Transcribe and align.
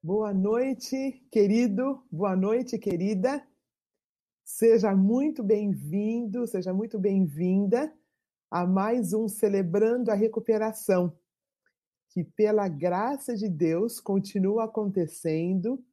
Boa 0.00 0.32
noite, 0.32 1.20
querido. 1.28 2.00
Boa 2.08 2.36
noite, 2.36 2.78
querida. 2.78 3.44
Seja 4.44 4.94
muito 4.94 5.42
bem-vindo, 5.42 6.46
seja 6.46 6.72
muito 6.72 7.00
bem-vinda 7.00 7.92
a 8.48 8.64
mais 8.64 9.12
um 9.12 9.26
Celebrando 9.26 10.12
a 10.12 10.14
Recuperação, 10.14 11.12
que 12.10 12.22
pela 12.22 12.68
graça 12.68 13.34
de 13.34 13.48
Deus 13.48 13.98
continua 13.98 14.66
acontecendo 14.66 15.84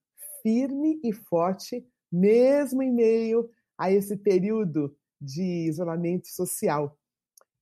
firme 0.43 0.99
e 1.03 1.11
forte, 1.11 1.83
mesmo 2.11 2.83
em 2.83 2.93
meio 2.93 3.49
a 3.75 3.91
esse 3.91 4.15
período 4.15 4.95
de 5.19 5.67
isolamento 5.67 6.27
social. 6.27 6.95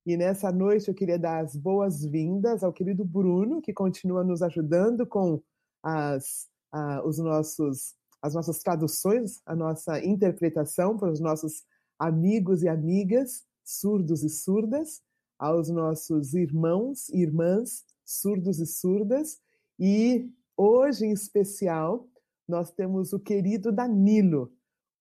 E 0.06 0.18
nessa 0.18 0.52
noite 0.52 0.90
eu 0.90 0.94
queria 0.94 1.18
dar 1.18 1.42
as 1.42 1.56
boas-vindas 1.56 2.66
ao 2.66 2.74
querido 2.74 3.06
Bruno, 3.06 3.62
que 3.62 3.72
continua 3.72 4.26
nos 4.26 4.42
ajudando 4.42 5.08
com 5.08 5.42
as, 5.84 6.48
uh, 6.74 7.06
os 7.06 7.18
nossos, 7.18 7.94
as 8.22 8.34
nossas 8.34 8.60
traduções, 8.60 9.42
a 9.46 9.56
nossa 9.56 10.04
interpretação 10.04 10.98
para 10.98 11.12
os 11.12 11.20
nossos 11.20 11.64
amigos 12.00 12.64
e 12.64 12.70
amigas, 12.70 13.44
surdos 13.64 14.24
e 14.24 14.30
surdas, 14.30 15.02
aos 15.38 15.70
nossos 15.70 16.34
irmãos 16.34 17.10
e 17.10 17.22
irmãs, 17.22 17.84
surdos 18.06 18.60
e 18.60 18.66
surdas. 18.66 19.40
E 19.80 20.30
hoje, 20.56 21.06
em 21.06 21.12
especial, 21.12 22.08
nós 22.48 22.72
temos 22.72 23.12
o 23.14 23.20
querido 23.20 23.72
Danilo, 23.72 24.52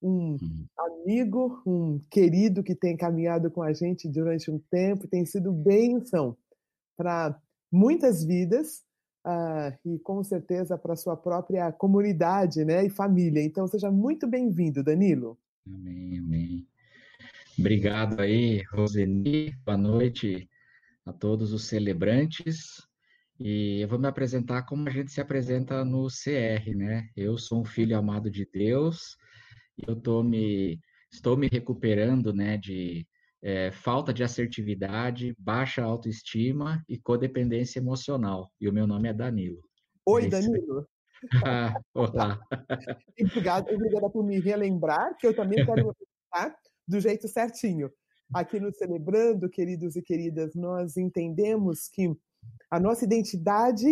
um 0.03 0.33
uhum. 0.33 0.67
amigo, 0.77 1.63
um 1.65 2.01
querido 2.11 2.63
que 2.63 2.75
tem 2.75 2.97
caminhado 2.97 3.51
com 3.51 3.63
a 3.63 3.73
gente 3.73 4.09
durante 4.09 4.51
um 4.51 4.59
tempo, 4.71 5.07
tem 5.07 5.25
sido 5.25 5.53
bênção 5.53 6.37
para 6.97 7.41
muitas 7.71 8.25
vidas 8.25 8.83
uh, 9.27 9.77
e 9.85 9.99
com 9.99 10.23
certeza 10.23 10.77
para 10.77 10.97
sua 10.97 11.17
própria 11.17 11.71
comunidade 11.73 12.65
né, 12.65 12.85
e 12.85 12.91
família. 12.91 13.43
Então, 13.43 13.67
seja 13.67 13.91
muito 13.91 14.27
bem-vindo, 14.27 14.83
Danilo. 14.83 15.39
Amém, 15.67 16.19
amém. 16.19 16.69
Obrigado 17.59 18.21
aí, 18.21 18.63
Roseni. 18.73 19.53
Boa 19.65 19.77
noite 19.77 20.49
a 21.05 21.13
todos 21.13 21.53
os 21.53 21.67
celebrantes. 21.67 22.83
E 23.39 23.81
eu 23.81 23.89
vou 23.89 23.99
me 23.99 24.07
apresentar 24.07 24.63
como 24.63 24.89
a 24.89 24.93
gente 24.93 25.11
se 25.11 25.21
apresenta 25.21 25.85
no 25.85 26.07
CR, 26.07 26.77
né? 26.77 27.09
Eu 27.17 27.37
sou 27.37 27.63
um 27.63 27.65
filho 27.65 27.97
amado 27.99 28.31
de 28.31 28.47
Deus, 28.53 29.17
eu 29.87 29.97
tô 29.97 30.23
me, 30.23 30.79
estou 31.11 31.37
me 31.37 31.49
recuperando, 31.49 32.33
né, 32.33 32.57
de 32.57 33.07
é, 33.43 33.73
falta 33.73 34.13
de 34.13 34.23
assertividade, 34.23 35.35
baixa 35.39 35.83
autoestima 35.83 36.83
e 36.89 36.99
codependência 36.99 37.81
emocional. 37.81 38.51
E 38.61 38.69
o 38.69 38.73
meu 38.73 38.87
nome 38.87 39.09
é 39.09 39.13
Danilo. 39.13 39.61
Oi, 40.07 40.27
é 40.27 40.29
Danilo. 40.29 40.87
ah, 41.45 41.75
olá. 41.95 42.41
Obrigado, 43.21 43.69
obrigada 43.73 44.11
por 44.11 44.25
me 44.25 44.41
relembrar, 44.41 45.17
que 45.19 45.27
eu 45.27 45.35
também 45.35 45.65
quero 45.65 45.87
me 45.87 45.93
do 46.89 47.01
jeito 47.01 47.29
certinho. 47.29 47.91
Aqui 48.35 48.59
no 48.59 48.73
Celebrando, 48.73 49.49
queridos 49.51 49.97
e 49.97 50.03
queridas, 50.03 50.55
nós 50.55 50.97
entendemos 50.97 51.89
que 51.89 52.11
a 52.71 52.81
nossa 52.81 53.05
identidade 53.05 53.87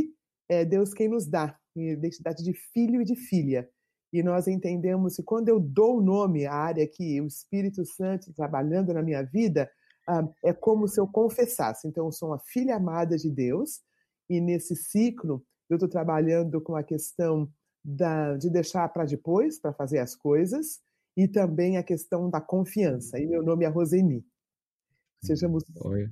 é 0.49 0.65
Deus 0.65 0.95
quem 0.95 1.09
nos 1.09 1.29
dá, 1.29 1.57
identidade 1.77 2.43
de 2.43 2.55
filho 2.55 3.03
e 3.03 3.05
de 3.05 3.15
filha. 3.15 3.69
E 4.13 4.23
nós 4.23 4.49
entendemos 4.49 5.17
que 5.17 5.23
quando 5.23 5.49
eu 5.49 5.61
dou 5.61 5.99
o 5.99 6.03
nome 6.03 6.47
à 6.47 6.55
área 6.55 6.87
que 6.87 7.21
o 7.21 7.27
Espírito 7.27 7.85
Santo 7.85 8.33
trabalhando 8.33 8.93
na 8.93 9.03
minha 9.03 9.23
vida, 9.23 9.71
ah, 10.09 10.29
é 10.45 10.53
como 10.53 10.89
se 10.89 11.01
eu 11.01 11.07
confessasse. 11.07 11.87
Então, 11.87 12.07
eu 12.07 12.13
sou 12.13 12.31
uma 12.31 12.39
filha 12.39 12.77
amada 12.77 13.17
de 13.17 13.31
Deus, 13.31 13.81
e 14.29 14.41
nesse 14.41 14.75
ciclo 14.75 15.45
eu 15.69 15.77
estou 15.77 15.89
trabalhando 15.89 16.61
com 16.61 16.75
a 16.75 16.83
questão 16.83 17.49
da, 17.85 18.37
de 18.37 18.51
deixar 18.51 18.89
para 18.89 19.05
depois, 19.05 19.61
para 19.61 19.73
fazer 19.73 19.99
as 19.99 20.17
coisas, 20.17 20.81
e 21.17 21.29
também 21.29 21.77
a 21.77 21.83
questão 21.83 22.29
da 22.29 22.41
confiança. 22.41 23.19
E 23.19 23.27
meu 23.27 23.43
nome 23.43 23.65
é 23.65 23.69
Roseni. 23.69 24.25
Sejamos. 25.23 25.65
Oi. 25.85 26.09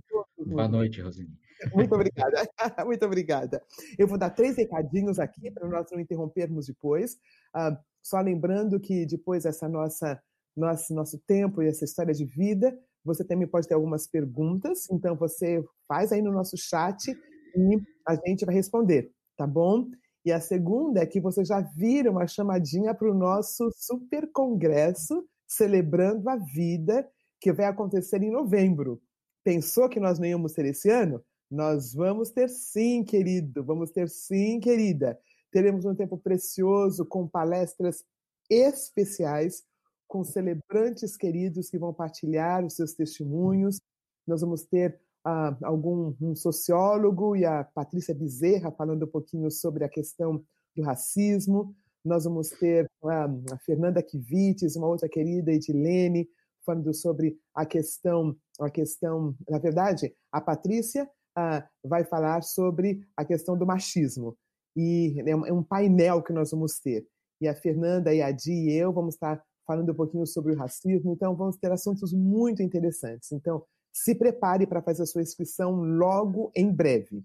Boa 0.46 0.68
noite, 0.68 1.00
Roseni. 1.00 1.36
Muito 1.74 1.94
obrigada, 1.94 2.48
muito 2.86 3.04
obrigada. 3.04 3.62
Eu 3.98 4.06
vou 4.06 4.18
dar 4.18 4.30
três 4.30 4.56
recadinhos 4.56 5.18
aqui 5.18 5.50
para 5.50 5.68
nós 5.68 5.90
não 5.90 5.98
interrompermos 5.98 6.66
depois. 6.66 7.14
Uh, 7.54 7.76
só 8.02 8.20
lembrando 8.20 8.80
que 8.80 9.06
depois 9.06 9.44
dessa 9.44 9.68
nossa 9.68 10.20
nosso, 10.56 10.92
nosso 10.92 11.18
tempo 11.20 11.62
e 11.62 11.68
essa 11.68 11.84
história 11.84 12.12
de 12.12 12.24
vida, 12.24 12.76
você 13.04 13.24
também 13.24 13.46
pode 13.46 13.68
ter 13.68 13.74
algumas 13.74 14.06
perguntas, 14.06 14.90
então 14.90 15.16
você 15.16 15.64
faz 15.86 16.10
aí 16.10 16.20
no 16.20 16.32
nosso 16.32 16.56
chat 16.56 17.08
e 17.10 17.80
a 18.06 18.16
gente 18.26 18.44
vai 18.44 18.54
responder, 18.54 19.10
tá 19.36 19.46
bom? 19.46 19.86
E 20.24 20.32
a 20.32 20.40
segunda 20.40 21.00
é 21.00 21.06
que 21.06 21.20
vocês 21.20 21.48
já 21.48 21.60
viram 21.60 22.12
uma 22.12 22.26
chamadinha 22.26 22.92
para 22.94 23.10
o 23.10 23.14
nosso 23.14 23.70
super 23.74 24.30
congresso 24.32 25.24
celebrando 25.46 26.28
a 26.28 26.36
vida 26.36 27.08
que 27.40 27.52
vai 27.52 27.66
acontecer 27.66 28.22
em 28.22 28.30
novembro. 28.30 29.00
Pensou 29.44 29.88
que 29.88 30.00
nós 30.00 30.18
não 30.18 30.26
íamos 30.26 30.52
ter 30.52 30.66
esse 30.66 30.90
ano? 30.90 31.22
Nós 31.50 31.94
vamos 31.94 32.30
ter 32.30 32.50
sim, 32.50 33.02
querido, 33.02 33.64
vamos 33.64 33.90
ter 33.90 34.08
sim, 34.10 34.60
querida. 34.60 35.18
Teremos 35.50 35.84
um 35.84 35.94
tempo 35.94 36.18
precioso 36.18 37.06
com 37.06 37.26
palestras 37.26 38.04
especiais, 38.50 39.62
com 40.06 40.24
celebrantes 40.24 41.16
queridos 41.16 41.70
que 41.70 41.78
vão 41.78 41.92
partilhar 41.92 42.64
os 42.64 42.74
seus 42.74 42.94
testemunhos. 42.94 43.80
Nós 44.26 44.40
vamos 44.40 44.64
ter 44.64 44.98
uh, 45.26 45.56
algum 45.64 46.14
um 46.20 46.34
sociólogo 46.34 47.36
e 47.36 47.44
a 47.44 47.64
Patrícia 47.64 48.14
Bezerra 48.14 48.72
falando 48.72 49.04
um 49.04 49.10
pouquinho 49.10 49.50
sobre 49.50 49.84
a 49.84 49.88
questão 49.88 50.42
do 50.74 50.82
racismo. 50.82 51.74
Nós 52.04 52.24
vamos 52.24 52.50
ter 52.50 52.90
uh, 53.02 53.08
a 53.52 53.58
Fernanda 53.64 54.02
Kivites, 54.02 54.76
uma 54.76 54.86
outra 54.86 55.08
querida, 55.08 55.52
Edilene, 55.52 56.28
falando 56.64 56.92
sobre 56.94 57.38
a 57.54 57.64
questão, 57.66 58.36
a 58.60 58.70
questão, 58.70 59.34
na 59.48 59.58
verdade, 59.58 60.14
a 60.30 60.40
Patrícia 60.40 61.04
uh, 61.04 61.88
vai 61.88 62.04
falar 62.04 62.42
sobre 62.42 63.00
a 63.16 63.24
questão 63.24 63.56
do 63.56 63.66
machismo. 63.66 64.36
E 64.76 65.20
é, 65.20 65.30
é 65.30 65.52
um 65.52 65.62
painel 65.62 66.22
que 66.22 66.32
nós 66.32 66.50
vamos 66.50 66.78
ter. 66.78 67.06
E 67.40 67.48
a 67.48 67.54
Fernanda, 67.54 68.14
e 68.14 68.22
a 68.22 68.30
Di 68.30 68.52
e 68.52 68.72
eu 68.72 68.92
vamos 68.92 69.14
estar 69.14 69.42
falando 69.66 69.92
um 69.92 69.94
pouquinho 69.94 70.26
sobre 70.26 70.52
o 70.52 70.56
racismo. 70.56 71.12
Então, 71.12 71.36
vamos 71.36 71.56
ter 71.56 71.70
assuntos 71.70 72.12
muito 72.12 72.62
interessantes. 72.62 73.32
Então, 73.32 73.62
se 73.92 74.14
prepare 74.14 74.66
para 74.66 74.82
fazer 74.82 75.02
a 75.02 75.06
sua 75.06 75.22
inscrição 75.22 75.72
logo 75.72 76.50
em 76.54 76.72
breve. 76.72 77.24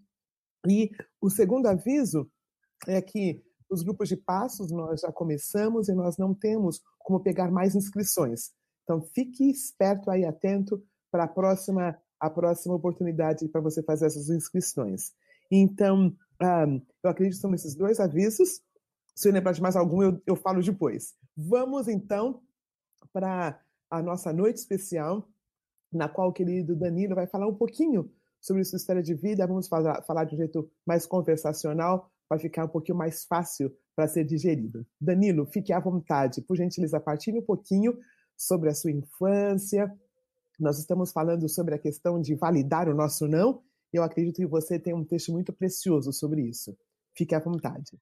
E 0.68 0.92
o 1.22 1.30
segundo 1.30 1.68
aviso 1.68 2.30
é 2.88 3.02
que 3.02 3.42
os 3.70 3.82
grupos 3.82 4.10
de 4.10 4.18
passos 4.18 4.72
nós 4.72 5.02
já 5.02 5.12
começamos 5.12 5.88
e 5.88 5.94
nós 5.94 6.18
não 6.18 6.34
temos 6.34 6.82
como 7.00 7.22
pegar 7.22 7.50
mais 7.52 7.76
inscrições. 7.76 8.52
Então, 8.84 9.02
fique 9.02 9.50
esperto 9.50 10.12
aí, 10.12 10.26
atento 10.26 10.84
para 11.12 11.24
a 11.24 11.28
próxima 11.28 11.98
a 12.20 12.30
próxima 12.30 12.74
oportunidade 12.76 13.50
para 13.50 13.60
você 13.60 13.84
fazer 13.84 14.06
essas 14.06 14.30
inscrições. 14.30 15.12
Então, 15.52 16.16
um, 16.42 16.46
ah, 16.46 16.66
eu 17.04 17.10
acredito 17.10 17.36
que 17.36 17.42
são 17.42 17.54
esses 17.54 17.76
dois 17.76 18.00
avisos. 18.00 18.62
Se 19.16 19.28
eu 19.28 19.34
lembrar 19.34 19.52
de 19.52 19.62
mais 19.62 19.76
algum, 19.76 20.02
eu, 20.02 20.22
eu 20.26 20.36
falo 20.36 20.62
depois. 20.62 21.14
Vamos, 21.36 21.88
então, 21.88 22.42
para 23.12 23.60
a 23.90 24.02
nossa 24.02 24.34
noite 24.34 24.58
especial, 24.58 25.28
na 25.92 26.10
qual 26.10 26.30
o 26.30 26.34
querido 26.34 26.76
Danilo 26.76 27.16
vai 27.16 27.28
falar 27.28 27.48
um 27.48 27.56
pouquinho 27.56 28.12
sobre 28.42 28.64
sua 28.64 28.78
história 28.78 29.04
de 29.04 29.14
vida. 29.14 29.46
Vamos 29.46 29.68
falar, 29.68 30.02
falar 30.04 30.26
de 30.26 30.36
um 30.36 30.38
jeito 30.38 30.70
mais 30.86 31.06
conversacional, 31.06 32.12
para 32.28 32.40
ficar 32.40 32.66
um 32.66 32.70
pouquinho 32.70 32.98
mais 32.98 33.26
fácil 33.26 33.72
para 33.96 34.08
ser 34.08 34.24
digerido. 34.24 34.86
Danilo, 35.00 35.46
fique 35.46 35.72
à 35.72 35.80
vontade. 35.80 36.42
Por 36.42 36.58
gentileza, 36.58 37.00
partilhe 37.00 37.40
um 37.40 37.46
pouquinho 37.46 37.98
sobre 38.36 38.70
a 38.70 38.74
sua 38.74 38.92
infância, 38.92 39.94
nós 40.60 40.80
estamos 40.80 41.12
falando 41.12 41.50
sobre 41.50 41.76
a 41.76 41.80
questão 41.80 42.22
de 42.22 42.36
validar 42.36 42.88
o 42.88 42.94
nosso 42.94 43.28
não. 43.28 43.62
Eu 43.94 44.04
acredito 44.04 44.38
que 44.38 44.48
você 44.48 44.80
tem 44.80 44.94
um 44.94 45.06
texto 45.06 45.32
muito 45.32 45.54
precioso 45.54 46.12
sobre 46.12 46.42
isso. 46.42 46.76
Fique 47.16 47.36
à 47.36 47.40
vontade. 47.40 48.00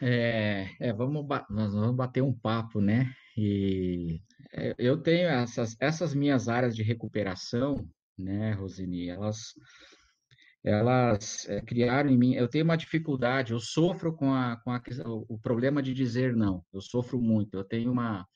É, 0.00 0.68
é 0.80 0.92
vamos, 0.92 1.26
nós 1.50 1.74
vamos 1.74 1.94
bater 1.94 2.22
um 2.22 2.32
papo, 2.32 2.80
né? 2.80 3.12
E 3.36 4.20
é, 4.52 4.74
eu 4.78 4.96
tenho 5.02 5.28
essas, 5.28 5.76
essas 5.78 6.14
minhas 6.14 6.48
áreas 6.48 6.74
de 6.74 6.82
recuperação, 6.82 7.86
né, 8.18 8.52
Rosini? 8.52 9.08
Elas, 9.08 9.52
elas 10.64 11.46
é, 11.48 11.60
criaram 11.60 12.08
em 12.08 12.16
mim. 12.16 12.34
Eu 12.34 12.48
tenho 12.48 12.64
uma 12.64 12.76
dificuldade, 12.76 13.52
eu 13.52 13.60
sofro 13.60 14.14
com, 14.14 14.32
a, 14.32 14.56
com 14.64 14.70
a, 14.70 14.82
o 15.28 15.38
problema 15.38 15.82
de 15.82 15.92
dizer 15.92 16.34
não. 16.34 16.64
Eu 16.72 16.80
sofro 16.80 17.20
muito. 17.20 17.58
Eu 17.58 17.64
tenho 17.64 17.92
uma, 17.92 18.26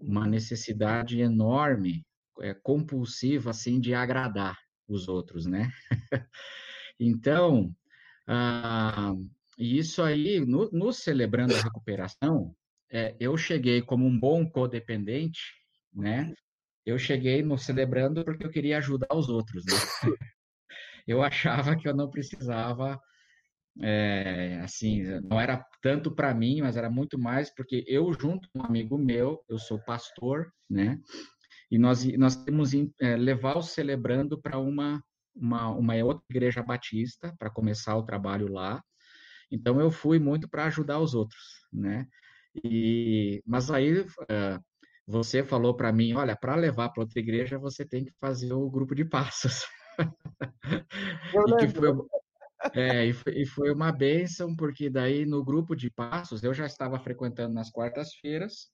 uma 0.00 0.26
necessidade 0.26 1.18
enorme 1.18 2.04
é, 2.40 2.52
compulsivo 2.52 3.48
assim 3.48 3.80
de 3.80 3.94
agradar 3.94 4.65
os 4.88 5.08
outros, 5.08 5.46
né? 5.46 5.70
então, 6.98 7.74
ah, 8.26 9.14
isso 9.58 10.02
aí, 10.02 10.40
no, 10.40 10.70
no, 10.70 10.92
Celebrando 10.92 11.54
a 11.54 11.60
Recuperação, 11.60 12.54
é, 12.90 13.16
eu 13.18 13.36
cheguei 13.36 13.82
como 13.82 14.06
um 14.06 14.18
bom 14.18 14.48
codependente, 14.48 15.40
né? 15.92 16.32
Eu 16.84 16.98
cheguei 16.98 17.42
no 17.42 17.58
Celebrando 17.58 18.24
porque 18.24 18.46
eu 18.46 18.50
queria 18.50 18.78
ajudar 18.78 19.14
os 19.14 19.28
outros, 19.28 19.64
né? 19.64 19.72
Eu 21.06 21.22
achava 21.22 21.76
que 21.76 21.86
eu 21.86 21.94
não 21.94 22.10
precisava 22.10 23.00
é, 23.80 24.58
assim, 24.62 25.04
não 25.22 25.40
era 25.40 25.64
tanto 25.82 26.10
para 26.10 26.34
mim, 26.34 26.62
mas 26.62 26.76
era 26.76 26.90
muito 26.90 27.18
mais 27.18 27.54
porque 27.54 27.84
eu 27.86 28.12
junto 28.12 28.48
com 28.50 28.60
um 28.60 28.64
amigo 28.64 28.96
meu, 28.96 29.40
eu 29.48 29.58
sou 29.58 29.78
pastor, 29.78 30.50
né? 30.68 30.98
E 31.70 31.78
nós 31.78 32.04
nós 32.16 32.36
temos 32.36 32.72
é, 33.00 33.16
levar 33.16 33.56
o 33.56 33.62
celebrando 33.62 34.40
para 34.40 34.58
uma, 34.58 35.02
uma 35.34 35.70
uma 35.70 35.94
outra 36.04 36.24
igreja 36.30 36.62
batista 36.62 37.34
para 37.38 37.50
começar 37.50 37.96
o 37.96 38.04
trabalho 38.04 38.52
lá. 38.52 38.82
Então 39.50 39.80
eu 39.80 39.90
fui 39.90 40.18
muito 40.18 40.48
para 40.48 40.64
ajudar 40.66 41.00
os 41.00 41.14
outros, 41.14 41.66
né? 41.72 42.06
E 42.64 43.42
mas 43.46 43.70
aí 43.70 44.00
uh, 44.00 44.64
você 45.06 45.44
falou 45.44 45.74
para 45.74 45.92
mim, 45.92 46.14
olha, 46.14 46.36
para 46.36 46.56
levar 46.56 46.88
para 46.90 47.02
outra 47.02 47.20
igreja 47.20 47.58
você 47.58 47.84
tem 47.84 48.04
que 48.04 48.12
fazer 48.20 48.52
o 48.52 48.70
grupo 48.70 48.94
de 48.94 49.04
passos. 49.04 49.64
e 51.62 51.68
foi, 51.68 51.90
é, 52.74 53.06
e 53.06 53.12
foi, 53.12 53.32
e 53.34 53.46
foi 53.46 53.70
uma 53.72 53.92
bênção, 53.92 54.54
porque 54.56 54.90
daí 54.90 55.24
no 55.24 55.44
grupo 55.44 55.74
de 55.76 55.90
passos, 55.90 56.42
eu 56.42 56.52
já 56.52 56.66
estava 56.66 56.98
frequentando 56.98 57.54
nas 57.54 57.70
quartas-feiras, 57.70 58.70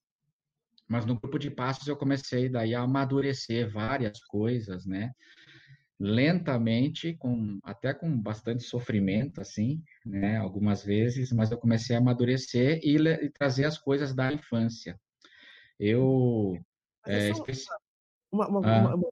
mas 0.92 1.06
no 1.06 1.18
grupo 1.18 1.38
de 1.38 1.50
passos 1.50 1.88
eu 1.88 1.96
comecei 1.96 2.50
daí 2.50 2.74
a 2.74 2.82
amadurecer 2.82 3.72
várias 3.72 4.22
coisas, 4.22 4.84
né? 4.84 5.14
Lentamente, 5.98 7.14
com 7.14 7.58
até 7.62 7.94
com 7.94 8.14
bastante 8.20 8.62
sofrimento, 8.62 9.40
assim, 9.40 9.82
né? 10.04 10.36
Algumas 10.36 10.84
vezes, 10.84 11.32
mas 11.32 11.50
eu 11.50 11.56
comecei 11.56 11.96
a 11.96 11.98
amadurecer 11.98 12.78
e, 12.82 12.98
e 12.98 13.30
trazer 13.30 13.64
as 13.64 13.78
coisas 13.78 14.14
da 14.14 14.30
infância. 14.30 15.00
Eu... 15.80 16.58
É, 17.06 17.30
especi... 17.30 17.64
uma, 18.30 18.48
uma, 18.48 18.60
ah. 18.68 18.94
uma, 18.94 19.10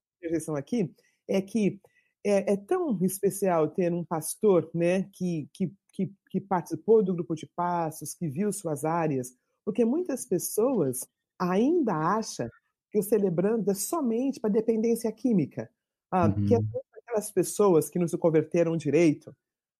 uma 0.48 0.58
aqui 0.58 0.92
é 1.26 1.40
que 1.40 1.80
é, 2.22 2.52
é, 2.52 2.56
tão 2.58 2.98
especial 3.02 3.70
ter 3.70 3.90
um 3.90 4.04
pastor 4.04 4.70
né, 4.74 5.04
que, 5.14 5.48
que, 5.54 5.72
que, 5.94 6.12
que, 6.28 6.40
participou 6.42 7.02
do 7.02 7.14
grupo 7.14 7.34
de 7.34 7.46
passos, 7.56 8.12
que 8.12 8.28
viu 8.28 8.52
suas 8.52 8.84
áreas, 8.84 9.34
porque 9.64 9.82
muitas 9.82 10.26
pessoas 10.26 11.08
ainda 11.40 11.94
acham 11.94 12.48
que 12.90 12.98
o 12.98 13.02
celebrando 13.02 13.70
é 13.70 13.74
somente 13.74 14.40
para 14.40 14.50
dependência 14.50 15.10
química, 15.12 15.70
ah, 16.10 16.26
uhum. 16.26 16.46
que 16.46 16.54
é 16.54 16.58
aquelas 16.98 17.30
pessoas 17.30 17.88
que 17.88 17.98
não 17.98 18.06
se 18.06 18.18
converteram 18.18 18.76
direito. 18.76 19.34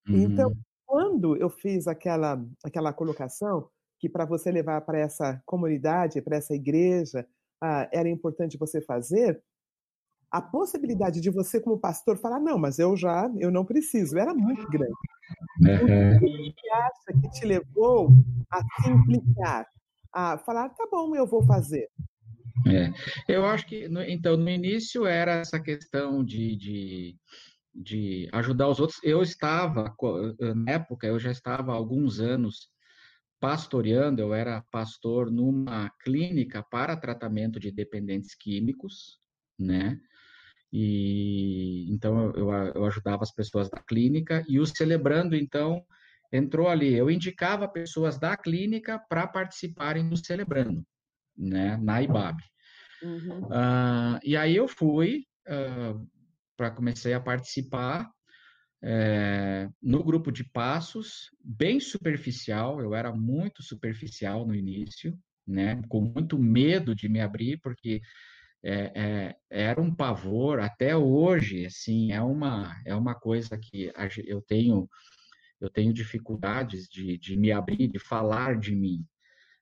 Então, 0.09 0.17
uhum. 0.17 0.25
Então, 0.25 0.53
quando 0.87 1.37
eu 1.37 1.51
fiz 1.51 1.87
aquela, 1.87 2.43
aquela 2.65 2.93
colocação, 2.93 3.69
que 3.99 4.09
para 4.09 4.25
você 4.25 4.51
levar 4.51 4.81
para 4.81 4.99
essa 4.99 5.43
comunidade, 5.45 6.23
para 6.23 6.37
essa 6.37 6.55
igreja, 6.55 7.27
ah, 7.63 7.89
era 7.93 8.09
importante 8.09 8.56
você 8.56 8.81
fazer, 8.81 9.43
a 10.31 10.41
possibilidade 10.41 11.21
de 11.21 11.29
você 11.29 11.61
como 11.61 11.79
pastor 11.79 12.17
falar 12.17 12.39
não, 12.41 12.56
mas 12.56 12.79
eu 12.79 12.97
já 12.97 13.31
eu 13.39 13.51
não 13.51 13.65
preciso, 13.65 14.17
era 14.17 14.33
muito 14.33 14.67
grande. 14.69 14.95
Uhum. 15.61 16.17
O 16.17 16.55
que 16.55 16.71
acha 16.71 17.21
que 17.21 17.31
te 17.31 17.45
levou 17.45 18.11
a 18.51 18.63
simplificar, 18.83 19.67
a 20.12 20.39
falar 20.39 20.69
tá 20.71 20.87
bom, 20.91 21.15
eu 21.15 21.27
vou 21.27 21.43
fazer? 21.45 21.89
É. 22.67 22.93
Eu 23.33 23.47
acho 23.47 23.67
que 23.67 23.89
então 24.09 24.37
no 24.37 24.51
início 24.51 25.07
era 25.07 25.37
essa 25.37 25.61
questão 25.61 26.25
de, 26.25 26.57
de, 26.57 27.17
de 27.75 28.29
ajudar 28.33 28.69
os 28.69 28.81
outros. 28.81 28.99
Eu 29.03 29.23
estava 29.23 29.95
na 30.55 30.73
época 30.73 31.07
eu 31.07 31.19
já 31.19 31.31
estava 31.31 31.73
há 31.73 31.75
alguns 31.75 32.21
anos 32.21 32.69
pastoreando, 33.41 34.21
eu 34.21 34.35
era 34.35 34.62
pastor 34.71 35.31
numa 35.31 35.91
clínica 36.03 36.63
para 36.63 36.97
tratamento 36.97 37.59
de 37.59 37.71
dependentes 37.71 38.35
químicos, 38.35 39.19
né? 39.59 39.99
E 40.73 41.91
então 41.91 42.33
eu, 42.37 42.53
eu 42.75 42.85
ajudava 42.85 43.23
as 43.23 43.33
pessoas 43.33 43.71
da 43.71 43.81
clínica 43.81 44.45
e 44.47 44.61
o 44.61 44.67
celebrando 44.67 45.35
então 45.35 45.83
entrou 46.32 46.69
ali. 46.69 46.94
Eu 46.94 47.11
indicava 47.11 47.69
pessoas 47.69 48.19
da 48.19 48.37
clínica 48.37 48.99
para 49.09 49.27
participarem 49.27 50.09
do 50.09 50.17
celebrando, 50.17 50.85
né, 51.37 51.77
na 51.77 52.03
IBAB. 52.03 52.38
Uhum. 53.03 53.44
Uh, 53.44 54.21
e 54.23 54.37
aí 54.37 54.55
eu 54.55 54.69
fui 54.69 55.25
uh, 55.49 55.97
ah, 55.97 56.00
para 56.56 56.71
comecei 56.71 57.15
a 57.15 57.21
participar 57.21 58.11
é, 58.82 59.69
no 59.82 60.03
grupo 60.03 60.31
de 60.31 60.44
passos, 60.44 61.31
bem 61.43 61.81
superficial. 61.81 62.81
Eu 62.81 62.94
era 62.94 63.12
muito 63.12 63.62
superficial 63.62 64.47
no 64.47 64.55
início, 64.55 65.19
né, 65.47 65.81
com 65.88 66.00
muito 66.00 66.38
medo 66.38 66.94
de 66.94 67.09
me 67.09 67.21
abrir 67.21 67.59
porque 67.62 68.00
é, 68.62 68.93
é, 68.94 69.37
era 69.50 69.81
um 69.81 69.94
pavor 69.94 70.61
até 70.61 70.94
hoje, 70.94 71.65
assim, 71.65 72.12
é 72.12 72.21
uma 72.21 72.77
é 72.85 72.94
uma 72.94 73.15
coisa 73.15 73.59
que 73.59 73.91
eu 74.27 74.43
tenho 74.43 74.87
eu 75.61 75.69
tenho 75.69 75.93
dificuldades 75.93 76.89
de, 76.89 77.19
de 77.19 77.37
me 77.37 77.53
abrir, 77.53 77.89
de 77.89 77.99
falar 77.99 78.59
de 78.59 78.75
mim, 78.75 79.05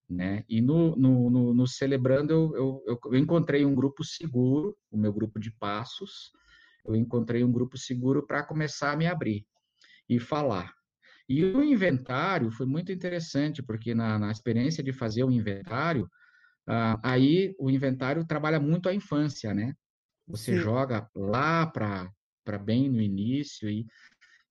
né? 0.08 0.44
E 0.48 0.60
no, 0.60 0.94
no, 0.96 1.30
no, 1.30 1.54
no 1.54 1.66
celebrando 1.66 2.32
eu, 2.32 2.82
eu, 2.86 3.00
eu, 3.04 3.16
encontrei 3.16 3.64
um 3.64 3.74
grupo 3.74 4.04
seguro, 4.04 4.76
o 4.90 4.96
meu 4.96 5.12
grupo 5.12 5.38
de 5.38 5.50
passos, 5.50 6.32
eu 6.86 6.94
encontrei 6.94 7.42
um 7.42 7.52
grupo 7.52 7.76
seguro 7.76 8.26
para 8.26 8.42
começar 8.42 8.92
a 8.92 8.96
me 8.96 9.06
abrir 9.06 9.46
e 10.08 10.18
falar. 10.18 10.72
E 11.28 11.44
o 11.44 11.62
inventário 11.62 12.50
foi 12.50 12.64
muito 12.64 12.90
interessante, 12.90 13.62
porque 13.62 13.94
na, 13.94 14.18
na 14.18 14.30
experiência 14.30 14.82
de 14.82 14.92
fazer 14.92 15.24
o 15.24 15.30
inventário, 15.30 16.08
Uh, 16.68 17.00
aí 17.02 17.54
o 17.58 17.70
inventário 17.70 18.26
trabalha 18.26 18.60
muito 18.60 18.90
a 18.90 18.94
infância, 18.94 19.54
né? 19.54 19.72
Você 20.26 20.52
Sim. 20.52 20.58
joga 20.58 21.08
lá 21.14 21.66
para 21.66 22.58
bem 22.58 22.90
no 22.90 23.00
início 23.00 23.70
e, 23.70 23.86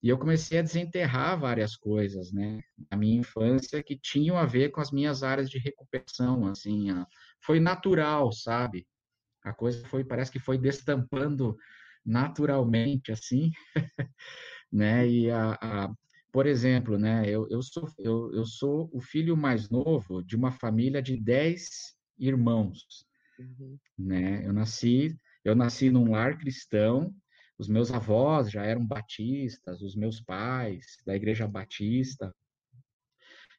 e 0.02 0.08
eu 0.08 0.18
comecei 0.18 0.58
a 0.58 0.62
desenterrar 0.62 1.38
várias 1.38 1.76
coisas, 1.76 2.32
né? 2.32 2.60
Na 2.90 2.96
minha 2.96 3.18
infância 3.18 3.82
que 3.82 3.98
tinham 3.98 4.36
a 4.36 4.46
ver 4.46 4.70
com 4.70 4.80
as 4.80 4.90
minhas 4.92 5.22
áreas 5.22 5.50
de 5.50 5.58
recuperação, 5.58 6.46
assim, 6.46 6.92
uh, 6.92 7.06
foi 7.42 7.58
natural, 7.58 8.32
sabe? 8.32 8.86
A 9.42 9.52
coisa 9.52 9.86
foi, 9.88 10.04
parece 10.04 10.30
que 10.30 10.38
foi 10.38 10.58
destampando 10.58 11.56
naturalmente, 12.04 13.10
assim, 13.10 13.50
né? 14.72 15.08
E 15.08 15.30
a, 15.30 15.58
a 15.60 15.92
por 16.30 16.46
exemplo, 16.46 16.98
né, 16.98 17.24
eu, 17.26 17.48
eu, 17.48 17.62
sou, 17.62 17.88
eu, 17.98 18.32
eu 18.34 18.44
sou 18.44 18.90
o 18.92 19.00
filho 19.00 19.36
mais 19.36 19.70
novo 19.70 20.22
de 20.22 20.36
uma 20.36 20.52
família 20.52 21.00
de 21.00 21.16
10 21.16 21.96
irmãos, 22.18 23.06
uhum. 23.38 23.78
né? 23.98 24.46
Eu 24.46 24.52
nasci, 24.52 25.18
eu 25.44 25.54
nasci 25.54 25.90
num 25.90 26.10
lar 26.10 26.36
cristão. 26.38 27.14
Os 27.58 27.68
meus 27.68 27.90
avós 27.90 28.50
já 28.50 28.64
eram 28.64 28.86
batistas, 28.86 29.82
os 29.82 29.96
meus 29.96 30.20
pais 30.20 30.98
da 31.04 31.16
igreja 31.16 31.46
batista. 31.46 32.32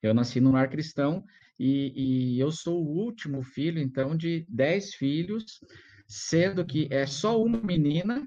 Eu 0.02 0.14
nasci 0.14 0.40
num 0.40 0.54
lar 0.54 0.70
cristão 0.70 1.24
e, 1.60 2.36
e 2.36 2.40
eu 2.40 2.52
sou 2.52 2.82
o 2.82 2.98
último 2.98 3.44
filho, 3.44 3.80
então, 3.80 4.16
de 4.16 4.46
dez 4.48 4.94
filhos, 4.94 5.60
sendo 6.08 6.66
que 6.66 6.88
é 6.90 7.06
só 7.06 7.42
uma 7.42 7.62
menina 7.62 8.26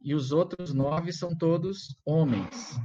e 0.00 0.14
os 0.14 0.32
outros 0.32 0.72
nove 0.72 1.12
são 1.12 1.36
todos 1.36 1.94
homens. 2.04 2.78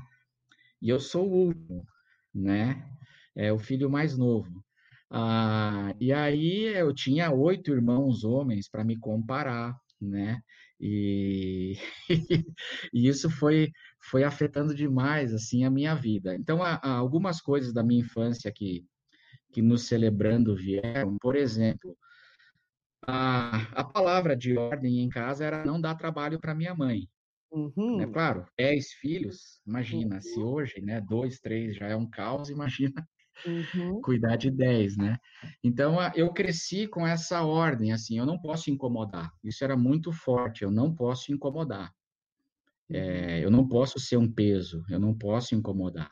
E 0.81 0.89
eu 0.89 1.00
sou 1.00 1.27
o 1.27 1.46
último, 1.48 1.88
né? 2.34 2.91
É 3.36 3.51
o 3.51 3.57
filho 3.57 3.89
mais 3.89 4.17
novo. 4.17 4.63
Ah, 5.10 5.96
e 6.00 6.12
aí 6.12 6.65
eu 6.65 6.93
tinha 6.93 7.31
oito 7.31 7.72
irmãos 7.72 8.25
homens 8.25 8.69
para 8.69 8.84
me 8.84 8.98
comparar, 8.98 9.75
né? 10.01 10.41
E, 10.79 11.75
e 12.93 13.07
isso 13.07 13.29
foi, 13.29 13.72
foi 14.03 14.24
afetando 14.24 14.75
demais 14.75 15.34
assim 15.34 15.63
a 15.63 15.69
minha 15.69 15.96
vida. 15.96 16.36
Então, 16.36 16.62
há, 16.62 16.75
há 16.75 16.91
algumas 16.91 17.41
coisas 17.41 17.74
da 17.74 17.84
minha 17.84 18.01
infância 18.01 18.51
que, 18.51 18.86
que 19.51 19.62
nos 19.62 19.88
celebrando 19.88 20.55
vieram, 20.55 21.17
por 21.17 21.36
exemplo, 21.36 21.98
a, 23.01 23.57
a 23.79 23.84
palavra 23.84 24.36
de 24.36 24.57
ordem 24.57 25.00
em 25.00 25.10
casa 25.10 25.46
era 25.46 25.65
não 25.65 25.79
dar 25.79 25.96
trabalho 25.96 26.39
para 26.39 26.55
minha 26.55 26.75
mãe. 26.75 27.00
Né? 27.00 27.07
Uhum. 27.51 27.98
Né? 27.98 28.07
Claro, 28.07 28.46
dez 28.57 28.91
filhos, 28.91 29.62
imagina, 29.65 30.15
uhum. 30.15 30.22
se 30.22 30.39
hoje, 30.39 30.81
né, 30.81 31.01
dois, 31.01 31.39
três 31.39 31.75
já 31.75 31.88
é 31.88 31.96
um 31.96 32.10
caos, 32.10 32.50
imagina 32.51 33.07
uhum. 33.46 34.01
cuidar 34.01 34.36
de 34.36 34.50
10, 34.51 34.98
né? 34.98 35.17
Então, 35.63 35.98
eu 36.15 36.32
cresci 36.34 36.88
com 36.88 37.06
essa 37.06 37.44
ordem, 37.44 37.91
assim, 37.91 38.17
eu 38.17 38.25
não 38.25 38.39
posso 38.39 38.70
incomodar. 38.72 39.32
Isso 39.44 39.63
era 39.63 39.77
muito 39.77 40.12
forte, 40.12 40.63
eu 40.63 40.72
não 40.72 40.94
posso 40.94 41.32
incomodar. 41.32 41.91
É, 42.89 43.44
eu 43.44 43.51
não 43.51 43.67
posso 43.67 44.00
ser 44.00 44.17
um 44.17 44.32
peso, 44.32 44.84
eu 44.89 45.00
não 45.00 45.13
posso 45.13 45.53
incomodar, 45.53 46.10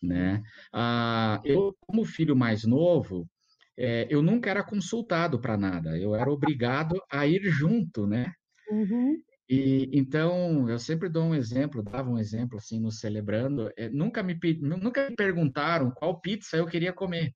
né? 0.00 0.40
Ah, 0.72 1.40
eu, 1.44 1.76
como 1.80 2.04
filho 2.04 2.36
mais 2.36 2.64
novo, 2.64 3.28
é, 3.76 4.06
eu 4.08 4.22
nunca 4.22 4.48
era 4.48 4.62
consultado 4.62 5.40
para 5.40 5.56
nada, 5.56 5.98
eu 5.98 6.14
era 6.14 6.30
obrigado 6.30 7.02
a 7.10 7.26
ir 7.26 7.42
junto, 7.50 8.06
né? 8.06 8.32
Uhum. 8.70 9.20
E 9.48 9.88
então 9.92 10.68
eu 10.68 10.78
sempre 10.78 11.08
dou 11.08 11.24
um 11.24 11.34
exemplo, 11.34 11.82
dava 11.82 12.10
um 12.10 12.18
exemplo 12.18 12.58
assim 12.58 12.80
no 12.80 12.90
celebrando. 12.90 13.70
É, 13.76 13.88
nunca 13.88 14.22
me 14.22 14.38
nunca 14.60 15.08
me 15.08 15.14
perguntaram 15.14 15.90
qual 15.90 16.20
pizza 16.20 16.56
eu 16.56 16.66
queria 16.66 16.92
comer 16.92 17.32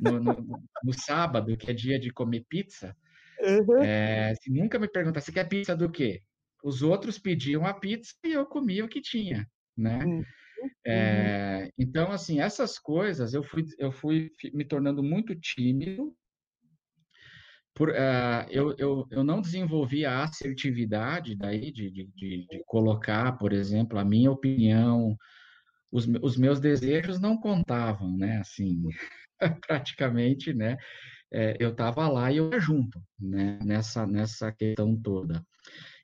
no, 0.00 0.20
no, 0.20 0.62
no 0.84 0.92
sábado, 0.92 1.56
que 1.56 1.70
é 1.70 1.74
dia 1.74 1.98
de 1.98 2.12
comer 2.12 2.44
pizza. 2.48 2.94
Uhum. 3.40 3.82
É, 3.82 4.32
nunca 4.48 4.78
me 4.78 4.88
perguntaram 4.88 5.24
você 5.24 5.32
quer 5.32 5.48
pizza 5.48 5.74
do 5.74 5.90
quê? 5.90 6.22
Os 6.62 6.82
outros 6.82 7.18
pediam 7.18 7.64
a 7.64 7.72
pizza 7.72 8.14
e 8.24 8.32
eu 8.32 8.44
comia 8.44 8.84
o 8.84 8.88
que 8.88 9.00
tinha, 9.00 9.46
né? 9.76 10.04
Uhum. 10.04 10.22
É, 10.84 11.70
então, 11.78 12.10
assim, 12.10 12.40
essas 12.40 12.78
coisas 12.78 13.34
eu 13.34 13.42
fui, 13.42 13.64
eu 13.78 13.92
fui 13.92 14.30
me 14.52 14.64
tornando 14.64 15.02
muito 15.02 15.34
tímido. 15.38 16.14
Por, 17.78 17.90
uh, 17.90 18.44
eu, 18.50 18.74
eu, 18.76 19.06
eu 19.08 19.22
não 19.22 19.40
desenvolvi 19.40 20.04
a 20.04 20.24
assertividade 20.24 21.36
daí 21.36 21.70
de, 21.70 21.88
de, 21.92 22.06
de, 22.16 22.46
de 22.48 22.64
colocar, 22.66 23.38
por 23.38 23.52
exemplo, 23.52 23.96
a 24.00 24.04
minha 24.04 24.32
opinião, 24.32 25.16
os, 25.92 26.08
os 26.20 26.36
meus 26.36 26.58
desejos 26.58 27.20
não 27.20 27.38
contavam, 27.38 28.16
né? 28.16 28.38
Assim, 28.38 28.82
praticamente, 29.64 30.52
né? 30.52 30.76
É, 31.32 31.56
eu 31.60 31.70
estava 31.70 32.08
lá 32.08 32.32
e 32.32 32.38
eu 32.38 32.50
ia 32.50 32.58
junto, 32.58 33.00
né? 33.16 33.60
Nessa, 33.64 34.04
nessa 34.04 34.50
questão 34.50 35.00
toda. 35.00 35.40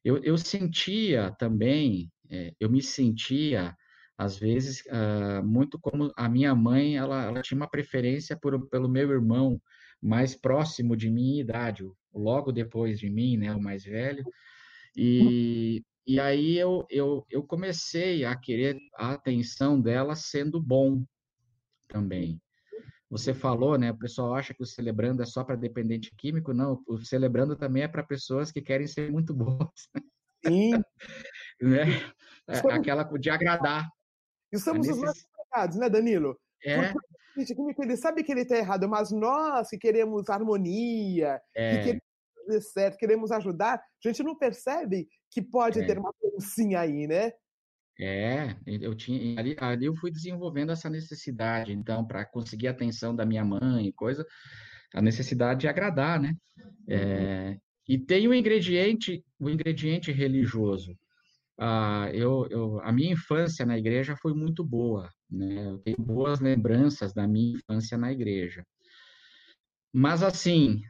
Eu, 0.05 0.23
eu 0.23 0.39
sentia 0.39 1.35
também, 1.41 2.09
é, 2.31 2.53
eu 2.61 2.71
me 2.71 2.81
sentia 2.81 3.77
às 4.17 4.39
vezes 4.39 4.81
uh, 4.87 5.45
muito 5.45 5.77
como 5.81 6.13
a 6.17 6.29
minha 6.29 6.55
mãe, 6.55 6.97
ela, 6.97 7.25
ela 7.25 7.43
tinha 7.43 7.57
uma 7.57 7.69
preferência 7.69 8.39
por, 8.41 8.69
pelo 8.69 8.89
meu 8.89 9.11
irmão 9.11 9.61
mais 10.05 10.35
próximo 10.35 10.95
de 10.95 11.11
minha 11.11 11.41
idade, 11.41 11.83
logo 12.13 12.53
depois 12.53 13.01
de 13.01 13.09
mim, 13.09 13.39
né, 13.39 13.55
o 13.55 13.61
mais 13.61 13.83
velho. 13.83 14.23
E, 14.95 15.83
e 16.07 16.21
aí 16.21 16.59
eu, 16.59 16.87
eu, 16.91 17.25
eu 17.31 17.43
comecei 17.43 18.23
a 18.23 18.37
querer 18.37 18.79
a 18.97 19.13
atenção 19.13 19.81
dela 19.81 20.15
sendo 20.15 20.61
bom 20.61 21.03
também. 21.89 22.39
Você 23.09 23.33
falou, 23.33 23.79
né? 23.79 23.93
O 23.93 23.99
pessoal 23.99 24.35
acha 24.35 24.53
que 24.53 24.63
o 24.63 24.67
celebrando 24.67 25.23
é 25.23 25.27
só 25.27 25.43
para 25.43 25.57
dependente 25.57 26.15
químico. 26.17 26.53
Não, 26.53 26.83
o 26.87 26.99
celebrando 26.99 27.57
também 27.57 27.85
é 27.85 27.89
para 27.89 28.03
pessoas 28.03 28.53
que 28.53 28.61
querem 28.61 28.87
ser 28.87 29.11
muito 29.11 29.33
boas. 29.35 29.89
Sim. 30.47 30.73
né? 31.63 31.85
É, 32.47 32.59
aquela 32.73 33.05
de 33.05 33.31
agradar. 33.31 33.89
E 34.53 34.59
somos 34.59 34.87
necess... 34.87 34.97
os 34.97 35.03
mais 35.03 35.27
pecados, 35.27 35.77
né, 35.79 35.89
Danilo? 35.89 36.39
É. 36.63 36.93
Porque 36.93 37.14
ele 37.37 37.97
sabe 37.97 38.23
que 38.23 38.33
ele 38.33 38.43
está 38.43 38.57
errado, 38.57 38.89
mas 38.89 39.11
nós 39.11 39.69
que 39.69 39.79
queremos 39.79 40.29
harmonia, 40.29 41.41
é. 41.55 41.71
que 41.71 41.85
queremos 41.85 42.73
certo, 42.73 42.99
queremos 42.99 43.33
ajudar, 43.33 43.75
a 43.77 44.09
gente 44.09 44.23
não 44.23 44.37
percebe 44.37 45.09
que 45.31 45.43
pode 45.43 45.81
é. 45.81 45.87
ter 45.87 45.99
uma 45.99 46.13
sim 46.39 46.75
aí, 46.75 47.07
né? 47.07 47.33
É, 47.99 48.57
eu 48.67 48.95
tinha 48.95 49.39
ali, 49.39 49.57
ali 49.59 49.87
eu 49.87 49.95
fui 49.95 50.11
desenvolvendo 50.11 50.73
essa 50.73 50.91
necessidade, 50.91 51.73
então, 51.73 52.05
para 52.05 52.25
conseguir 52.25 52.67
a 52.67 52.73
atenção 52.73 53.15
da 53.15 53.25
minha 53.25 53.45
mãe, 53.45 53.93
coisa, 53.93 54.27
a 54.93 55.01
necessidade 55.01 55.61
de 55.61 55.69
agradar, 55.69 56.21
né? 56.21 56.35
É, 56.89 57.51
uhum. 57.51 57.59
e 57.89 57.99
tem 57.99 58.27
o 58.27 58.35
ingrediente, 58.35 59.25
o 59.39 59.49
ingrediente 59.49 60.11
religioso. 60.11 60.97
Ah, 61.57 62.09
eu, 62.13 62.49
eu, 62.51 62.81
a 62.81 62.93
minha 62.93 63.13
infância 63.13 63.65
na 63.65 63.79
igreja 63.79 64.17
foi 64.17 64.35
muito 64.35 64.65
boa, 64.65 65.09
né? 65.35 65.69
Eu 65.69 65.79
tenho 65.79 65.99
boas 65.99 66.41
lembranças 66.41 67.13
da 67.13 67.27
minha 67.27 67.57
infância 67.57 67.99
na 67.99 68.13
igreja. 68.13 68.65
Mas 69.97 70.25
assim, 70.25 70.83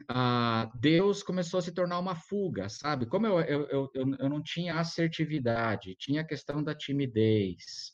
Deus 0.79 1.21
começou 1.21 1.59
a 1.59 1.61
se 1.61 1.71
tornar 1.71 1.99
uma 1.99 2.15
fuga, 2.15 2.67
sabe? 2.69 3.05
Como 3.05 3.27
eu, 3.27 3.39
eu, 3.41 3.89
eu, 3.93 4.15
eu 4.19 4.29
não 4.29 4.41
tinha 4.41 4.79
assertividade, 4.79 5.95
tinha 5.95 6.21
a 6.21 6.27
questão 6.27 6.63
da 6.63 6.73
timidez, 6.73 7.91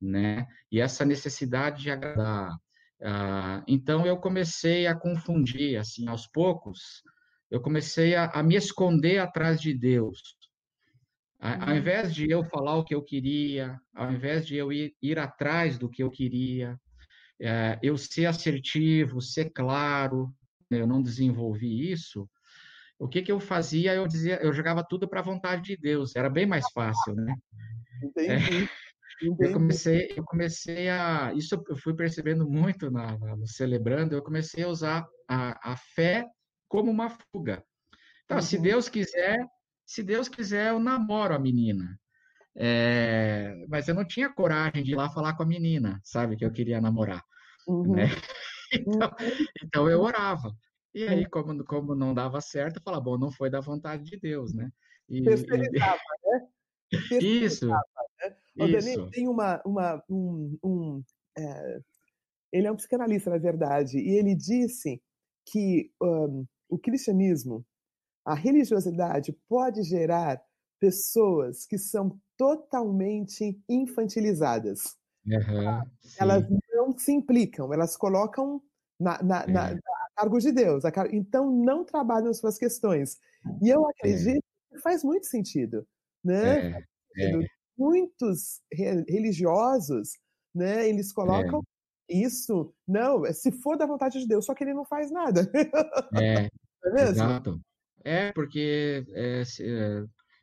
né? 0.00 0.46
E 0.72 0.80
essa 0.80 1.04
necessidade 1.04 1.82
de 1.82 1.90
agradar. 1.90 2.50
Ah, 3.00 3.62
então 3.66 4.04
eu 4.04 4.16
comecei 4.16 4.86
a 4.88 4.94
confundir, 4.94 5.76
assim, 5.78 6.08
aos 6.08 6.26
poucos, 6.26 7.02
eu 7.50 7.60
comecei 7.60 8.14
a, 8.14 8.26
a 8.26 8.42
me 8.42 8.56
esconder 8.56 9.18
atrás 9.18 9.60
de 9.60 9.72
Deus. 9.72 10.36
Ao 11.40 11.68
uhum. 11.68 11.76
invés 11.76 12.14
de 12.14 12.30
eu 12.30 12.44
falar 12.44 12.76
o 12.76 12.84
que 12.84 12.94
eu 12.94 13.02
queria, 13.02 13.80
ao 13.94 14.12
invés 14.12 14.46
de 14.46 14.56
eu 14.56 14.70
ir, 14.70 14.94
ir 15.00 15.18
atrás 15.18 15.78
do 15.78 15.88
que 15.88 16.02
eu 16.02 16.10
queria, 16.10 16.78
é, 17.40 17.78
eu 17.82 17.96
ser 17.96 18.26
assertivo, 18.26 19.22
ser 19.22 19.50
claro, 19.50 20.30
eu 20.70 20.86
não 20.86 21.00
desenvolvi 21.00 21.90
isso, 21.90 22.28
o 23.00 23.08
que 23.08 23.22
que 23.22 23.32
eu 23.32 23.40
fazia? 23.40 23.94
Eu 23.94 24.06
dizia, 24.06 24.38
eu 24.42 24.52
jogava 24.52 24.84
tudo 24.86 25.08
para 25.08 25.20
a 25.20 25.24
vontade 25.24 25.62
de 25.62 25.76
Deus. 25.76 26.14
Era 26.14 26.28
bem 26.28 26.44
mais 26.44 26.70
fácil, 26.70 27.14
né? 27.14 27.34
Entendi. 28.04 28.30
É, 28.30 28.68
Entendi. 29.22 29.44
Eu 29.48 29.52
comecei, 29.54 30.12
eu 30.16 30.24
comecei 30.24 30.88
a, 30.90 31.32
isso 31.34 31.62
eu 31.68 31.76
fui 31.76 31.94
percebendo 31.94 32.48
muito 32.48 32.90
na, 32.90 33.18
na, 33.18 33.36
no 33.36 33.46
celebrando. 33.46 34.14
Eu 34.14 34.22
comecei 34.22 34.64
a 34.64 34.68
usar 34.68 35.06
a, 35.26 35.72
a 35.72 35.76
fé 35.76 36.26
como 36.68 36.90
uma 36.90 37.08
fuga. 37.08 37.64
Então, 38.24 38.36
uhum. 38.36 38.42
se 38.42 38.58
Deus 38.58 38.88
quiser, 38.88 39.38
se 39.90 40.04
Deus 40.04 40.28
quiser, 40.28 40.68
eu 40.68 40.78
namoro 40.78 41.34
a 41.34 41.38
menina. 41.38 41.98
É, 42.54 43.66
mas 43.68 43.88
eu 43.88 43.94
não 43.94 44.04
tinha 44.04 44.32
coragem 44.32 44.84
de 44.84 44.92
ir 44.92 44.94
lá 44.94 45.10
falar 45.10 45.34
com 45.34 45.42
a 45.42 45.46
menina, 45.46 46.00
sabe, 46.04 46.36
que 46.36 46.44
eu 46.44 46.52
queria 46.52 46.80
namorar. 46.80 47.24
Uhum. 47.66 47.96
Né? 47.96 48.04
Então, 48.72 49.10
então, 49.64 49.90
eu 49.90 50.00
orava. 50.00 50.54
E 50.94 51.02
aí, 51.02 51.28
como, 51.28 51.64
como 51.64 51.92
não 51.92 52.14
dava 52.14 52.40
certo, 52.40 52.76
eu 52.76 52.82
falava, 52.82 53.02
bom, 53.02 53.18
não 53.18 53.32
foi 53.32 53.50
da 53.50 53.58
vontade 53.58 54.04
de 54.04 54.16
Deus, 54.16 54.54
né? 54.54 54.70
E, 55.08 55.24
Terceirizava, 55.24 55.98
né? 56.24 56.48
Isso. 57.20 57.66
Né? 57.66 57.80
O 58.60 58.64
Isso. 58.66 59.10
tem 59.10 59.26
uma, 59.26 59.60
uma 59.66 60.00
um, 60.08 60.56
um 60.62 61.02
é... 61.36 61.80
ele 62.52 62.68
é 62.68 62.70
um 62.70 62.76
psicanalista, 62.76 63.28
na 63.28 63.38
verdade, 63.38 63.98
e 63.98 64.10
ele 64.16 64.36
disse 64.36 65.02
que 65.46 65.90
um, 66.00 66.46
o 66.68 66.78
cristianismo, 66.78 67.66
a 68.30 68.34
religiosidade 68.34 69.36
pode 69.48 69.82
gerar 69.82 70.40
pessoas 70.78 71.66
que 71.66 71.76
são 71.76 72.18
totalmente 72.36 73.60
infantilizadas. 73.68 74.96
Uhum, 75.26 75.82
elas 76.18 76.44
não 76.72 76.96
se 76.96 77.12
implicam, 77.12 77.72
elas 77.72 77.96
colocam 77.96 78.62
na, 78.98 79.20
na, 79.22 79.42
é. 79.42 79.46
na, 79.48 79.66
a 79.72 80.08
cargo 80.16 80.38
de 80.38 80.52
Deus. 80.52 80.84
Então, 81.12 81.50
não 81.50 81.84
trabalham 81.84 82.32
suas 82.32 82.56
questões. 82.56 83.18
E 83.60 83.68
eu 83.68 83.84
é. 83.84 83.90
acredito 83.90 84.44
é. 84.72 84.74
que 84.74 84.80
faz 84.80 85.02
muito 85.02 85.26
sentido. 85.26 85.84
Né? 86.24 86.84
É. 87.16 87.32
é. 87.32 87.46
Muitos 87.76 88.60
religiosos, 88.72 90.10
né, 90.54 90.88
eles 90.88 91.12
colocam 91.12 91.62
é. 92.08 92.14
isso, 92.14 92.72
não, 92.86 93.24
se 93.32 93.50
for 93.50 93.76
da 93.76 93.86
vontade 93.86 94.20
de 94.20 94.26
Deus, 94.28 94.44
só 94.44 94.54
que 94.54 94.62
ele 94.62 94.74
não 94.74 94.84
faz 94.84 95.10
nada. 95.10 95.50
É, 96.14 96.44
é 96.98 97.08
exato. 97.08 97.60
É, 98.04 98.32
porque 98.32 99.04
se, 99.44 99.64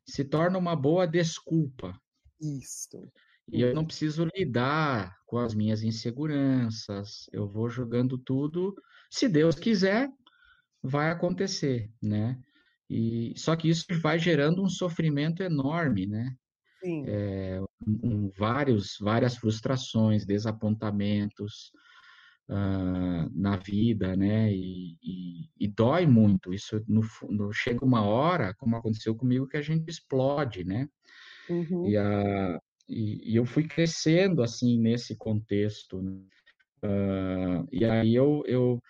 se 0.05 0.23
torna 0.23 0.57
uma 0.57 0.75
boa 0.75 1.07
desculpa. 1.07 1.99
Isso. 2.39 2.99
E 3.51 3.61
eu 3.61 3.73
não 3.73 3.85
preciso 3.85 4.27
lidar 4.35 5.17
com 5.25 5.37
as 5.37 5.55
minhas 5.55 5.81
inseguranças. 5.81 7.29
Eu 7.31 7.47
vou 7.47 7.69
jogando 7.69 8.17
tudo. 8.17 8.75
Se 9.09 9.27
Deus 9.27 9.55
quiser, 9.55 10.09
vai 10.83 11.09
acontecer, 11.09 11.89
né? 12.01 12.37
E 12.89 13.33
só 13.37 13.55
que 13.55 13.69
isso 13.69 13.85
vai 14.01 14.19
gerando 14.19 14.63
um 14.63 14.69
sofrimento 14.69 15.43
enorme, 15.43 16.05
né? 16.05 16.35
Sim. 16.83 17.03
É, 17.07 17.59
um, 18.03 18.29
vários, 18.37 18.97
várias 18.99 19.35
frustrações, 19.35 20.25
desapontamentos 20.25 21.71
uh, 22.49 23.29
na 23.33 23.57
vida, 23.57 24.15
né? 24.15 24.51
E, 24.51 24.97
e, 25.01 25.49
e, 25.59 25.67
dói 25.67 26.05
muito. 26.05 26.53
Isso 26.53 26.81
no, 26.87 27.01
no, 27.29 27.51
chega 27.51 27.83
uma 27.85 28.01
hora, 28.03 28.53
como 28.55 28.75
aconteceu 28.75 29.15
comigo, 29.15 29.47
que 29.47 29.57
a 29.57 29.61
gente 29.61 29.87
explode, 29.87 30.63
né? 30.63 30.87
Uhum. 31.49 31.87
E 31.87 31.97
a, 31.97 32.59
e, 32.87 33.33
e, 33.33 33.35
eu 33.35 33.45
fui 33.45 33.67
crescendo 33.67 34.41
assim 34.41 34.79
nesse 34.79 35.15
contexto. 35.15 36.01
Né? 36.01 36.21
Uh, 36.83 37.67
e 37.71 37.85
aí 37.85 38.15
eu, 38.15 38.43
eu, 38.45 38.81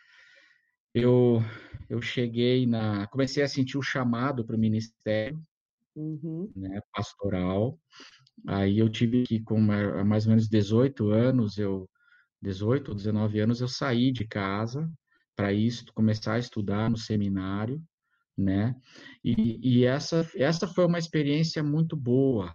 eu, 0.94 1.42
eu 1.90 2.02
cheguei 2.02 2.66
na. 2.66 3.08
Comecei 3.08 3.44
a 3.44 3.48
sentir 3.48 3.78
o 3.78 3.84
chamado 3.84 4.46
para 4.46 4.56
o 4.56 4.60
ministério 4.60 5.42
uhum. 5.96 6.52
né, 6.56 6.80
pastoral. 6.94 7.80
Aí 8.48 8.78
eu 8.78 8.88
tive 8.88 9.24
que, 9.24 9.42
com 9.42 9.60
mais 9.60 10.26
ou 10.26 10.30
menos 10.30 10.48
18 10.48 11.10
anos, 11.10 11.58
eu 11.58 11.90
18 12.42 12.90
ou 12.90 12.96
19 12.96 13.40
anos, 13.40 13.62
eu 13.62 13.68
saí 13.68 14.12
de 14.12 14.26
casa 14.26 14.90
para 15.36 15.54
isso, 15.54 15.86
começar 15.94 16.34
a 16.34 16.40
estudar 16.40 16.90
no 16.90 16.98
seminário, 16.98 17.82
né? 18.38 18.76
E, 19.24 19.60
e 19.62 19.86
essa, 19.86 20.28
essa 20.36 20.68
foi 20.68 20.86
uma 20.86 21.00
experiência 21.00 21.64
muito 21.64 21.96
boa, 21.96 22.54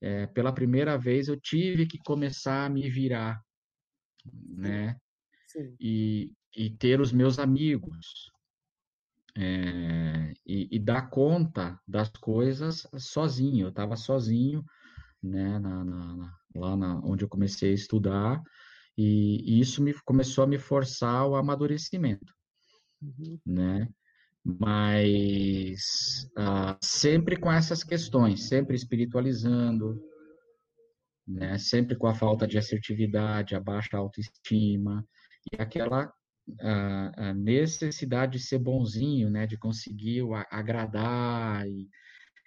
é, 0.00 0.26
pela 0.26 0.52
primeira 0.52 0.98
vez 0.98 1.28
eu 1.28 1.40
tive 1.40 1.86
que 1.86 1.98
começar 1.98 2.66
a 2.66 2.68
me 2.68 2.90
virar, 2.90 3.40
né? 4.24 4.96
Sim. 5.46 5.76
E, 5.78 6.32
e 6.56 6.70
ter 6.70 7.00
os 7.00 7.12
meus 7.12 7.38
amigos. 7.38 8.30
É, 9.34 10.34
e, 10.44 10.68
e, 10.76 10.78
dar 10.78 11.08
conta 11.08 11.80
das 11.88 12.10
coisas 12.10 12.86
sozinho. 12.98 13.64
Eu 13.64 13.70
estava 13.70 13.96
sozinho, 13.96 14.62
né, 15.22 15.58
na, 15.58 15.82
na, 15.82 16.38
lá 16.54 16.76
na, 16.76 17.00
onde 17.02 17.24
eu 17.24 17.28
comecei 17.30 17.70
a 17.70 17.74
estudar, 17.74 18.42
e, 18.96 19.56
e, 19.56 19.60
isso 19.60 19.82
me 19.82 19.94
começou 20.04 20.44
a 20.44 20.46
me 20.46 20.58
forçar 20.58 21.26
o 21.26 21.36
amadurecimento, 21.36 22.32
uhum. 23.00 23.38
né? 23.46 23.88
mas 24.44 26.28
uh, 26.36 26.76
sempre 26.80 27.36
com 27.36 27.50
essas 27.50 27.84
questões, 27.84 28.48
sempre 28.48 28.74
espiritualizando, 28.74 30.02
né? 31.26 31.58
Sempre 31.58 31.96
com 31.96 32.06
a 32.06 32.14
falta 32.14 32.46
de 32.46 32.58
assertividade, 32.58 33.54
a 33.54 33.60
baixa 33.60 33.96
autoestima 33.96 35.06
e 35.52 35.60
aquela 35.60 36.12
a, 36.60 37.28
a 37.28 37.34
necessidade 37.34 38.32
de 38.32 38.44
ser 38.44 38.58
bonzinho, 38.58 39.30
né? 39.30 39.46
De 39.46 39.56
conseguir 39.56 40.22
agradar 40.50 41.66
e 41.68 41.88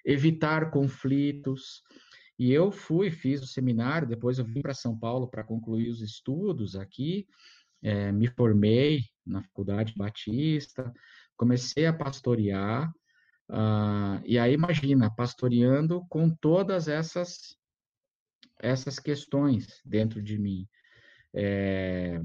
evitar 0.06 0.72
conflitos. 0.72 1.82
E 2.38 2.52
eu 2.52 2.72
fui, 2.72 3.10
fiz 3.12 3.42
o 3.42 3.48
seminário, 3.48 4.08
depois 4.08 4.38
eu 4.38 4.46
vim 4.46 4.62
para 4.62 4.74
São 4.74 4.98
Paulo 4.98 5.28
para 5.28 5.44
concluir 5.44 5.90
os 5.90 6.02
estudos 6.02 6.76
aqui, 6.76 7.28
é, 7.82 8.12
me 8.12 8.28
formei 8.28 9.04
na 9.26 9.42
Faculdade 9.42 9.94
Batista, 9.96 10.94
comecei 11.38 11.86
a 11.86 11.94
pastorear, 11.94 12.90
uh, 13.50 14.22
e 14.26 14.38
aí 14.38 14.54
imagina, 14.54 15.14
pastoreando 15.14 16.06
com 16.10 16.30
todas 16.30 16.88
essas 16.88 17.58
essas 18.60 19.00
questões 19.00 19.82
dentro 19.86 20.22
de 20.22 20.38
mim. 20.38 20.68
É, 21.34 22.22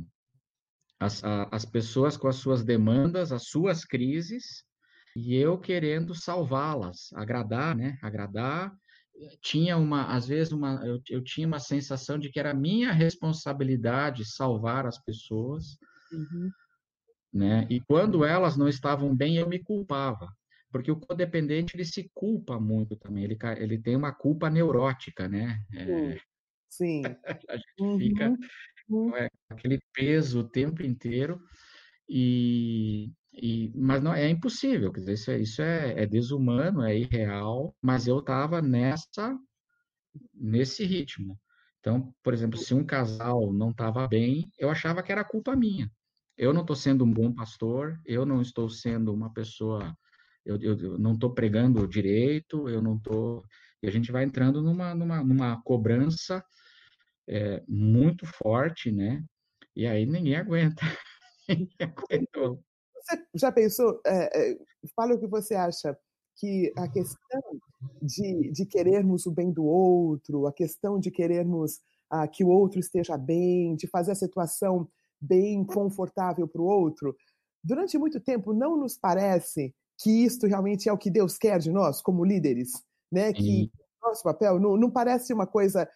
as, 0.99 1.25
a, 1.25 1.49
as 1.51 1.65
pessoas 1.65 2.17
com 2.17 2.29
as 2.29 2.37
suas 2.37 2.63
demandas, 2.63 3.33
as 3.33 3.49
suas 3.49 3.85
crises, 3.85 4.65
e 5.17 5.35
eu 5.35 5.59
querendo 5.59 6.15
salvá-las, 6.15 7.13
agradar, 7.15 7.75
né? 7.75 7.99
Agradar. 8.01 8.73
Tinha 9.41 9.77
uma, 9.77 10.07
às 10.15 10.27
vezes, 10.27 10.53
uma, 10.53 10.85
eu, 10.87 11.01
eu 11.09 11.23
tinha 11.23 11.47
uma 11.47 11.59
sensação 11.59 12.19
de 12.19 12.31
que 12.31 12.39
era 12.39 12.55
minha 12.55 12.93
responsabilidade 12.93 14.25
salvar 14.25 14.87
as 14.87 14.99
pessoas, 14.99 15.79
uhum. 16.13 16.51
né? 17.33 17.67
E 17.71 17.81
quando 17.81 18.25
elas 18.25 18.57
não 18.57 18.69
estavam 18.69 19.15
bem, 19.15 19.37
eu 19.37 19.49
me 19.49 19.59
culpava, 19.59 20.33
porque 20.71 20.91
o 20.91 20.99
codependente 20.99 21.77
ele 21.77 21.85
se 21.85 22.11
culpa 22.15 22.59
muito 22.59 22.97
também, 22.97 23.25
ele, 23.25 23.39
ele 23.59 23.79
tem 23.79 23.97
uma 23.97 24.13
culpa 24.13 24.49
neurótica, 24.49 25.29
né? 25.29 25.63
É, 25.75 26.19
Sim. 26.71 27.03
a 27.49 27.57
gente 27.57 27.81
uhum. 27.81 27.99
fica 27.99 28.37
com 28.89 29.17
é, 29.17 29.29
aquele 29.49 29.81
peso 29.93 30.41
o 30.41 30.49
tempo 30.49 30.83
inteiro 30.83 31.41
e 32.09 33.13
e, 33.33 33.73
mas 33.75 34.03
não 34.03 34.13
é 34.13 34.29
impossível, 34.29 34.93
quer 34.93 35.01
dizer, 35.01 35.13
isso, 35.15 35.31
é, 35.31 35.39
isso 35.39 35.63
é, 35.63 36.03
é 36.03 36.07
desumano, 36.07 36.83
é 36.83 36.97
irreal, 36.97 37.75
mas 37.81 38.07
eu 38.07 38.19
estava 38.19 38.61
nessa 38.61 39.39
nesse 40.35 40.85
ritmo. 40.85 41.39
Então, 41.79 42.13
por 42.23 42.35
exemplo, 42.35 42.59
se 42.59 42.75
um 42.75 42.85
casal 42.85 43.53
não 43.53 43.71
estava 43.71 44.07
bem, 44.07 44.51
eu 44.59 44.69
achava 44.71 45.03
que 45.03 45.13
era 45.13 45.25
culpa 45.25 45.57
minha. 45.57 45.91
Eu 46.37 46.53
não 46.53 46.63
estou 46.63 46.77
sendo 46.77 47.05
um 47.05 47.13
bom 47.13 47.33
pastor, 47.33 47.99
eu 48.05 48.27
não 48.27 48.43
estou 48.43 48.69
sendo 48.69 49.13
uma 49.13 49.33
pessoa, 49.33 49.95
eu, 50.45 50.57
eu, 50.61 50.79
eu 50.79 50.99
não 50.99 51.15
estou 51.15 51.33
pregando 51.35 51.87
direito, 51.89 52.69
eu 52.69 52.83
não 52.83 52.97
estou. 52.97 53.45
E 53.83 53.89
a 53.89 53.91
gente 53.91 54.13
vai 54.13 54.25
entrando 54.25 54.63
numa, 54.63 54.95
numa, 54.95 55.23
numa 55.23 55.63
cobrança 55.63 56.45
é, 57.29 57.63
muito 57.69 58.27
forte, 58.27 58.91
né? 58.91 59.25
E 59.75 59.87
aí 59.87 60.05
ninguém 60.07 60.37
aguenta. 60.37 60.83
ninguém 61.49 61.77
aguentou. 61.81 62.63
Você 63.03 63.25
já 63.35 63.53
pensou? 63.53 64.01
É, 64.07 64.53
é, 64.53 64.59
fala 64.95 65.15
o 65.15 65.19
que 65.19 65.27
você 65.27 65.55
acha 65.55 65.97
que 66.37 66.73
a 66.77 66.89
questão 66.89 67.41
de, 68.03 68.51
de 68.51 68.67
querermos 68.67 69.27
o 69.27 69.31
bem 69.31 69.53
do 69.53 69.65
outro, 69.65 70.47
a 70.47 70.53
questão 70.53 70.99
de 70.99 71.11
querermos 71.11 71.81
ah, 72.11 72.27
que 72.27 72.43
o 72.43 72.49
outro 72.49 72.81
esteja 72.81 73.17
bem, 73.17 73.75
de 73.77 73.87
fazer 73.87 74.13
a 74.13 74.17
situação 74.17 74.89
bem 75.21 75.65
confortável 75.65 76.49
para 76.49 76.63
o 76.63 76.67
outro, 76.67 77.15
durante 77.63 77.99
muito 77.99 78.21
tempo 78.21 78.55
não 78.55 78.77
nos 78.77 78.97
parece 78.97 79.75
que 79.99 80.25
isto 80.25 80.47
realmente 80.47 80.89
é 80.89 80.93
o 80.93 80.99
que 80.99 81.11
Deus 81.11 81.37
quer 81.37 81.59
de 81.59 81.71
nós 81.71 82.01
como 82.01 82.25
líderes, 82.25 82.73
né? 83.13 83.33
Que 83.33 83.71
nosso 84.03 84.23
papel 84.23 84.59
não, 84.59 84.77
não 84.77 84.91
parece 84.91 85.33
uma 85.33 85.47
coisa 85.47 85.87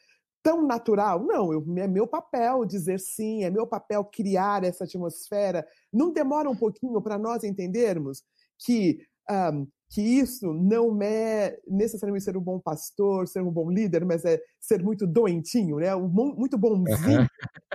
tão 0.45 0.65
natural. 0.65 1.25
Não, 1.25 1.53
eu, 1.53 1.65
é 1.79 1.89
meu 1.89 2.07
papel 2.07 2.67
dizer 2.67 3.01
sim, 3.01 3.43
é 3.43 3.51
meu 3.51 3.67
papel 3.67 4.05
criar 4.05 4.63
essa 4.63 4.85
atmosfera. 4.85 5.67
Não 5.91 6.13
demora 6.13 6.49
um 6.51 6.55
pouquinho 6.55 7.01
para 7.01 7.19
nós 7.19 7.43
entendermos 7.43 8.23
que, 8.59 8.99
um, 9.29 9.67
que 9.89 10.03
isso 10.03 10.53
não 10.53 11.01
é 11.03 11.59
necessariamente 11.67 12.27
ser 12.27 12.37
um 12.37 12.43
bom 12.43 12.61
pastor, 12.61 13.27
ser 13.27 13.41
um 13.41 13.51
bom 13.51 13.71
líder, 13.71 14.05
mas 14.05 14.23
é 14.27 14.39
ser 14.61 14.83
muito 14.83 15.07
doentinho, 15.07 15.79
né? 15.79 15.97
Um, 15.97 16.09
muito 16.09 16.59
bonzinho. 16.59 17.27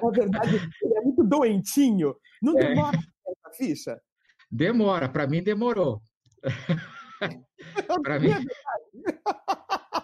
Na 0.02 0.10
verdade, 0.12 0.56
ele 0.84 0.94
é 0.94 1.02
muito 1.02 1.24
doentinho. 1.24 2.16
Não 2.40 2.58
é. 2.60 2.68
demora 2.68 2.98
é. 2.98 3.32
essa 3.32 3.58
ficha? 3.58 4.00
Demora, 4.52 5.10
para 5.10 5.26
mim 5.26 5.42
demorou. 5.42 6.02
para 8.04 8.20
mim. 8.20 8.30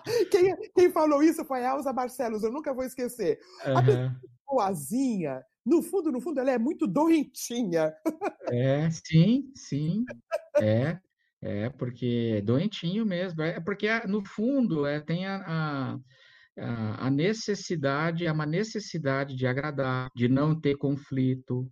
Quem, 0.31 0.55
quem, 0.75 0.91
falou 0.91 1.23
isso 1.23 1.43
foi 1.45 1.65
a 1.65 1.71
Elza 1.71 1.91
Barcelos, 1.91 2.43
eu 2.43 2.51
nunca 2.51 2.73
vou 2.73 2.83
esquecer. 2.83 3.39
Uhum. 3.65 3.77
A 3.77 3.83
pessoa 3.83 4.15
boazinha, 4.45 5.43
no 5.65 5.81
fundo, 5.81 6.11
no 6.11 6.21
fundo, 6.21 6.39
ela 6.39 6.51
é 6.51 6.57
muito 6.57 6.85
doentinha. 6.85 7.93
É, 8.51 8.89
sim, 8.91 9.51
sim. 9.55 10.05
É, 10.61 10.99
é, 11.41 11.69
porque 11.69 12.35
é 12.37 12.41
doentinho 12.41 13.05
mesmo. 13.05 13.41
É 13.41 13.59
porque, 13.59 13.87
no 14.07 14.23
fundo, 14.23 14.85
é, 14.85 15.01
tem 15.01 15.25
a, 15.25 15.99
a, 16.57 17.07
a 17.07 17.09
necessidade, 17.09 18.25
é 18.25 18.31
uma 18.31 18.45
necessidade 18.45 19.35
de 19.35 19.47
agradar, 19.47 20.09
de 20.15 20.29
não 20.29 20.59
ter 20.59 20.77
conflito, 20.77 21.67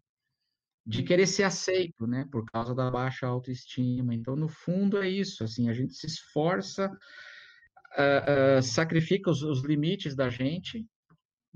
de 0.85 1.03
querer 1.03 1.27
ser 1.27 1.43
aceito, 1.43 2.05
né, 2.05 2.27
por 2.31 2.43
causa 2.45 2.73
da 2.73 2.89
baixa 2.89 3.27
autoestima. 3.27 4.13
Então, 4.13 4.35
no 4.35 4.49
fundo, 4.49 4.97
é 4.97 5.07
isso, 5.07 5.43
assim, 5.43 5.69
a 5.69 5.73
gente 5.73 5.93
se 5.93 6.07
esforça 6.07 6.91
uh, 7.97 8.59
uh, 8.59 8.61
sacrifica 8.61 9.29
os, 9.29 9.41
os, 9.41 9.63
limites 9.63 10.15
da 10.15 10.29
gente, 10.29 10.85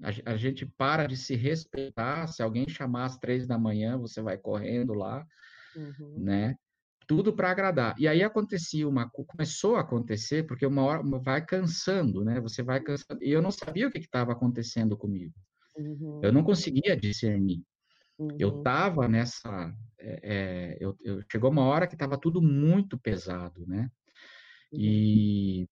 a, 0.02 0.32
a, 0.34 0.38
gente 0.38 0.66
para 0.66 1.08
de 1.08 1.18
se 1.18 1.36
respeitar. 1.36 2.28
Se 2.28 2.42
alguém 2.42 2.68
chamar 2.68 3.06
às 3.06 3.18
três 3.18 3.48
da 3.48 3.58
manhã, 3.58 3.98
você 3.98 4.22
vai 4.22 4.38
correndo 4.38 4.94
lá, 4.94 5.26
uhum. 5.76 6.20
né? 6.20 6.56
Tudo 7.08 7.34
para 7.34 7.52
agradar. 7.52 7.96
E 7.98 8.08
aí 8.08 8.22
acontecia 8.22 8.88
uma, 8.88 9.10
começou 9.10 9.78
a 9.78 9.82
acontecer 9.82 10.46
porque 10.46 10.66
uma 10.66 10.84
hora 10.84 11.02
vai 11.24 11.44
cansando, 11.46 12.24
né? 12.24 12.40
Você 12.42 12.62
vai 12.62 12.82
cansando. 12.82 13.24
E 13.24 13.32
eu 13.32 13.42
não 13.42 13.52
sabia 13.52 13.88
o 13.88 13.92
que 13.92 14.00
estava 14.00 14.34
acontecendo 14.34 14.98
comigo. 14.98 15.34
Uhum. 15.78 16.20
Eu 16.22 16.34
não 16.34 16.44
conseguia 16.44 16.98
discernir. 16.98 17.64
Uhum. 18.20 18.36
Eu 18.40 18.58
estava 18.58 19.08
nessa. 19.08 19.74
É, 20.00 20.20
é, 20.24 20.78
eu, 20.80 20.98
eu, 21.02 21.22
chegou 21.32 21.50
uma 21.50 21.64
hora 21.64 21.88
que 21.88 21.96
estava 21.96 22.18
tudo 22.18 22.42
muito 22.42 22.98
pesado, 22.98 23.66
né? 23.68 23.90
Uhum. 24.74 24.80
E 24.80 25.70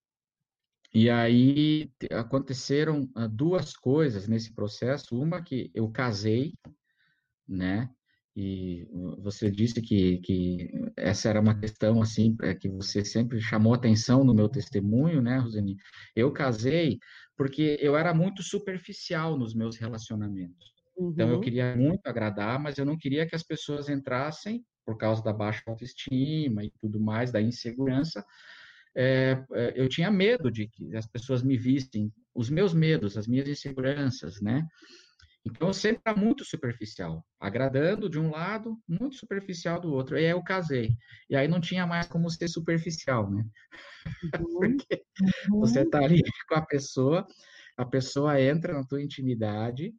e 0.96 1.10
aí 1.10 1.92
aconteceram 2.10 3.10
ah, 3.14 3.28
duas 3.28 3.76
coisas 3.76 4.30
nesse 4.30 4.54
processo. 4.54 5.22
Uma 5.22 5.44
que 5.44 5.70
eu 5.76 5.90
casei, 5.90 6.54
né? 7.46 7.90
E 8.34 8.88
você 9.20 9.52
disse 9.52 9.82
que, 9.82 10.20
que 10.20 10.70
essa 10.96 11.28
era 11.28 11.42
uma 11.42 11.60
questão 11.60 12.02
assim 12.02 12.34
é, 12.44 12.56
que 12.56 12.70
você 12.70 13.04
sempre 13.04 13.42
chamou 13.42 13.74
atenção 13.74 14.24
no 14.24 14.34
meu 14.34 14.48
testemunho, 14.48 15.22
né, 15.22 15.38
Roseni? 15.38 15.76
Eu 16.16 16.32
casei 16.32 16.98
porque 17.36 17.78
eu 17.82 17.98
era 17.98 18.14
muito 18.14 18.42
superficial 18.42 19.38
nos 19.38 19.54
meus 19.54 19.76
relacionamentos. 19.76 20.74
Uhum. 20.98 21.12
Então 21.12 21.28
eu 21.28 21.36
uhum. 21.36 21.42
queria 21.42 21.76
muito 21.76 22.08
agradar, 22.08 22.58
mas 22.58 22.78
eu 22.78 22.86
não 22.86 22.98
queria 22.98 23.28
que 23.28 23.36
as 23.36 23.44
pessoas 23.44 23.90
entrassem 23.90 24.66
por 24.86 24.98
causa 24.98 25.22
da 25.22 25.34
baixa 25.34 25.62
autoestima 25.68 26.64
e 26.64 26.72
tudo 26.80 27.02
mais, 27.02 27.34
da 27.34 27.42
insegurança, 27.42 28.24
é, 28.96 29.44
é, 29.54 29.74
eu 29.76 29.90
tinha 29.90 30.10
medo 30.10 30.50
de 30.50 30.68
que 30.68 30.96
as 30.96 31.06
pessoas 31.06 31.44
me 31.44 31.58
vissem, 31.58 32.12
os 32.34 32.50
meus 32.50 32.74
medos, 32.74 33.18
as 33.18 33.28
minhas 33.28 33.48
inseguranças, 33.48 34.42
né? 34.42 34.66
Então, 35.46 35.72
sempre 35.72 36.02
era 36.06 36.18
muito 36.18 36.44
superficial, 36.44 37.24
agradando 37.40 38.10
de 38.10 38.18
um 38.18 38.32
lado, 38.32 38.80
muito 38.88 39.16
superficial 39.16 39.80
do 39.80 39.94
outro. 39.94 40.18
E 40.18 40.26
aí 40.26 40.32
eu 40.32 40.44
casei. 40.44 40.98
E 41.30 41.36
aí 41.36 41.48
não 41.48 41.62
tinha 41.62 41.86
mais 41.86 42.08
como 42.08 42.30
ser 42.30 42.48
superficial, 42.48 43.30
né? 43.30 43.46
Uhum. 44.48 44.60
Porque 44.60 45.04
uhum. 45.52 45.60
você 45.62 45.82
está 45.82 46.00
ali 46.00 46.22
com 46.48 46.56
a 46.56 46.66
pessoa, 46.66 47.26
a 47.78 47.86
pessoa 47.86 48.40
entra 48.40 48.74
na 48.74 48.84
tua 48.84 49.02
intimidade, 49.02 49.94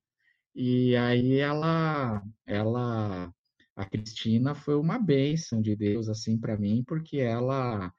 e 0.54 0.96
aí 0.96 1.38
ela, 1.38 2.22
ela, 2.46 3.32
a 3.74 3.84
Cristina 3.84 4.54
foi 4.54 4.76
uma 4.76 4.98
bênção 4.98 5.60
de 5.60 5.74
Deus, 5.74 6.08
assim, 6.08 6.38
para 6.38 6.56
mim, 6.56 6.84
porque 6.86 7.18
ela 7.18 7.92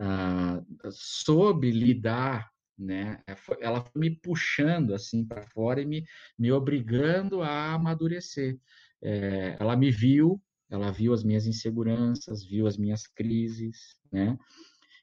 ah, 0.00 0.62
soube 0.90 1.70
lidar, 1.70 2.50
né? 2.78 3.22
É, 3.26 3.36
ela 3.60 3.82
foi 3.82 4.00
me 4.00 4.10
puxando 4.10 4.94
assim 4.94 5.26
para 5.26 5.46
fora 5.48 5.82
e 5.82 5.86
me, 5.86 6.04
me 6.38 6.50
obrigando 6.50 7.42
a 7.42 7.74
amadurecer. 7.74 8.58
É, 9.02 9.56
ela 9.60 9.76
me 9.76 9.90
viu, 9.90 10.40
ela 10.70 10.90
viu 10.90 11.12
as 11.12 11.22
minhas 11.22 11.46
inseguranças, 11.46 12.44
viu 12.44 12.66
as 12.66 12.78
minhas 12.78 13.06
crises, 13.06 13.96
né? 14.10 14.38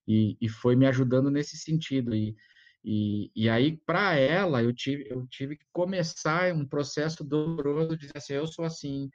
E, 0.07 0.35
e 0.41 0.49
foi 0.49 0.75
me 0.75 0.87
ajudando 0.87 1.29
nesse 1.29 1.57
sentido. 1.57 2.15
E, 2.15 2.35
e, 2.83 3.31
e 3.35 3.49
aí, 3.49 3.77
para 3.85 4.15
ela, 4.15 4.63
eu 4.63 4.73
tive, 4.73 5.07
eu 5.09 5.27
tive 5.27 5.57
que 5.57 5.65
começar 5.71 6.53
um 6.53 6.65
processo 6.65 7.23
doloroso 7.23 7.89
de 7.89 8.07
dizer 8.07 8.17
assim, 8.17 8.33
eu 8.33 8.47
sou 8.47 8.65
assim, 8.65 9.09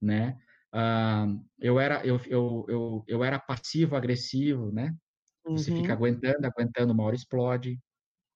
né? 0.00 0.36
Ah, 0.72 1.26
eu, 1.58 1.80
era, 1.80 2.06
eu, 2.06 2.20
eu, 2.26 2.66
eu, 2.68 3.04
eu 3.08 3.24
era 3.24 3.38
passivo, 3.38 3.96
agressivo, 3.96 4.70
né? 4.70 4.94
Você 5.52 5.70
fica 5.70 5.88
uhum. 5.88 5.98
aguentando, 5.98 6.46
aguentando, 6.46 6.92
uma 6.92 7.04
hora 7.04 7.16
explode. 7.16 7.78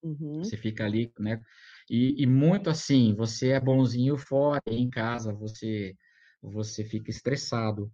Uhum. 0.03 0.42
Você 0.42 0.57
fica 0.57 0.85
ali, 0.85 1.12
né? 1.18 1.40
E, 1.88 2.22
e 2.22 2.27
muito 2.27 2.70
assim, 2.70 3.14
você 3.14 3.51
é 3.51 3.61
bonzinho 3.61 4.16
fora, 4.16 4.62
em 4.66 4.88
casa 4.90 5.33
você 5.33 5.94
você 6.42 6.85
fica 6.85 7.09
estressado, 7.09 7.90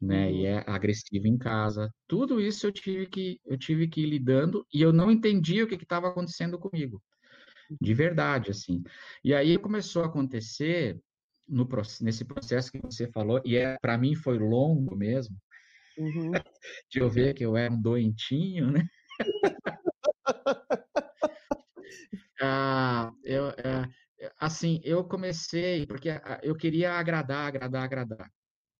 né? 0.00 0.30
Uhum. 0.30 0.36
E 0.36 0.46
é 0.46 0.64
agressivo 0.66 1.26
em 1.26 1.36
casa. 1.36 1.92
Tudo 2.08 2.40
isso 2.40 2.66
eu 2.66 2.72
tive 2.72 3.06
que 3.06 3.40
eu 3.44 3.58
tive 3.58 3.88
que 3.88 4.02
ir 4.02 4.06
lidando 4.06 4.66
e 4.72 4.80
eu 4.80 4.92
não 4.92 5.10
entendia 5.10 5.64
o 5.64 5.68
que 5.68 5.74
estava 5.74 6.08
acontecendo 6.08 6.58
comigo, 6.58 7.02
de 7.80 7.94
verdade, 7.94 8.50
assim. 8.50 8.82
E 9.24 9.34
aí 9.34 9.58
começou 9.58 10.02
a 10.02 10.06
acontecer 10.06 11.00
no 11.48 11.68
nesse 12.00 12.24
processo 12.24 12.72
que 12.72 12.78
você 12.80 13.06
falou 13.08 13.40
e 13.44 13.56
é 13.56 13.76
para 13.80 13.98
mim 13.98 14.14
foi 14.14 14.38
longo 14.38 14.96
mesmo. 14.96 15.36
Uhum. 15.96 16.32
de 16.90 17.00
eu 17.00 17.10
ver 17.10 17.34
que 17.34 17.44
eu 17.44 17.56
era 17.56 17.72
um 17.72 17.80
doentinho, 17.80 18.70
né? 18.70 18.86
ah, 22.40 23.12
eu, 23.22 23.48
é, 23.50 23.88
assim, 24.38 24.80
eu 24.84 25.04
comecei 25.04 25.86
porque 25.86 26.10
ah, 26.10 26.40
eu 26.42 26.56
queria 26.56 26.92
agradar, 26.92 27.48
agradar, 27.48 27.84
agradar. 27.84 28.32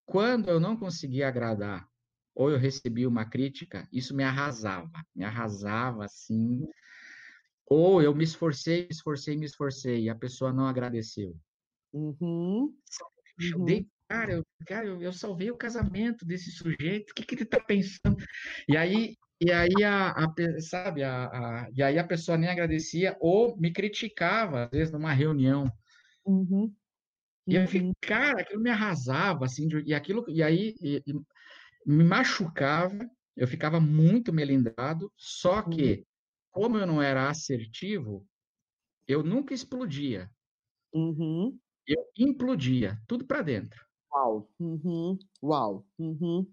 Quando 0.07 0.48
eu 0.48 0.61
não 0.61 0.77
conseguia 0.77 1.29
agradar 1.29 1.87
ou 2.35 2.51
eu 2.51 2.59
recebi 2.59 3.07
uma 3.07 3.29
crítica, 3.29 3.87
isso 3.92 4.14
me 4.14 4.25
arrasava, 4.25 4.90
me 5.14 5.25
arrasava 5.25 6.05
assim. 6.05 6.66
Ou 7.66 8.03
eu 8.03 8.14
me 8.14 8.25
esforcei, 8.25 8.83
me 8.83 8.88
esforcei, 8.90 9.37
me 9.37 9.46
esforcei 9.46 10.05
e 10.05 10.11
a 10.11 10.14
pessoa 10.14 10.53
não 10.53 10.66
agradeceu. 10.66 11.37
Uhum. 11.92 12.75
Eu 13.38 13.59
uhum. 13.59 13.64
dei, 13.64 13.88
cara, 14.12 14.33
eu, 14.33 14.46
cara 14.66 14.87
eu, 14.87 15.01
eu, 15.01 15.12
salvei 15.12 15.51
o 15.51 15.57
casamento 15.57 16.25
desse 16.25 16.51
sujeito, 16.51 17.11
o 17.11 17.14
que, 17.14 17.25
que 17.25 17.35
ele 17.35 17.44
está 17.44 17.59
pensando? 17.59 18.16
E 18.68 18.77
aí, 18.77 19.16
e 19.40 19.51
aí 19.51 19.83
a, 19.83 20.11
a 20.11 20.35
sabe, 20.61 21.03
a, 21.03 21.25
a, 21.25 21.70
e 21.75 21.83
aí 21.83 21.98
a 21.98 22.07
pessoa 22.07 22.37
nem 22.37 22.51
agradecia 22.51 23.16
ou 23.20 23.57
me 23.57 23.72
criticava, 23.72 24.64
às 24.64 24.70
vezes, 24.70 24.92
numa 24.92 25.12
reunião. 25.12 25.70
Uhum. 26.27 26.72
E 27.46 27.57
eu 27.57 27.66
fiquei, 27.66 27.88
uhum. 27.88 27.92
cara, 28.01 28.42
aquilo 28.42 28.62
me 28.62 28.70
arrasava, 28.70 29.46
assim, 29.46 29.66
e 29.87 29.94
aquilo, 29.94 30.25
e 30.29 30.42
aí 30.42 30.75
e, 30.81 31.03
e 31.07 31.12
me 31.87 32.05
machucava, 32.05 32.98
eu 33.35 33.48
ficava 33.48 33.81
muito 33.81 34.33
melindrado, 34.33 35.11
só 35.16 35.62
que, 35.62 35.94
uhum. 35.94 36.05
como 36.51 36.79
eu 36.79 36.87
não 36.87 37.01
era 37.03 37.31
assertivo, 37.31 38.27
eu 39.09 39.22
nunca 39.22 39.55
explodia. 39.55 40.31
Uhum. 40.92 41.59
Eu 41.87 42.05
implodia, 42.16 42.96
tudo 43.09 43.27
para 43.27 43.42
dentro. 43.42 43.85
Uau, 44.14 44.48
uhum. 44.61 45.18
Uau, 45.42 45.87
uhum. 45.98 46.46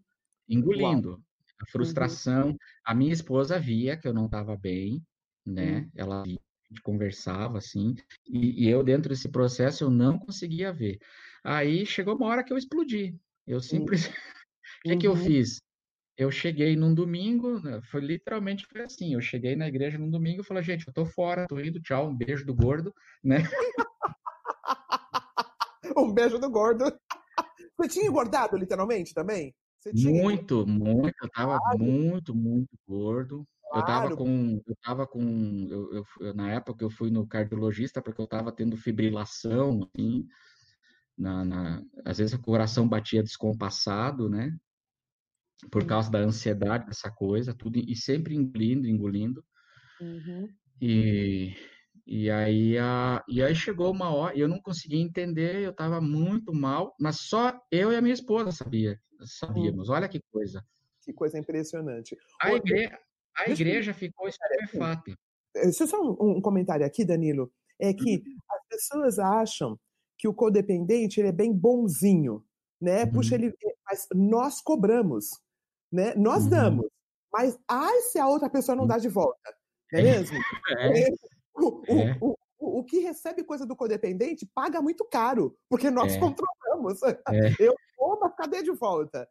Engolindo. 0.48 1.10
Uau. 1.10 1.20
A 1.62 1.72
frustração. 1.72 2.56
A 2.86 2.96
minha 2.96 3.12
esposa 3.12 3.60
via 3.60 3.98
que 3.98 4.08
eu 4.08 4.14
não 4.14 4.26
estava 4.26 4.56
bem, 4.56 5.04
né? 5.46 5.82
Hum. 5.82 5.92
Ela 5.96 6.24
via 6.24 6.40
gente 6.70 6.82
conversava 6.82 7.58
assim, 7.58 7.96
e, 8.28 8.66
e, 8.66 8.70
eu 8.70 8.84
dentro 8.84 9.10
desse 9.10 9.30
processo 9.30 9.84
eu 9.84 9.90
não 9.90 10.20
conseguia 10.20 10.72
ver. 10.72 11.00
Aí 11.44 11.86
chegou 11.86 12.16
uma 12.16 12.28
hora 12.28 12.44
que 12.44 12.54
eu 12.54 12.58
explodi. 12.58 13.18
Eu 13.48 13.60
simplesmente, 13.60 14.16
o 14.80 14.82
que, 14.84 14.94
uhum. 14.94 15.00
que 15.00 15.08
eu 15.08 15.12
uhum. 15.12 15.18
fiz? 15.18 15.60
Eu 16.16 16.30
cheguei 16.30 16.76
num 16.76 16.94
domingo, 16.94 17.60
né, 17.62 17.82
foi 17.84 18.02
literalmente 18.02 18.68
foi 18.68 18.82
assim, 18.82 19.14
eu 19.14 19.22
cheguei 19.22 19.56
na 19.56 19.68
igreja 19.68 19.98
num 19.98 20.10
domingo 20.10 20.42
e 20.42 20.46
falei, 20.46 20.62
gente, 20.62 20.86
eu 20.86 20.94
tô 20.94 21.06
fora, 21.06 21.48
tô 21.48 21.60
indo, 21.60 21.82
tchau, 21.82 22.10
um 22.10 22.16
beijo 22.16 22.46
do 22.46 22.54
gordo, 22.54 22.94
né? 23.24 23.38
um 25.98 26.14
beijo 26.14 26.38
do 26.38 26.50
gordo. 26.50 26.86
Você 27.80 27.88
tinha 27.88 28.08
engordado 28.08 28.58
literalmente 28.58 29.14
também? 29.14 29.56
Muito, 29.94 30.68
muito, 30.68 31.16
eu 31.24 31.30
tava 31.30 31.58
muito, 31.78 32.36
muito 32.36 32.78
gordo. 32.86 33.48
Eu 33.74 33.86
tava 33.86 34.18
com, 34.18 34.62
eu 34.68 34.76
tava 34.84 35.08
com, 35.08 35.68
eu, 35.70 36.04
eu, 36.20 36.34
na 36.34 36.52
época 36.52 36.84
eu 36.84 36.90
fui 36.90 37.10
no 37.12 37.26
cardiologista 37.26 38.02
porque 38.02 38.20
eu 38.20 38.28
tava 38.28 38.52
tendo 38.52 38.76
fibrilação, 38.76 39.88
assim, 39.94 40.28
na, 41.18 41.46
na, 41.46 41.84
às 42.04 42.18
vezes 42.18 42.34
o 42.34 42.42
coração 42.42 42.88
batia 42.88 43.24
descompassado, 43.24 44.28
né? 44.28 44.58
Por 45.72 45.86
causa 45.86 46.10
da 46.10 46.20
ansiedade 46.20 46.88
dessa 46.88 47.12
coisa, 47.12 47.54
tudo, 47.54 47.78
e 47.78 47.96
sempre 47.96 48.36
engolindo, 48.36 48.88
engolindo. 48.88 49.46
Uhum. 50.02 50.50
E, 50.82 51.56
e 52.12 52.32
aí, 52.32 52.76
a, 52.76 53.24
e 53.28 53.40
aí 53.44 53.54
chegou 53.54 53.92
uma 53.92 54.12
hora, 54.12 54.36
e 54.36 54.40
eu 54.40 54.48
não 54.48 54.60
conseguia 54.60 55.00
entender, 55.00 55.58
eu 55.58 55.72
tava 55.72 56.02
muito 56.02 56.52
mal, 56.52 56.96
mas 57.00 57.18
só 57.20 57.54
eu 57.72 57.92
e 57.92 57.96
a 57.96 58.02
minha 58.02 58.16
esposa 58.16 58.52
sabia, 58.52 59.00
sabíamos. 59.22 59.90
Uhum. 59.90 59.94
Olha 59.94 60.10
que 60.10 60.20
coisa. 60.32 60.66
Que 61.04 61.14
coisa 61.14 61.38
impressionante. 61.38 62.18
A, 62.42 62.52
igreja, 62.54 63.00
a 63.38 63.50
igreja 63.52 63.94
ficou 63.94 64.28
estupefata. 64.28 65.14
Deixa 65.54 65.84
eu 65.84 65.88
só 65.88 66.02
um, 66.02 66.42
comentário 66.42 66.84
aqui, 66.84 67.06
Danilo. 67.06 67.52
É 67.80 67.94
que 67.94 68.18
uhum. 68.18 68.38
as 68.50 68.68
pessoas 68.68 69.20
acham 69.20 69.80
que 70.18 70.28
o 70.28 70.34
codependente 70.34 71.20
ele 71.20 71.30
é 71.30 71.32
bem 71.32 71.54
bonzinho, 71.54 72.44
né? 72.82 73.04
Uhum. 73.04 73.12
Puxa, 73.12 73.36
ele, 73.36 73.50
eh, 73.50 73.76
mas 73.86 74.08
nós 74.16 74.62
cobramos, 74.62 75.28
né? 75.92 76.16
Nós 76.16 76.46
uhum. 76.46 76.50
damos, 76.50 76.88
mas 77.32 77.56
ai 77.68 78.02
se 78.02 78.18
a 78.18 78.28
outra 78.28 78.50
pessoa 78.50 78.76
não 78.76 78.88
dá 78.88 78.98
de 78.98 79.10
volta, 79.10 79.56
não 79.94 80.00
é, 80.00 80.02
é. 80.02 80.06
mesmo? 80.06 80.38
É. 80.80 81.39
O, 81.68 81.84
é. 81.88 82.18
O, 82.22 82.36
o, 82.60 82.80
o, 82.80 82.84
que 82.84 83.00
recebe 83.00 83.44
coisa 83.44 83.66
do 83.66 83.76
codependente 83.76 84.50
paga 84.54 84.82
muito 84.82 85.06
caro, 85.06 85.58
porque 85.70 85.90
nós 85.90 86.14
é. 86.14 86.20
controlamos. 86.20 87.02
É. 87.04 87.20
Eu 87.60 87.76
vou, 87.98 88.20
mas 88.20 88.36
cadê 88.36 88.64
de 88.64 88.72
volta? 88.72 89.28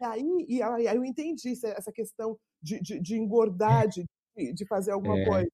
E 0.00 0.04
aí, 0.04 0.46
e 0.48 0.62
aí 0.62 0.96
eu 0.96 1.04
entendi 1.04 1.52
essa 1.64 1.92
questão 1.92 2.36
de, 2.60 2.80
de, 2.80 3.00
de 3.00 3.16
engordar, 3.16 3.86
de, 3.86 4.04
de 4.52 4.66
fazer 4.66 4.90
alguma 4.90 5.18
é. 5.18 5.24
coisa. 5.24 5.50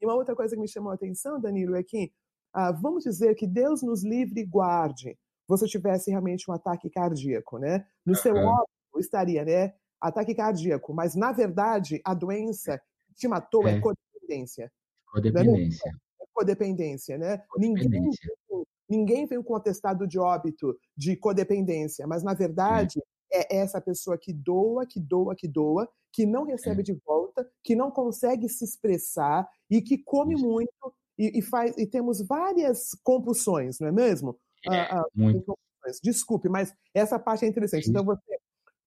E 0.00 0.06
uma 0.06 0.14
outra 0.14 0.34
coisa 0.34 0.54
que 0.54 0.60
me 0.60 0.68
chamou 0.68 0.90
a 0.90 0.94
atenção, 0.94 1.40
Danilo, 1.40 1.76
é 1.76 1.82
que 1.82 2.12
ah, 2.52 2.72
vamos 2.72 3.04
dizer 3.04 3.34
que 3.34 3.46
Deus 3.46 3.82
nos 3.82 4.04
livre 4.04 4.40
e 4.40 4.44
guarde 4.44 5.16
você 5.46 5.66
tivesse 5.66 6.10
realmente 6.10 6.50
um 6.50 6.54
ataque 6.54 6.88
cardíaco, 6.88 7.58
né? 7.58 7.86
No 8.04 8.14
seu 8.14 8.34
óbito 8.34 8.98
estaria, 8.98 9.44
né? 9.44 9.74
Ataque 10.00 10.34
cardíaco, 10.34 10.94
mas 10.94 11.14
na 11.14 11.32
verdade 11.32 12.00
a 12.04 12.14
doença 12.14 12.80
que 13.06 13.14
te 13.14 13.28
matou 13.28 13.66
é, 13.68 13.76
é 13.76 13.80
codependência. 13.80 14.72
Codependência. 15.14 15.92
Né? 15.92 15.98
É 16.20 16.24
codependência, 16.32 17.18
né? 17.18 17.38
Codependência. 17.48 18.32
Ninguém, 18.50 18.66
ninguém 18.88 19.26
vem 19.26 19.42
com 19.42 19.54
atestado 19.54 20.06
de 20.06 20.18
óbito 20.18 20.76
de 20.96 21.16
codependência, 21.16 22.06
mas 22.06 22.24
na 22.24 22.34
verdade 22.34 23.00
é 23.32 23.56
essa 23.56 23.80
pessoa 23.80 24.18
que 24.18 24.32
doa, 24.32 24.84
que 24.86 24.98
doa, 24.98 25.34
que 25.34 25.46
doa, 25.46 25.88
que 26.12 26.26
não 26.26 26.44
recebe 26.44 26.80
é. 26.80 26.84
de 26.84 26.92
volta, 27.06 27.48
que 27.62 27.76
não 27.76 27.90
consegue 27.90 28.48
se 28.48 28.64
expressar 28.64 29.48
e 29.70 29.80
que 29.80 29.98
come 29.98 30.34
Isso. 30.34 30.44
muito 30.44 30.94
e, 31.16 31.38
e, 31.38 31.42
faz 31.42 31.76
e 31.78 31.86
temos 31.86 32.20
várias 32.26 32.90
compulsões, 33.02 33.78
não 33.78 33.88
é 33.88 33.92
mesmo? 33.92 34.36
É, 34.68 34.80
ah, 34.80 35.00
ah, 35.00 35.06
muito. 35.14 35.56
Desculpe, 36.02 36.48
mas 36.48 36.74
essa 36.92 37.18
parte 37.18 37.44
é 37.44 37.48
interessante. 37.48 37.84
Sim. 37.84 37.90
Então 37.90 38.04
você 38.04 38.38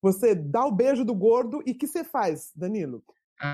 você 0.02 0.36
dá 0.36 0.66
o 0.66 0.72
beijo 0.72 1.04
do 1.04 1.16
gordo 1.16 1.62
e 1.66 1.72
o 1.72 1.78
que 1.78 1.88
você 1.88 2.04
faz, 2.04 2.52
Danilo? 2.56 3.04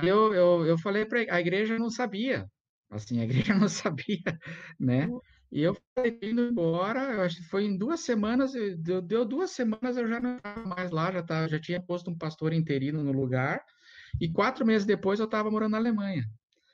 Eu, 0.04 0.34
eu, 0.34 0.66
eu 0.66 0.78
falei 0.78 1.06
para 1.06 1.20
a 1.20 1.40
igreja 1.40 1.78
não 1.78 1.90
sabia, 1.90 2.50
assim 2.90 3.20
a 3.20 3.24
igreja 3.24 3.54
não 3.56 3.68
sabia, 3.68 4.40
né? 4.80 5.08
Uhum. 5.08 5.20
E 5.52 5.62
eu 5.62 5.78
falei, 5.96 6.18
indo 6.24 6.42
embora, 6.42 7.14
eu 7.14 7.22
acho 7.22 7.38
que 7.38 7.44
foi 7.44 7.66
em 7.66 7.78
duas 7.78 8.00
semanas, 8.00 8.54
deu, 8.80 9.02
deu 9.02 9.24
duas 9.24 9.52
semanas, 9.52 9.98
eu 9.98 10.08
já 10.08 10.20
não 10.20 10.38
estava 10.38 10.66
mais 10.66 10.90
lá, 10.90 11.12
já, 11.12 11.22
tava, 11.22 11.48
já 11.48 11.60
tinha 11.60 11.82
posto 11.82 12.10
um 12.10 12.18
pastor 12.18 12.54
interino 12.54 13.04
no 13.04 13.12
lugar, 13.12 13.64
e 14.20 14.32
quatro 14.32 14.66
meses 14.66 14.86
depois 14.86 15.20
eu 15.20 15.26
estava 15.26 15.52
morando 15.52 15.72
na 15.74 15.78
Alemanha. 15.78 16.24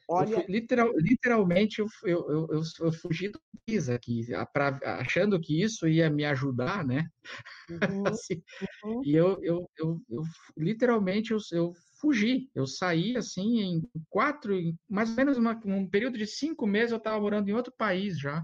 Olha... 0.10 0.42
Fui, 0.42 0.46
literal, 0.48 0.92
literalmente, 0.98 1.80
eu, 1.80 1.88
eu, 2.04 2.48
eu, 2.50 2.64
eu, 2.80 2.92
fugi 2.92 3.30
do 3.30 3.40
país 3.68 3.90
aqui, 3.90 4.26
pra, 4.52 4.80
achando 5.00 5.40
que 5.40 5.62
isso 5.62 5.88
ia 5.88 6.10
me 6.10 6.26
ajudar, 6.26 6.84
né? 6.86 7.08
Uhum, 7.70 8.08
assim, 8.08 8.42
uhum. 8.84 9.02
E 9.06 9.16
eu, 9.16 9.38
eu, 9.44 9.70
eu, 9.78 10.02
eu 10.10 10.24
literalmente, 10.58 11.32
eu, 11.32 11.38
eu 11.52 11.72
fugi. 12.02 12.50
Eu 12.56 12.66
saí, 12.66 13.16
assim, 13.16 13.60
em 13.60 13.84
quatro, 14.10 14.56
mais 14.90 15.12
ou 15.12 15.16
menos 15.16 15.38
uma, 15.38 15.60
um 15.66 15.88
período 15.88 16.18
de 16.18 16.26
cinco 16.26 16.66
meses, 16.66 16.92
eu 16.92 16.98
estava 16.98 17.22
morando 17.22 17.48
em 17.48 17.54
outro 17.54 17.72
país 17.78 18.18
já. 18.18 18.44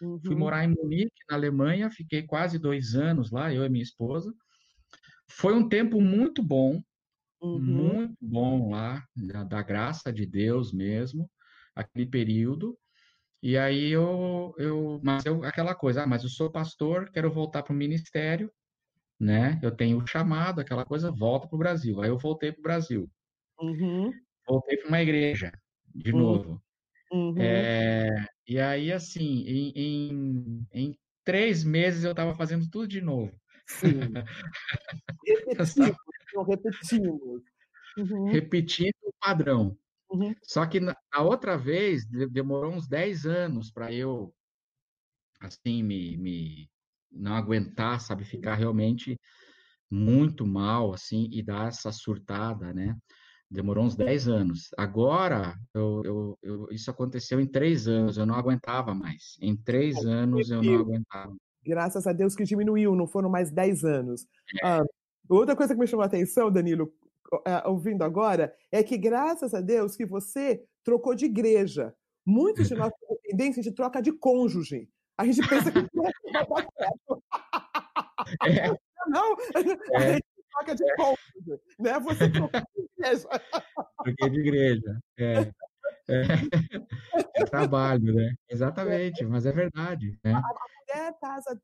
Uhum. 0.00 0.20
Fui 0.26 0.34
morar 0.34 0.64
em 0.64 0.74
Munique, 0.74 1.14
na 1.30 1.36
Alemanha, 1.36 1.90
fiquei 1.90 2.24
quase 2.24 2.58
dois 2.58 2.96
anos 2.96 3.30
lá, 3.30 3.54
eu 3.54 3.64
e 3.64 3.68
minha 3.68 3.84
esposa. 3.84 4.34
Foi 5.28 5.54
um 5.54 5.68
tempo 5.68 6.00
muito 6.00 6.42
bom, 6.42 6.82
uhum. 7.40 7.58
muito 7.58 8.16
bom 8.20 8.70
lá, 8.70 9.04
da, 9.14 9.44
da, 9.44 9.62
graça 9.62 10.12
de 10.12 10.26
Deus 10.26 10.72
mesmo, 10.72 11.30
aquele 11.74 12.06
período. 12.06 12.78
E 13.42 13.56
aí 13.56 13.90
eu, 13.90 14.54
eu 14.58 15.00
mas 15.02 15.24
eu, 15.26 15.44
aquela 15.44 15.74
coisa, 15.74 16.02
ah, 16.02 16.06
mas 16.06 16.22
eu 16.22 16.28
sou 16.28 16.50
pastor, 16.50 17.10
quero 17.10 17.30
voltar 17.30 17.62
para 17.62 17.72
o 17.72 17.76
ministério, 17.76 18.50
né? 19.20 19.58
Eu 19.62 19.70
tenho 19.70 19.98
o 19.98 20.06
chamado, 20.06 20.60
aquela 20.60 20.84
coisa, 20.84 21.10
volta 21.10 21.46
para 21.46 21.56
o 21.56 21.58
Brasil. 21.58 22.00
Aí 22.02 22.08
eu 22.08 22.18
voltei 22.18 22.52
para 22.52 22.60
o 22.60 22.62
Brasil. 22.62 23.10
Uhum. 23.60 24.12
Voltei 24.46 24.76
para 24.78 24.88
uma 24.88 25.02
igreja, 25.02 25.52
de 25.94 26.12
uhum. 26.12 26.18
novo. 26.18 26.62
É, 27.38 28.08
e 28.46 28.58
aí, 28.58 28.92
assim, 28.92 29.44
em, 29.46 29.72
em, 29.76 30.66
em, 30.72 30.98
três 31.24 31.64
meses 31.64 32.04
eu 32.04 32.10
estava 32.10 32.34
fazendo 32.34 32.68
tudo 32.68 32.86
de 32.86 33.00
novo. 33.00 33.32
Sim. 33.66 34.12
Repetimos, 35.26 35.96
repetimos. 36.46 37.42
Uhum. 37.98 38.24
Repetindo 38.26 38.94
o 39.04 39.12
padrão. 39.20 39.76
Uhum. 40.10 40.34
Só 40.42 40.66
que 40.66 40.78
na, 40.78 40.96
a 41.12 41.22
outra 41.22 41.56
vez 41.56 42.06
demorou 42.06 42.72
uns 42.72 42.86
10 42.86 43.26
anos 43.26 43.70
para 43.70 43.92
eu 43.92 44.32
assim 45.40 45.82
me, 45.82 46.16
me 46.16 46.70
não 47.10 47.34
aguentar, 47.34 48.00
sabe, 48.00 48.24
ficar 48.24 48.54
realmente 48.54 49.18
muito 49.90 50.46
mal 50.46 50.92
assim 50.92 51.28
e 51.32 51.42
dar 51.42 51.68
essa 51.68 51.90
surtada, 51.92 52.72
né? 52.72 52.96
Demorou 53.48 53.84
uns 53.84 53.94
10 53.94 54.26
anos. 54.28 54.70
Agora, 54.76 55.56
eu, 55.72 56.02
eu, 56.04 56.38
eu, 56.42 56.68
isso 56.72 56.90
aconteceu 56.90 57.40
em 57.40 57.46
três 57.46 57.86
anos, 57.86 58.16
eu 58.16 58.26
não 58.26 58.34
aguentava 58.34 58.92
mais. 58.92 59.36
Em 59.40 59.56
três 59.56 59.96
anos 60.04 60.50
eu 60.50 60.62
não 60.62 60.80
aguentava. 60.80 61.34
Graças 61.66 62.06
a 62.06 62.12
Deus 62.12 62.36
que 62.36 62.44
diminuiu, 62.44 62.94
não 62.94 63.06
foram 63.06 63.28
mais 63.28 63.50
10 63.50 63.84
anos. 63.84 64.26
É. 64.62 64.66
Ah, 64.66 64.84
outra 65.28 65.56
coisa 65.56 65.74
que 65.74 65.80
me 65.80 65.86
chamou 65.86 66.04
a 66.04 66.06
atenção, 66.06 66.50
Danilo, 66.50 66.92
é, 67.44 67.66
ouvindo 67.68 68.02
agora, 68.02 68.54
é 68.70 68.82
que 68.82 68.96
graças 68.96 69.52
a 69.52 69.60
Deus 69.60 69.96
que 69.96 70.06
você 70.06 70.62
trocou 70.84 71.14
de 71.14 71.24
igreja. 71.24 71.94
Muitos 72.24 72.68
de 72.68 72.74
nós 72.74 72.92
dependentes, 73.08 73.58
a 73.58 73.62
gente 73.62 73.74
troca 73.74 74.00
de 74.00 74.12
cônjuge. 74.12 74.88
A 75.18 75.24
gente 75.24 75.48
pensa 75.48 75.70
que 75.70 75.80
dar 76.32 76.46
certo. 76.76 77.22
É. 78.44 78.70
Não, 79.08 79.36
a 79.94 80.02
é. 80.02 80.12
gente 80.14 80.24
troca 80.50 80.74
de 80.74 80.96
cônjuge. 80.96 81.62
Né? 81.78 81.98
Você 82.00 82.30
trocou 82.30 82.60
de 82.60 82.88
igreja. 82.98 83.28
Troquei 84.04 84.30
de 84.30 84.40
igreja. 84.40 85.00
É. 85.18 85.52
É. 86.08 86.22
é 87.40 87.44
trabalho, 87.44 88.14
né? 88.14 88.34
Exatamente, 88.48 89.24
mas 89.24 89.46
é 89.46 89.52
verdade. 89.52 90.18
Né? 90.24 90.32
A, 90.32 90.40
mulher 90.40 91.14
casa 91.20 91.60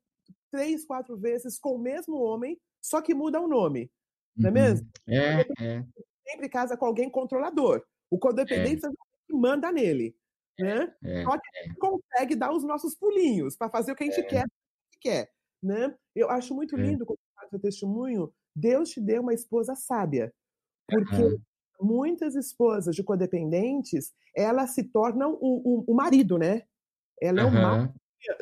três, 0.51 0.85
quatro 0.85 1.17
vezes 1.17 1.57
com 1.57 1.75
o 1.75 1.79
mesmo 1.79 2.21
homem, 2.21 2.59
só 2.81 3.01
que 3.01 3.13
muda 3.13 3.39
o 3.39 3.47
nome. 3.47 3.89
Não 4.35 4.49
é 4.49 4.51
uhum. 4.51 4.53
mesmo? 4.53 4.89
É, 5.07 5.41
é. 5.59 5.85
Sempre 6.27 6.49
casa 6.49 6.77
com 6.77 6.85
alguém 6.85 7.09
controlador. 7.09 7.83
O 8.09 8.19
codependente 8.19 8.85
é. 8.85 8.89
manda 9.31 9.71
nele. 9.71 10.15
Né? 10.59 10.93
É, 11.03 11.23
Só 11.23 11.31
que 11.31 11.57
a 11.57 11.63
gente 11.63 11.77
consegue 11.77 12.35
dar 12.35 12.51
os 12.51 12.63
nossos 12.63 12.95
pulinhos 12.95 13.57
para 13.57 13.69
fazer 13.69 13.91
o 13.91 13.95
que 13.95 14.03
a 14.03 14.07
gente 14.07 14.19
é. 14.19 14.23
quer, 14.23 14.45
que 14.91 14.99
quer. 15.01 15.31
Né? 15.61 15.95
Eu 16.15 16.29
acho 16.29 16.53
muito 16.53 16.75
lindo 16.75 17.05
quando 17.05 17.19
faz 17.35 17.51
o 17.51 17.59
testemunho. 17.59 18.31
Deus 18.55 18.89
te 18.89 19.01
deu 19.01 19.21
uma 19.21 19.33
esposa 19.33 19.75
sábia. 19.75 20.31
Porque 20.87 21.15
uhum. 21.15 21.41
Muitas 21.83 22.35
esposas 22.35 22.95
de 22.95 23.03
codependentes, 23.03 24.13
elas 24.35 24.71
se 24.71 24.83
tornam 24.83 25.37
o, 25.39 25.81
o, 25.81 25.83
o 25.87 25.95
marido, 25.95 26.37
né? 26.37 26.63
Ela 27.21 27.41
é 27.41 27.45
o 27.45 27.51
marido 27.51 27.93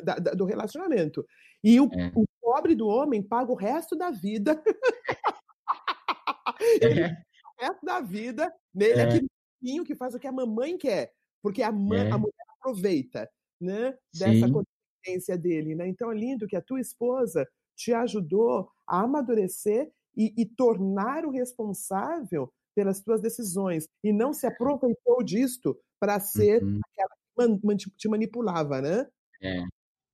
da, 0.02 0.14
da, 0.16 0.32
do 0.32 0.44
relacionamento. 0.44 1.24
E 1.62 1.80
o, 1.80 1.84
é. 1.92 2.12
o, 2.14 2.24
pobre 2.40 2.74
do 2.74 2.88
homem 2.88 3.22
paga 3.22 3.52
o 3.52 3.56
resto 3.56 3.96
da 3.96 4.10
vida. 4.10 4.62
Ele 6.80 7.00
é. 7.00 7.08
o 7.08 7.64
resto 7.64 7.84
da 7.84 8.00
vida 8.00 8.52
nele, 8.74 9.00
é. 9.00 9.04
aquele 9.04 9.84
que 9.84 9.94
faz 9.94 10.14
o 10.14 10.18
que 10.18 10.26
a 10.26 10.32
mamãe 10.32 10.76
quer, 10.76 11.12
porque 11.40 11.62
a, 11.62 11.70
mãe, 11.70 12.10
a 12.10 12.18
mulher 12.18 12.34
aproveita 12.58 13.30
né, 13.60 13.96
dessa 14.12 14.50
consciência 14.50 15.38
dele. 15.38 15.74
Né? 15.74 15.88
Então 15.88 16.10
é 16.10 16.14
lindo 16.14 16.48
que 16.48 16.56
a 16.56 16.62
tua 16.62 16.80
esposa 16.80 17.48
te 17.76 17.92
ajudou 17.92 18.70
a 18.86 19.02
amadurecer 19.02 19.92
e, 20.16 20.34
e 20.36 20.44
tornar 20.44 21.24
o 21.24 21.30
responsável 21.30 22.52
pelas 22.74 23.00
tuas 23.00 23.20
decisões 23.20 23.88
e 24.02 24.12
não 24.12 24.32
se 24.32 24.46
aproveitou 24.46 25.22
disto 25.22 25.78
para 26.00 26.18
ser 26.20 26.62
uhum. 26.62 26.80
aquela 26.90 27.76
que 27.78 27.90
te 27.96 28.08
manipulava, 28.08 28.80
né? 28.80 29.06
É, 29.42 29.62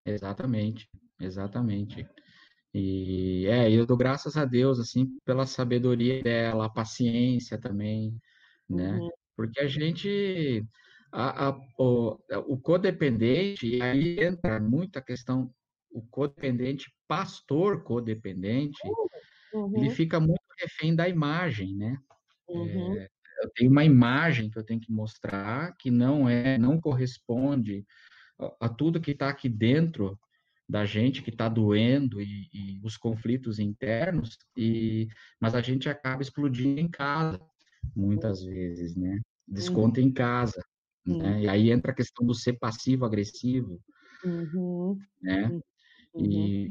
exatamente, 0.07 0.89
exatamente. 1.21 2.07
E 2.75 3.47
é, 3.47 3.71
eu 3.71 3.87
dou 3.87 3.97
graças 3.97 4.37
a 4.37 4.45
Deus 4.45 4.79
assim 4.79 5.19
pela 5.25 5.47
sabedoria 5.47 6.23
dela, 6.23 6.67
a 6.67 6.71
paciência 6.71 7.59
também, 7.59 8.15
né? 8.69 8.93
Uhum. 8.99 9.11
Porque 9.37 9.61
a 9.61 9.67
gente 9.67 10.67
a, 11.13 11.49
a, 11.49 11.61
o, 11.79 12.19
o 12.47 12.59
codependente, 12.59 13.67
e 13.67 13.83
aí 13.83 14.21
entra 14.21 14.61
muita 14.61 15.01
questão, 15.01 15.51
o 15.91 16.03
codependente, 16.03 16.93
pastor 17.07 17.83
codependente, 17.83 18.79
uhum. 19.55 19.79
ele 19.79 19.91
fica 19.91 20.21
muito 20.21 20.43
refém 20.61 20.95
da 20.95 21.09
imagem, 21.09 21.75
né? 21.75 21.97
Uhum. 22.49 22.97
É, 22.97 23.09
eu 23.43 23.51
tenho 23.55 23.71
uma 23.71 23.85
imagem 23.85 24.51
que 24.51 24.59
eu 24.59 24.65
tenho 24.65 24.81
que 24.81 24.91
mostrar 24.91 25.77
que 25.77 25.91
não 25.91 26.29
é, 26.29 26.59
não 26.59 26.81
corresponde 26.81 27.87
a 28.61 28.69
tudo 28.69 29.01
que 29.01 29.13
está 29.13 29.29
aqui 29.29 29.49
dentro 29.49 30.19
da 30.69 30.85
gente 30.85 31.23
que 31.23 31.31
está 31.31 31.49
doendo 31.49 32.21
e, 32.21 32.49
e, 32.53 32.81
os 32.83 32.97
conflitos 32.97 33.59
internos 33.59 34.37
e 34.57 35.09
mas 35.41 35.55
a 35.55 35.63
gente 35.63 35.89
acaba 35.89 36.23
explodindo 36.23 36.79
em 36.79 36.89
casa 36.89 37.41
muitas 37.97 38.45
vezes 38.45 38.95
né 38.95 39.21
desconta 39.47 40.01
uhum. 40.01 40.07
em 40.07 40.13
casa 40.13 40.63
uhum. 41.07 41.19
né 41.19 41.43
e 41.43 41.49
aí 41.49 41.71
entra 41.71 41.93
a 41.93 41.95
questão 41.95 42.27
do 42.27 42.35
ser 42.35 42.55
passivo 42.59 43.07
agressivo 43.07 43.81
uhum. 44.25 44.99
né 45.23 45.49
uhum. 46.13 46.25
e 46.25 46.71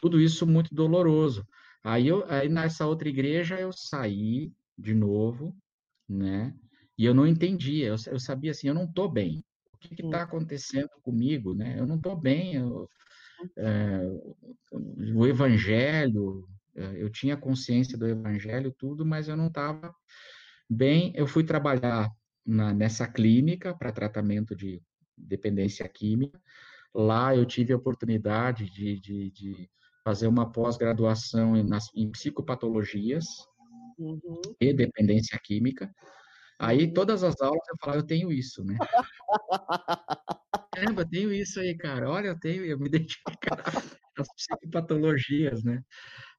tudo 0.00 0.18
isso 0.18 0.46
muito 0.46 0.74
doloroso 0.74 1.46
aí 1.82 2.08
eu 2.08 2.24
aí 2.30 2.48
nessa 2.48 2.86
outra 2.86 3.08
igreja 3.08 3.60
eu 3.60 3.72
saí 3.72 4.52
de 4.78 4.94
novo 4.94 5.56
né 6.08 6.54
e 6.98 7.04
eu 7.04 7.14
não 7.14 7.26
entendia 7.26 7.88
eu, 7.88 7.96
eu 8.06 8.18
sabia 8.18 8.50
assim 8.50 8.68
eu 8.68 8.74
não 8.74 8.90
tô 8.90 9.08
bem 9.08 9.44
que 9.88 10.02
está 10.02 10.22
acontecendo 10.22 10.90
comigo, 11.02 11.54
né? 11.54 11.78
Eu 11.78 11.86
não 11.86 11.96
estou 11.96 12.16
bem, 12.16 12.54
eu, 12.54 12.88
é, 13.56 14.00
o 15.14 15.26
evangelho, 15.26 16.48
é, 16.74 17.02
eu 17.02 17.10
tinha 17.10 17.36
consciência 17.36 17.98
do 17.98 18.06
evangelho, 18.06 18.74
tudo, 18.76 19.04
mas 19.04 19.28
eu 19.28 19.36
não 19.36 19.48
estava 19.48 19.94
bem. 20.68 21.12
Eu 21.14 21.26
fui 21.26 21.44
trabalhar 21.44 22.10
na, 22.46 22.72
nessa 22.72 23.06
clínica 23.06 23.74
para 23.74 23.92
tratamento 23.92 24.54
de 24.56 24.82
dependência 25.16 25.88
química. 25.88 26.40
Lá 26.94 27.34
eu 27.34 27.44
tive 27.44 27.72
a 27.72 27.76
oportunidade 27.76 28.70
de, 28.70 29.00
de, 29.00 29.30
de 29.30 29.70
fazer 30.04 30.26
uma 30.26 30.50
pós-graduação 30.50 31.56
em, 31.56 31.66
em, 31.96 32.10
psicopatologias 32.10 33.24
uhum. 33.98 34.40
e 34.60 34.72
dependência 34.72 35.38
química. 35.42 35.92
Aí 36.58 36.92
todas 36.92 37.24
as 37.24 37.40
aulas 37.40 37.66
eu 37.68 37.76
falava, 37.80 38.00
eu 38.00 38.06
tenho 38.06 38.32
isso, 38.32 38.64
né? 38.64 38.76
Caramba, 40.72 41.02
eu 41.02 41.08
tenho 41.08 41.32
isso 41.32 41.60
aí, 41.60 41.76
cara. 41.76 42.08
Olha, 42.08 42.28
eu 42.28 42.38
tenho, 42.38 42.64
eu 42.64 42.78
me 42.78 42.86
identifico 42.88 43.32
as 44.18 44.28
psicopatologias, 44.34 45.64
né? 45.64 45.82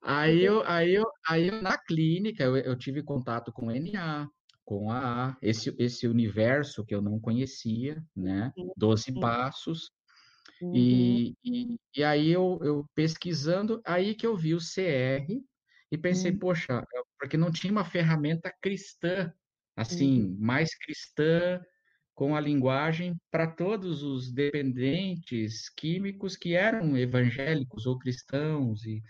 Aí 0.01 0.43
eu, 0.43 0.63
aí 0.65 0.93
eu, 0.93 1.05
aí 1.27 1.47
eu 1.47 1.61
na 1.61 1.77
clínica 1.77 2.43
eu, 2.43 2.55
eu 2.57 2.77
tive 2.77 3.03
contato 3.03 3.51
com 3.51 3.71
NA, 3.71 4.27
com 4.63 4.89
AA, 4.89 5.35
esse, 5.41 5.75
esse 5.77 6.07
universo 6.07 6.85
que 6.85 6.95
eu 6.95 7.01
não 7.01 7.19
conhecia, 7.19 8.01
né? 8.15 8.53
Doze 8.77 9.13
passos. 9.19 9.91
Uhum. 10.61 10.75
E, 10.75 11.35
e, 11.43 11.77
e, 11.97 12.03
aí 12.03 12.31
eu, 12.31 12.59
eu 12.61 12.85
pesquisando, 12.95 13.81
aí 13.85 14.15
que 14.15 14.25
eu 14.25 14.37
vi 14.37 14.55
o 14.55 14.59
CR 14.59 15.27
e 15.95 15.97
pensei, 15.97 16.31
uhum. 16.31 16.39
poxa, 16.39 16.84
porque 17.19 17.38
não 17.38 17.51
tinha 17.51 17.71
uma 17.71 17.86
ferramenta 17.86 18.53
cristã 18.62 19.34
assim, 19.75 20.23
uhum. 20.23 20.38
mais 20.39 20.75
cristã, 20.77 21.62
com 22.13 22.34
a 22.34 22.39
linguagem 22.39 23.15
para 23.29 23.45
todos 23.45 24.01
os 24.01 24.31
dependentes 24.31 25.69
químicos 25.69 26.38
que 26.38 26.55
eram 26.55 26.97
evangélicos 26.97 27.86
ou 27.86 27.99
cristãos. 27.99 28.86
E, 28.86 29.01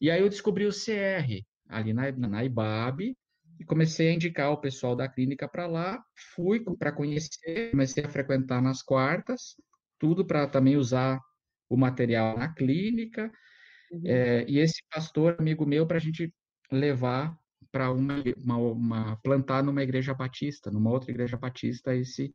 e 0.00 0.10
aí 0.10 0.20
eu 0.20 0.28
descobri 0.28 0.64
o 0.64 0.72
CR 0.72 1.44
ali 1.68 1.92
na, 1.92 2.12
na 2.12 2.44
IBAB 2.44 3.16
e 3.58 3.64
comecei 3.64 4.08
a 4.08 4.12
indicar 4.12 4.52
o 4.52 4.60
pessoal 4.60 4.94
da 4.94 5.08
clínica 5.08 5.48
para 5.48 5.66
lá. 5.66 6.00
Fui 6.34 6.62
para 6.78 6.92
conhecer, 6.92 7.72
comecei 7.72 8.04
a 8.04 8.08
frequentar 8.08 8.62
nas 8.62 8.80
quartas, 8.80 9.56
tudo 9.98 10.24
para 10.24 10.46
também 10.46 10.76
usar 10.76 11.20
o 11.68 11.76
material 11.76 12.38
na 12.38 12.52
clínica. 12.54 13.30
Uhum. 13.90 14.02
É, 14.04 14.44
e 14.48 14.58
esse 14.58 14.82
pastor, 14.92 15.36
amigo 15.38 15.66
meu, 15.66 15.86
para 15.86 15.96
a 15.96 16.00
gente 16.00 16.32
levar 16.70 17.36
para 17.72 17.90
uma, 17.90 18.14
uma, 18.36 18.56
uma, 18.56 19.16
plantar 19.22 19.62
numa 19.62 19.82
igreja 19.82 20.14
batista, 20.14 20.70
numa 20.70 20.90
outra 20.90 21.10
igreja 21.10 21.36
batista, 21.36 21.94
esse 21.94 22.34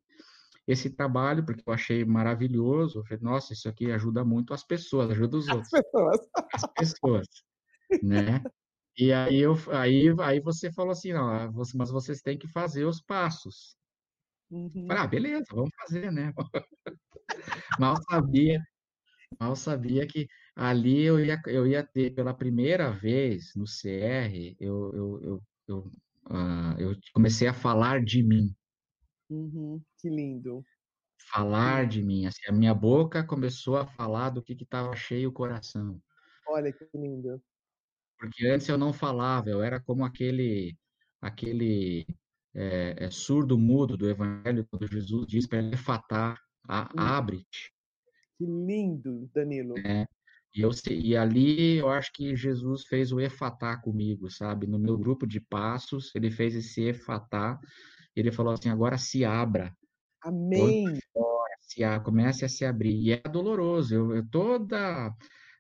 esse 0.67 0.89
trabalho, 0.89 1.45
porque 1.45 1.61
eu 1.65 1.73
achei 1.73 2.03
maravilhoso. 2.03 2.99
Eu 2.99 3.05
falei, 3.05 3.19
nossa, 3.21 3.53
isso 3.53 3.69
aqui 3.69 3.91
ajuda 3.91 4.25
muito 4.25 4.53
as 4.53 4.63
pessoas, 4.63 5.11
ajuda 5.11 5.37
os 5.37 5.47
outros. 5.47 5.71
As 5.71 5.81
pessoas. 5.81 6.19
As 6.53 6.73
pessoas, 6.73 7.27
né? 8.01 8.41
E 8.97 9.11
aí, 9.13 9.37
eu, 9.37 9.55
aí, 9.71 10.07
aí 10.21 10.39
você 10.39 10.71
falou 10.71 10.91
assim, 10.91 11.13
não, 11.13 11.29
ah, 11.29 11.51
mas 11.75 11.91
vocês 11.91 12.21
têm 12.21 12.37
que 12.37 12.47
fazer 12.47 12.85
os 12.85 13.01
passos. 13.01 13.75
Uhum. 14.49 14.85
Falei, 14.87 15.03
ah, 15.03 15.07
beleza, 15.07 15.45
vamos 15.51 15.71
fazer, 15.81 16.11
né? 16.11 16.33
Mal 17.79 17.95
sabia, 18.09 18.61
mal 19.39 19.55
sabia 19.55 20.05
que 20.07 20.27
ali 20.55 21.01
eu 21.03 21.19
ia, 21.19 21.41
eu 21.47 21.67
ia 21.67 21.83
ter 21.83 22.13
pela 22.13 22.33
primeira 22.33 22.91
vez 22.91 23.53
no 23.55 23.65
CR, 23.65 24.55
eu, 24.59 24.93
eu, 24.93 25.21
eu, 25.21 25.43
eu, 25.67 25.77
uh, 26.29 26.79
eu 26.79 26.95
comecei 27.13 27.47
a 27.47 27.53
falar 27.53 28.03
de 28.03 28.23
mim. 28.23 28.55
Uhum, 29.29 29.81
que 29.97 30.09
lindo. 30.09 30.63
Falar 31.31 31.87
de 31.87 32.03
mim, 32.03 32.25
assim, 32.25 32.41
a 32.47 32.51
minha 32.51 32.73
boca 32.73 33.23
começou 33.23 33.77
a 33.77 33.85
falar 33.85 34.29
do 34.29 34.41
que 34.41 34.53
estava 34.53 34.95
cheio 34.95 35.29
o 35.29 35.33
coração. 35.33 35.99
Olha 36.47 36.71
que 36.71 36.87
lindo. 36.93 37.41
Porque 38.17 38.47
antes 38.47 38.69
eu 38.69 38.77
não 38.77 38.93
falava, 38.93 39.49
eu 39.49 39.61
era 39.61 39.79
como 39.79 40.05
aquele, 40.05 40.77
aquele 41.21 42.05
é, 42.53 42.95
é, 43.05 43.11
surdo 43.11 43.57
mudo 43.57 43.97
do 43.97 44.09
Evangelho, 44.09 44.65
quando 44.69 44.87
Jesus 44.89 45.27
diz 45.27 45.45
para 45.45 45.59
ele 45.59 45.75
fatar, 45.75 46.39
hum. 46.69 46.83
abre-te. 46.95 47.73
Que 48.37 48.45
lindo, 48.45 49.29
Danilo. 49.33 49.77
É, 49.79 50.05
e, 50.55 50.61
eu, 50.61 50.71
e 50.89 51.17
ali 51.17 51.77
eu 51.77 51.89
acho 51.89 52.11
que 52.13 52.35
Jesus 52.35 52.85
fez 52.85 53.11
o 53.11 53.19
efatá 53.19 53.75
comigo, 53.75 54.29
sabe? 54.29 54.65
No 54.65 54.79
meu 54.79 54.97
grupo 54.97 55.27
de 55.27 55.41
passos, 55.41 56.13
ele 56.15 56.31
fez 56.31 56.55
esse 56.55 56.81
efatá. 56.83 57.59
Ele 58.15 58.31
falou 58.31 58.53
assim: 58.53 58.69
agora 58.69 58.97
se 58.97 59.25
abra. 59.25 59.75
Amém. 60.23 60.97
Fora, 61.13 61.53
se 61.61 61.83
a, 61.83 61.99
comece 61.99 62.45
a 62.45 62.49
se 62.49 62.63
abrir. 62.63 62.95
E 62.95 63.11
é 63.11 63.17
doloroso. 63.17 63.93
Eu, 63.93 64.15
eu 64.15 64.25
toda 64.29 65.13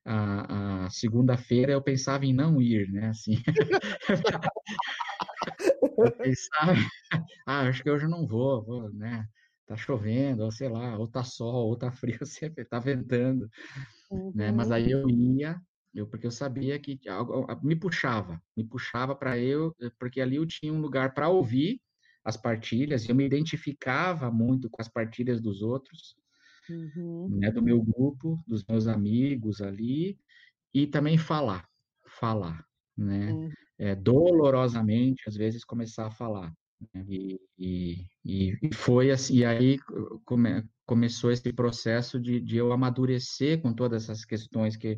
a, 0.05 0.85
a 0.85 0.89
segunda-feira 0.89 1.73
eu 1.73 1.81
pensava 1.81 2.25
em 2.25 2.33
não 2.33 2.61
ir, 2.61 2.89
né? 2.89 3.09
Assim. 3.09 3.35
eu 5.97 6.11
pensava, 6.11 6.73
ah, 7.45 7.67
acho 7.67 7.83
que 7.83 7.89
hoje 7.89 8.05
eu 8.05 8.09
não 8.09 8.25
vou, 8.25 8.63
vou, 8.63 8.89
né? 8.93 9.27
Tá 9.65 9.75
chovendo, 9.75 10.43
ou 10.43 10.51
sei 10.51 10.69
lá, 10.69 10.97
ou 10.97 11.07
tá 11.07 11.23
sol, 11.23 11.69
ou 11.69 11.75
tá 11.75 11.91
frio, 11.91 12.19
sempre 12.25 12.63
tá 12.65 12.79
ventando, 12.79 13.49
uhum. 14.11 14.31
né? 14.35 14.51
Mas 14.51 14.71
aí 14.71 14.91
eu 14.91 15.09
ia, 15.09 15.59
eu 15.93 16.07
porque 16.07 16.27
eu 16.27 16.31
sabia 16.31 16.79
que 16.79 16.99
algo, 17.09 17.47
me 17.63 17.75
puxava, 17.75 18.39
me 18.55 18.63
puxava 18.63 19.15
para 19.15 19.39
eu, 19.39 19.75
porque 19.97 20.21
ali 20.21 20.35
eu 20.35 20.45
tinha 20.45 20.71
um 20.71 20.81
lugar 20.81 21.13
para 21.13 21.29
ouvir 21.29 21.81
as 22.23 22.37
partilhas, 22.37 23.07
eu 23.07 23.15
me 23.15 23.25
identificava 23.25 24.31
muito 24.31 24.69
com 24.69 24.81
as 24.81 24.87
partilhas 24.87 25.39
dos 25.39 25.61
outros, 25.61 26.15
uhum. 26.69 27.29
né, 27.39 27.51
do 27.51 27.61
meu 27.61 27.81
grupo, 27.81 28.43
dos 28.47 28.63
meus 28.65 28.87
amigos 28.87 29.61
ali, 29.61 30.17
e 30.73 30.87
também 30.87 31.17
falar, 31.17 31.67
falar, 32.19 32.65
né, 32.97 33.31
uhum. 33.31 33.49
é, 33.77 33.95
dolorosamente, 33.95 35.23
às 35.27 35.35
vezes, 35.35 35.63
começar 35.63 36.07
a 36.07 36.11
falar. 36.11 36.51
E, 36.93 37.39
e, 37.57 38.07
e, 38.25 38.73
foi 38.73 39.11
assim, 39.11 39.37
e 39.37 39.45
aí 39.45 39.77
come, 40.25 40.63
começou 40.85 41.31
esse 41.31 41.51
processo 41.53 42.19
de, 42.19 42.39
de 42.39 42.57
eu 42.57 42.71
amadurecer 42.71 43.61
com 43.61 43.73
todas 43.73 44.03
essas 44.03 44.25
questões 44.25 44.75
que 44.75 44.97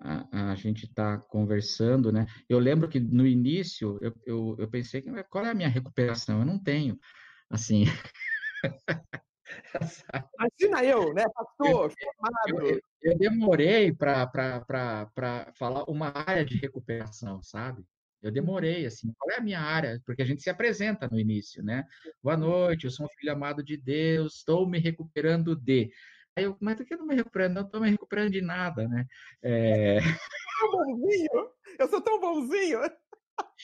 a, 0.00 0.50
a 0.52 0.54
gente 0.54 0.84
está 0.84 1.18
conversando, 1.18 2.12
né? 2.12 2.26
Eu 2.48 2.58
lembro 2.58 2.88
que 2.88 3.00
no 3.00 3.26
início 3.26 3.98
eu, 4.00 4.14
eu, 4.26 4.56
eu 4.58 4.68
pensei 4.68 5.00
que 5.00 5.10
qual 5.24 5.44
é 5.44 5.50
a 5.50 5.54
minha 5.54 5.68
recuperação? 5.68 6.40
Eu 6.40 6.46
não 6.46 6.58
tenho, 6.58 6.98
assim. 7.50 7.84
Imagina 10.38 10.84
eu, 10.84 11.14
né, 11.14 11.24
pastor, 11.34 11.92
eu, 12.46 12.60
eu, 12.60 12.80
eu 13.02 13.18
demorei 13.18 13.92
para 13.92 14.28
falar 15.54 15.84
uma 15.84 16.12
área 16.14 16.44
de 16.44 16.56
recuperação, 16.56 17.42
sabe? 17.42 17.84
Eu 18.26 18.32
demorei, 18.32 18.84
assim, 18.86 19.12
qual 19.16 19.30
é 19.30 19.38
a 19.38 19.42
minha 19.42 19.60
área? 19.60 20.02
Porque 20.04 20.20
a 20.20 20.24
gente 20.24 20.42
se 20.42 20.50
apresenta 20.50 21.08
no 21.08 21.18
início, 21.18 21.62
né? 21.62 21.84
Boa 22.20 22.36
noite, 22.36 22.84
eu 22.84 22.90
sou 22.90 23.06
um 23.06 23.08
filho 23.10 23.32
amado 23.32 23.62
de 23.62 23.76
Deus, 23.76 24.38
estou 24.38 24.68
me 24.68 24.80
recuperando 24.80 25.54
de. 25.54 25.92
Aí 26.34 26.42
eu, 26.42 26.56
mas 26.60 26.76
por 26.76 26.84
que 26.84 26.94
eu 26.94 26.98
não 26.98 27.06
me 27.06 27.14
recuperando? 27.14 27.54
Não 27.54 27.62
estou 27.62 27.80
me 27.80 27.88
recuperando 27.88 28.32
de 28.32 28.42
nada, 28.42 28.88
né? 28.88 29.06
É... 29.42 29.98
Eu 30.58 30.70
sou 30.70 30.70
bonzinho, 30.70 31.50
eu 31.78 31.88
sou 31.88 32.00
tão 32.00 32.18
bonzinho. 32.18 32.80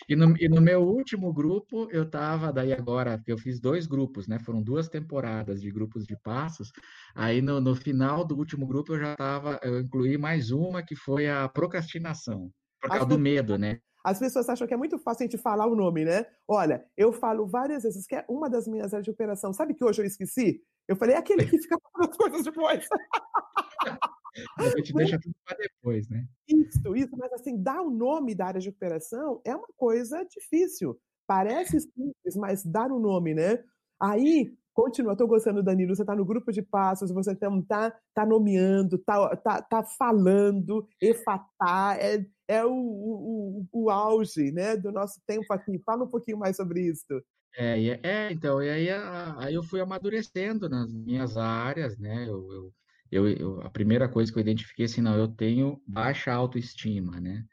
E 0.07 0.15
no, 0.15 0.37
e 0.39 0.47
no 0.47 0.61
meu 0.61 0.83
último 0.83 1.33
grupo, 1.33 1.89
eu 1.91 2.03
estava, 2.03 2.53
daí 2.53 2.71
agora, 2.71 3.23
eu 3.27 3.39
fiz 3.39 3.59
dois 3.59 3.87
grupos, 3.87 4.29
né? 4.29 4.39
Foram 4.39 4.63
duas 4.63 4.91
temporadas 4.91 5.63
de 5.63 5.71
grupos 5.71 6.05
de 6.05 6.15
passos. 6.19 6.71
Aí 7.15 7.41
no, 7.41 7.63
no 7.63 7.75
final 7.75 8.27
do 8.27 8.37
último 8.37 8.67
grupo, 8.67 8.93
eu 8.93 9.01
já 9.01 9.13
estava, 9.13 9.59
eu 9.63 9.81
incluí 9.81 10.19
mais 10.19 10.51
uma, 10.51 10.83
que 10.83 10.95
foi 10.95 11.31
a 11.31 11.49
procrastinação, 11.49 12.53
por 12.79 12.91
causa 12.91 13.07
do 13.07 13.19
medo, 13.19 13.57
né? 13.57 13.81
As 14.05 14.19
pessoas 14.19 14.49
acham 14.49 14.67
que 14.67 14.75
é 14.75 14.77
muito 14.77 14.99
fácil 14.99 15.25
a 15.25 15.27
gente 15.27 15.41
falar 15.41 15.67
o 15.67 15.77
nome, 15.77 16.05
né? 16.05 16.27
Olha, 16.49 16.85
eu 16.97 17.13
falo 17.13 17.47
várias 17.47 17.85
vezes 17.85 18.07
que 18.07 18.17
é 18.17 18.25
uma 18.29 18.51
das 18.51 18.67
minhas 18.67 18.93
áreas 18.93 19.05
de 19.05 19.11
operação. 19.11 19.53
Sabe 19.53 19.75
que 19.75 19.85
hoje 19.85 20.03
eu 20.03 20.07
esqueci? 20.07 20.61
Eu 20.89 20.97
falei, 20.97 21.15
é 21.15 21.19
aquele 21.19 21.45
que 21.47 21.59
fica 21.59 21.79
falando 21.93 22.11
as 22.11 22.17
coisas 22.17 22.45
depois. 22.45 22.87
A 24.59 24.69
gente 24.77 24.95
deixa 24.95 25.21
tudo 25.21 25.35
para 25.45 25.59
depois, 25.59 26.09
né? 26.09 26.27
Isso, 26.49 26.97
isso, 26.97 27.17
mas 27.19 27.33
assim, 27.35 27.63
dar 27.63 27.83
o 27.83 27.91
nome 27.91 28.35
da 28.35 28.47
área 28.47 28.61
de 28.61 28.69
operação 28.71 29.43
é 29.45 29.55
uma 29.55 29.69
coisa 29.77 30.25
difícil. 30.25 30.99
Parece 31.27 31.81
simples, 31.81 32.37
mas 32.37 32.65
dar 32.65 32.91
o 32.91 32.99
nome, 32.99 33.35
né? 33.35 33.63
Aí, 34.01 34.57
continua, 34.73 35.13
estou 35.13 35.27
gostando, 35.27 35.63
Danilo, 35.63 35.95
você 35.95 36.03
está 36.03 36.15
no 36.15 36.25
grupo 36.25 36.53
de 36.53 36.63
passos, 36.63 37.11
você 37.11 37.33
está 37.33 37.93
tá 38.15 38.27
nomeando, 38.27 38.97
está 38.97 39.37
tá, 39.37 39.63
tá 39.63 39.83
falando, 39.83 40.87
efatar, 41.01 41.99
é, 41.99 42.25
é 42.49 42.65
o, 42.65 42.73
o, 42.73 43.67
o, 43.73 43.91
auge 43.91 44.51
né, 44.53 44.77
do 44.77 44.91
nosso 44.93 45.21
tempo 45.27 45.53
aqui. 45.53 45.79
Fala 45.85 46.05
um 46.05 46.09
pouquinho 46.09 46.39
mais 46.39 46.57
sobre 46.57 46.81
isso. 46.83 47.23
É, 47.57 47.79
é, 48.03 48.33
então, 48.33 48.63
e 48.63 48.71
aí, 48.71 48.89
aí 49.37 49.55
eu 49.55 49.63
fui 49.63 49.81
amadurecendo 49.81 50.69
nas 50.69 50.93
minhas 50.93 51.37
áreas, 51.37 51.99
né? 51.99 52.27
Eu, 52.27 52.73
eu, 53.11 53.29
eu, 53.29 53.61
a 53.61 53.69
primeira 53.69 54.09
coisa 54.09 54.33
que 54.33 54.39
eu 54.39 54.41
identifiquei 54.41 54.87
assim, 54.87 55.03
não, 55.03 55.17
eu 55.17 55.29
tenho 55.29 55.81
baixa 55.87 56.33
autoestima, 56.33 57.21
né? 57.21 57.45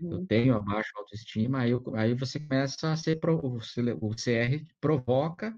Uhum. 0.00 0.12
Eu 0.12 0.26
tenho 0.26 0.54
a 0.54 0.60
baixa 0.60 0.90
autoestima, 0.96 1.60
aí, 1.60 1.70
eu, 1.70 1.82
aí 1.94 2.14
você 2.14 2.38
começa 2.38 2.92
a 2.92 2.96
ser, 2.96 3.18
o 3.24 4.10
CR 4.10 4.62
provoca, 4.78 5.56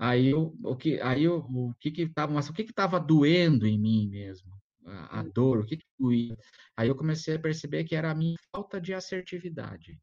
aí 0.00 0.32
o, 0.32 0.56
o 0.64 0.74
que, 0.74 0.98
aí 1.02 1.28
o, 1.28 1.40
o 1.40 1.74
que 1.78 1.90
que 1.90 2.08
tava, 2.08 2.32
mas 2.32 2.48
o 2.48 2.54
que 2.54 2.64
que 2.64 2.70
estava 2.70 2.98
doendo 2.98 3.66
em 3.66 3.78
mim 3.78 4.08
mesmo? 4.08 4.50
A, 4.86 5.18
a 5.18 5.22
uhum. 5.22 5.30
dor, 5.30 5.58
o 5.58 5.66
que 5.66 5.76
que 5.76 5.84
doía? 5.98 6.34
Aí 6.74 6.88
eu 6.88 6.96
comecei 6.96 7.36
a 7.36 7.38
perceber 7.38 7.84
que 7.84 7.94
era 7.94 8.10
a 8.10 8.14
minha 8.14 8.36
falta 8.50 8.80
de 8.80 8.94
assertividade, 8.94 10.00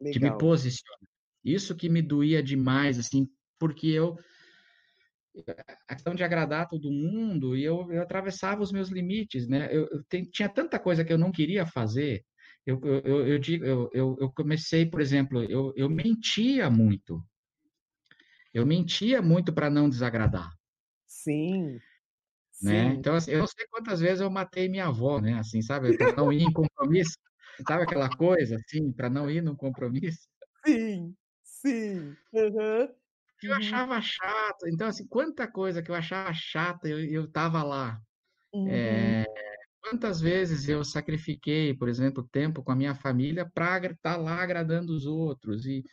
Legal. 0.00 0.12
que 0.12 0.18
me 0.18 0.36
posiciona. 0.36 1.08
Isso 1.44 1.76
que 1.76 1.88
me 1.88 2.02
doía 2.02 2.42
demais, 2.42 2.98
assim, 2.98 3.28
porque 3.60 3.86
eu 3.86 4.18
a 5.86 5.94
questão 5.94 6.16
de 6.16 6.24
agradar 6.24 6.66
todo 6.66 6.90
mundo 6.90 7.56
e 7.56 7.62
eu, 7.62 7.92
eu 7.92 8.02
atravessava 8.02 8.60
os 8.60 8.72
meus 8.72 8.88
limites, 8.88 9.46
né? 9.46 9.68
Eu, 9.70 9.86
eu 9.92 10.02
tem, 10.08 10.24
tinha 10.24 10.48
tanta 10.48 10.80
coisa 10.80 11.04
que 11.04 11.12
eu 11.12 11.18
não 11.18 11.30
queria 11.30 11.64
fazer. 11.64 12.24
Eu, 12.66 12.80
eu, 12.82 13.26
eu, 13.28 13.38
digo, 13.38 13.64
eu, 13.64 13.88
eu, 13.92 14.16
eu 14.20 14.32
comecei, 14.32 14.84
por 14.84 15.00
exemplo, 15.00 15.44
eu, 15.44 15.72
eu 15.76 15.88
mentia 15.88 16.68
muito. 16.68 17.24
Eu 18.52 18.66
mentia 18.66 19.20
muito 19.20 19.52
para 19.52 19.70
não 19.70 19.88
desagradar. 19.88 20.50
Sim. 21.06 21.78
Né? 22.62 22.92
Sim. 22.92 22.98
Então, 22.98 23.14
assim, 23.14 23.30
eu 23.32 23.40
não 23.40 23.46
sei 23.46 23.66
quantas 23.70 24.00
vezes 24.00 24.20
eu 24.20 24.30
matei 24.30 24.68
minha 24.68 24.86
avó, 24.86 25.20
né? 25.20 25.38
Assim, 25.38 25.62
sabe? 25.62 25.96
Para 25.96 26.16
não 26.16 26.32
ir 26.32 26.42
em 26.42 26.52
compromisso. 26.52 27.16
Sabe 27.66 27.82
aquela 27.82 28.08
coisa, 28.08 28.56
assim, 28.56 28.92
para 28.92 29.10
não 29.10 29.30
ir 29.30 29.42
num 29.42 29.56
compromisso? 29.56 30.28
Sim, 30.64 31.14
sim. 31.42 32.16
Uhum 32.32 32.88
eu 33.46 33.54
achava 33.54 34.00
chato. 34.00 34.66
Então, 34.66 34.88
assim, 34.88 35.06
quanta 35.06 35.46
coisa 35.46 35.82
que 35.82 35.90
eu 35.90 35.94
achava 35.94 36.32
chata, 36.34 36.88
eu, 36.88 36.98
eu 37.04 37.30
tava 37.30 37.62
lá. 37.62 38.00
Uhum. 38.52 38.68
É, 38.68 39.24
quantas 39.80 40.20
vezes 40.20 40.68
eu 40.68 40.82
sacrifiquei, 40.82 41.74
por 41.74 41.88
exemplo, 41.88 42.28
tempo 42.32 42.62
com 42.62 42.72
a 42.72 42.76
minha 42.76 42.94
família 42.94 43.48
para 43.52 43.76
estar 43.78 43.96
tá 44.02 44.16
lá 44.16 44.42
agradando 44.42 44.92
os 44.92 45.06
outros. 45.06 45.66
E, 45.66 45.84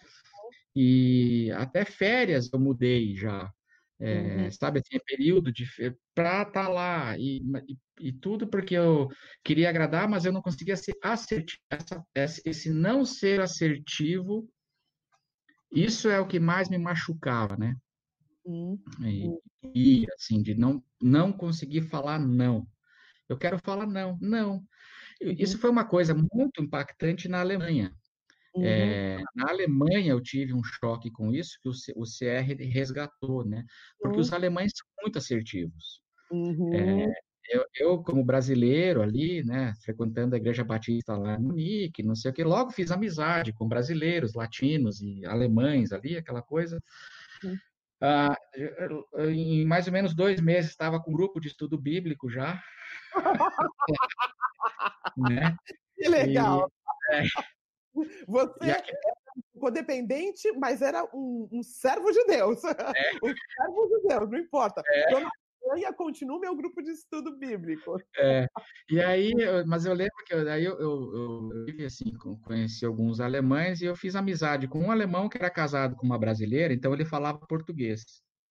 e 0.75 1.51
até 1.55 1.85
férias 1.85 2.49
eu 2.51 2.59
mudei 2.59 3.15
já. 3.15 3.51
É, 3.97 4.43
uhum. 4.43 4.51
Sabe, 4.51 4.79
assim, 4.79 4.99
período 5.05 5.53
de 5.53 5.65
para 6.13 6.41
estar 6.41 6.51
tá 6.51 6.67
lá 6.67 7.17
e, 7.17 7.41
e, 7.65 7.77
e, 8.09 8.11
tudo 8.11 8.45
porque 8.45 8.75
eu 8.75 9.07
queria 9.41 9.69
agradar, 9.69 10.07
mas 10.09 10.25
eu 10.25 10.33
não 10.33 10.41
conseguia 10.41 10.75
ser 10.75 10.95
assertivo. 11.01 11.61
Essa, 12.13 12.41
esse 12.45 12.69
não 12.69 13.05
ser 13.05 13.39
assertivo 13.39 14.49
isso 15.75 16.09
é 16.09 16.19
o 16.19 16.27
que 16.27 16.39
mais 16.39 16.69
me 16.69 16.77
machucava, 16.77 17.57
né? 17.57 17.75
Hum, 18.45 18.79
e, 19.01 20.01
e, 20.03 20.05
assim, 20.13 20.41
de 20.41 20.55
não, 20.55 20.81
não 21.01 21.33
conseguir 21.33 21.81
falar 21.81 22.17
não. 22.17 22.65
Eu 23.27 23.37
quero 23.37 23.59
falar 23.59 23.85
não, 23.85 24.17
não. 24.21 24.63
Uhum. 25.21 25.35
Isso 25.37 25.57
foi 25.57 25.69
uma 25.69 25.83
coisa 25.83 26.13
muito 26.13 26.61
impactante 26.61 27.27
na 27.27 27.41
Alemanha. 27.41 27.93
Uhum. 28.55 28.63
É, 28.63 29.17
na 29.35 29.49
Alemanha 29.49 30.11
eu 30.11 30.21
tive 30.21 30.53
um 30.53 30.63
choque 30.63 31.11
com 31.11 31.33
isso 31.33 31.59
que 31.61 31.69
o, 31.69 32.01
o 32.01 32.03
CR 32.03 32.55
resgatou, 32.71 33.45
né? 33.45 33.65
Porque 33.99 34.15
uhum. 34.15 34.21
os 34.21 34.31
alemães 34.31 34.71
são 34.75 34.87
muito 35.01 35.17
assertivos. 35.17 36.01
Uhum. 36.31 36.73
É, 36.73 37.13
eu, 37.49 37.65
eu, 37.75 38.03
como 38.03 38.23
brasileiro 38.23 39.01
ali, 39.01 39.43
né, 39.43 39.73
frequentando 39.83 40.35
a 40.35 40.37
Igreja 40.37 40.63
Batista 40.63 41.15
lá 41.15 41.35
em 41.35 41.41
Munique, 41.41 42.01
não 42.01 42.15
sei 42.15 42.31
o 42.31 42.33
que, 42.33 42.43
logo 42.43 42.71
fiz 42.71 42.91
amizade 42.91 43.53
com 43.53 43.67
brasileiros, 43.67 44.33
latinos 44.33 45.01
e 45.01 45.25
alemães 45.25 45.91
ali, 45.91 46.17
aquela 46.17 46.41
coisa. 46.41 46.81
Ah, 48.01 48.35
em 49.29 49.65
mais 49.65 49.87
ou 49.87 49.93
menos 49.93 50.13
dois 50.13 50.41
meses 50.41 50.71
estava 50.71 50.99
com 50.99 51.11
um 51.11 51.15
grupo 51.15 51.39
de 51.39 51.47
estudo 51.47 51.77
bíblico 51.77 52.29
já. 52.29 52.61
né? 55.17 55.55
Que 55.95 56.09
legal! 56.09 56.69
E, 57.11 57.15
é, 57.15 57.23
Você 58.27 58.69
era 58.69 58.83
codependente, 59.59 60.51
mas 60.57 60.81
era 60.81 61.03
um, 61.13 61.47
um 61.51 61.63
servo 61.63 62.11
de 62.11 62.23
Deus. 62.25 62.63
É. 62.63 62.71
Um 63.23 63.33
servo 63.33 63.87
de 63.87 64.07
Deus, 64.07 64.29
não 64.29 64.39
importa. 64.39 64.81
É. 64.85 65.13
amanhã 65.65 65.91
continua 65.93 66.39
meu 66.39 66.55
grupo 66.55 66.81
de 66.81 66.91
estudo 66.91 67.35
bíblico. 67.37 67.97
É, 68.17 68.47
e 68.89 69.01
aí, 69.01 69.33
mas 69.65 69.85
eu 69.85 69.93
lembro 69.93 70.15
que 70.25 70.33
eu, 70.33 70.49
aí 70.49 70.63
eu, 70.63 70.79
eu, 70.79 71.13
eu, 71.15 71.65
eu 71.67 71.85
assim, 71.85 72.13
conheci 72.43 72.85
alguns 72.85 73.19
alemães 73.19 73.81
e 73.81 73.85
eu 73.85 73.95
fiz 73.95 74.15
amizade 74.15 74.67
com 74.67 74.79
um 74.79 74.91
alemão 74.91 75.27
que 75.27 75.37
era 75.37 75.49
casado 75.49 75.95
com 75.95 76.05
uma 76.05 76.19
brasileira, 76.19 76.73
então 76.73 76.93
ele 76.93 77.05
falava 77.05 77.39
português. 77.47 78.03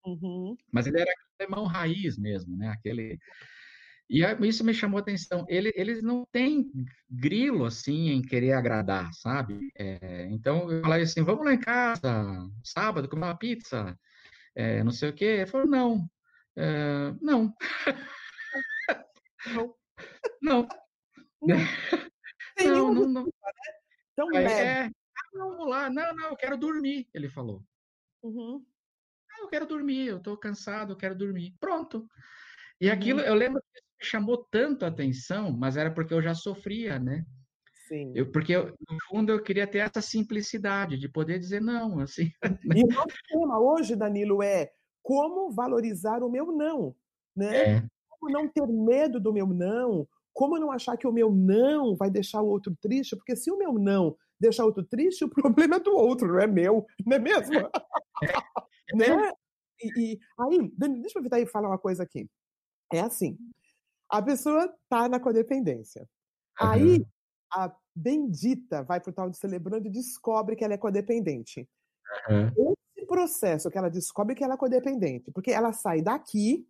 Uhum. 0.05 0.57
Mas 0.70 0.86
ele 0.86 1.01
era 1.01 1.11
alemão 1.38 1.64
raiz 1.64 2.18
mesmo, 2.18 2.57
né? 2.57 2.68
Aquele 2.68 3.18
e 4.09 4.22
isso 4.46 4.62
me 4.64 4.74
chamou 4.74 4.98
a 4.98 5.00
atenção. 5.00 5.46
Ele, 5.48 5.72
eles 5.74 6.02
não 6.02 6.26
têm 6.30 6.70
grilo 7.11 7.64
assim 7.64 8.11
em 8.11 8.22
querer 8.22 8.52
agradar, 8.52 9.11
sabe? 9.14 9.59
É, 9.78 10.26
então 10.30 10.70
eu 10.70 10.82
falei 10.82 11.02
assim: 11.02 11.22
vamos 11.22 11.44
lá 11.44 11.55
em 11.55 11.61
casa, 11.61 12.24
sábado, 12.62 13.09
comer 13.09 13.24
uma 13.26 13.38
pizza, 13.38 13.98
é, 14.55 14.82
não 14.84 14.92
sei 14.92 15.11
o 15.11 15.14
quê. 15.14 15.24
Ele 15.24 15.46
falou: 15.46 15.66
não, 15.66 16.11
é, 16.57 17.14
não. 17.20 17.55
não. 19.55 19.74
Não. 20.42 20.68
Não, 21.42 21.57
não, 22.94 23.09
não. 23.09 23.24
Né? 23.24 23.30
Tão 24.16 24.28
Aí, 24.34 24.44
é, 24.44 24.84
ah, 24.84 24.90
não, 25.32 25.50
vamos 25.50 25.68
lá. 25.68 25.90
Não, 25.90 26.14
não, 26.14 26.28
eu 26.30 26.36
quero 26.36 26.57
dormir, 26.57 27.09
ele 27.12 27.28
falou. 27.28 27.62
Uhum. 28.22 28.64
Ah, 29.30 29.40
eu 29.40 29.48
quero 29.48 29.66
dormir, 29.66 30.07
eu 30.07 30.18
estou 30.18 30.36
cansado, 30.36 30.92
eu 30.92 30.96
quero 30.96 31.14
dormir. 31.14 31.55
Pronto. 31.59 32.09
E 32.80 32.90
aquilo, 32.90 33.20
uhum. 33.20 33.26
eu 33.26 33.34
lembro 33.34 33.62
chamou 34.05 34.46
tanto 34.50 34.84
a 34.84 34.88
atenção, 34.88 35.52
mas 35.52 35.76
era 35.76 35.90
porque 35.90 36.14
eu 36.14 36.22
já 36.22 36.34
sofria, 36.34 36.98
né? 36.98 37.24
Sim. 37.88 38.12
Eu, 38.14 38.30
porque, 38.30 38.52
eu, 38.52 38.66
no 38.66 38.98
fundo, 39.09 39.30
eu 39.30 39.42
queria 39.42 39.66
ter 39.66 39.78
essa 39.78 40.00
simplicidade 40.00 40.98
de 40.98 41.09
poder 41.09 41.38
dizer 41.38 41.61
não, 41.61 42.00
assim. 42.00 42.30
E 42.78 42.84
o 42.84 42.88
nosso 42.88 43.16
tema 43.28 43.61
hoje, 43.61 43.94
Danilo, 43.94 44.42
é 44.42 44.70
como 45.02 45.50
valorizar 45.50 46.22
o 46.22 46.30
meu 46.30 46.46
não, 46.46 46.94
né? 47.36 47.76
É. 47.76 47.84
Como 48.09 48.32
não 48.32 48.48
ter 48.48 48.66
medo 48.66 49.20
do 49.20 49.32
meu 49.32 49.46
não, 49.46 50.09
como 50.32 50.59
não 50.59 50.72
achar 50.72 50.96
que 50.96 51.07
o 51.07 51.12
meu 51.12 51.30
não 51.30 51.94
vai 51.94 52.11
deixar 52.11 52.40
o 52.40 52.48
outro 52.48 52.74
triste, 52.80 53.14
porque 53.14 53.36
se 53.36 53.50
o 53.50 53.59
meu 53.59 53.74
não 53.74 54.16
deixar 54.40 54.64
o 54.64 54.66
outro 54.66 54.82
triste, 54.82 55.24
o 55.24 55.28
problema 55.68 55.76
é 55.76 55.80
do 55.80 55.94
outro, 55.94 56.28
não 56.28 56.40
é 56.40 56.46
meu, 56.46 56.86
não 57.07 57.16
é 57.16 57.18
mesmo? 57.18 57.55
É. 57.55 57.70
né? 58.96 59.32
E, 59.80 60.14
e, 60.14 60.18
aí, 60.38 60.72
deixa 60.76 61.18
eu 61.18 61.20
aproveitar 61.20 61.40
e 61.40 61.46
falar 61.46 61.68
uma 61.68 61.78
coisa 61.78 62.02
aqui. 62.02 62.28
É 62.92 63.00
assim, 63.00 63.36
a 64.19 64.23
pessoa 64.23 64.73
tá 64.89 65.09
na 65.09 65.19
codependência. 65.19 66.09
Uhum. 66.61 66.69
Aí 66.69 67.07
a 67.53 67.75
bendita 67.95 68.83
vai 68.83 69.01
pro 69.01 69.12
tal 69.12 69.29
de 69.29 69.37
celebrando 69.37 69.89
e 69.89 69.91
descobre 69.91 70.55
que 70.55 70.65
ela 70.65 70.75
é 70.75 70.79
codependente. 70.79 71.69
Uhum. 72.29 72.75
Esse 72.97 73.07
processo 73.07 73.71
que 73.71 73.77
ela 73.77 73.91
descobre 73.91 74.37
que 74.37 74.45
ela 74.45 74.55
é 74.55 74.57
codependente, 74.57 75.33
porque 75.33 75.51
ela 75.51 75.73
sai 75.73 76.01
daqui 76.01 76.65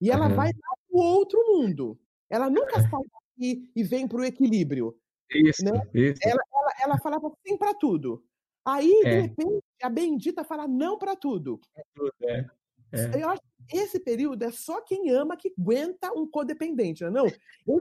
e 0.00 0.10
ela 0.10 0.28
uhum. 0.28 0.34
vai 0.34 0.52
para 0.54 0.76
o 0.90 0.98
outro 0.98 1.38
mundo. 1.48 2.00
Ela 2.30 2.48
nunca 2.48 2.80
sai 2.80 2.90
daqui 2.90 3.70
e 3.76 3.82
vem 3.82 4.08
para 4.08 4.20
o 4.20 4.24
equilíbrio. 4.24 4.98
Isso, 5.30 5.62
né? 5.62 5.86
isso. 5.92 6.20
Ela, 6.24 6.42
ela, 6.52 6.72
ela 6.82 6.98
falava 6.98 7.30
sim 7.46 7.58
para 7.58 7.74
tudo. 7.74 8.24
Aí, 8.64 8.90
é. 9.04 9.10
de 9.10 9.20
repente, 9.20 9.64
a 9.82 9.90
bendita 9.90 10.44
fala 10.44 10.66
não 10.66 10.98
para 10.98 11.14
tudo. 11.14 11.60
É 11.76 11.82
tudo, 11.94 12.12
é. 12.22 12.46
É. 12.92 13.22
Eu 13.22 13.28
acho 13.28 13.42
que 13.42 13.76
esse 13.76 14.00
período 14.00 14.42
é 14.42 14.50
só 14.50 14.80
quem 14.80 15.10
ama 15.10 15.36
que 15.36 15.52
aguenta 15.58 16.12
um 16.12 16.26
codependente, 16.28 17.04
não? 17.04 17.26
É 17.26 17.32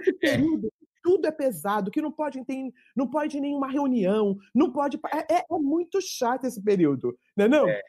esse 0.02 0.10
é. 0.10 0.14
período 0.14 0.68
é. 0.68 0.86
tudo 1.04 1.28
é 1.28 1.32
pesado, 1.32 1.92
que 1.92 2.02
não 2.02 2.12
pode 2.12 2.44
ter, 2.46 2.72
não 2.96 3.10
pode 3.10 3.38
ir 3.38 3.42
nenhuma 3.42 3.68
reunião, 3.68 4.38
não 4.54 4.72
pode. 4.72 5.00
É, 5.14 5.36
é, 5.36 5.40
é 5.40 5.58
muito 5.58 6.00
chato 6.02 6.46
esse 6.46 6.62
período, 6.62 7.18
não 7.36 7.46
é? 7.46 7.48
Não? 7.48 7.68
É. 7.68 7.82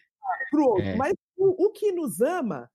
Pro 0.50 0.64
outro. 0.64 0.96
Mas 0.96 1.12
o, 1.36 1.66
o, 1.66 1.70
que 1.70 1.92
nos 1.92 2.20
ama, 2.20 2.70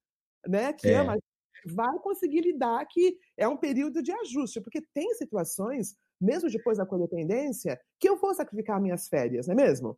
né? 0.47 0.73
Que 0.73 0.91
ama, 0.91 1.17
vai 1.65 1.97
conseguir 1.99 2.41
lidar 2.41 2.85
que 2.85 3.17
é 3.37 3.47
um 3.47 3.57
período 3.57 4.03
de 4.03 4.11
ajuste, 4.11 4.61
porque 4.61 4.81
tem 4.93 5.13
situações, 5.15 5.95
mesmo 6.21 6.49
depois 6.49 6.77
da 6.77 6.85
codependência, 6.85 7.79
que 7.99 8.07
eu 8.07 8.17
vou 8.17 8.33
sacrificar 8.33 8.79
minhas 8.79 9.07
férias, 9.07 9.47
não 9.47 9.53
é 9.53 9.55
mesmo? 9.55 9.97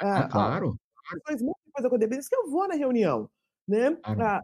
Ah, 0.00 0.20
ah 0.20 0.28
claro. 0.28 0.76
Mesmo 1.28 1.54
depois 1.66 1.82
da 1.82 1.90
codependência, 1.90 2.28
que 2.28 2.36
eu 2.36 2.50
vou 2.50 2.66
na 2.66 2.74
reunião 2.74 3.30
né? 3.66 3.96
Ah, 4.02 4.42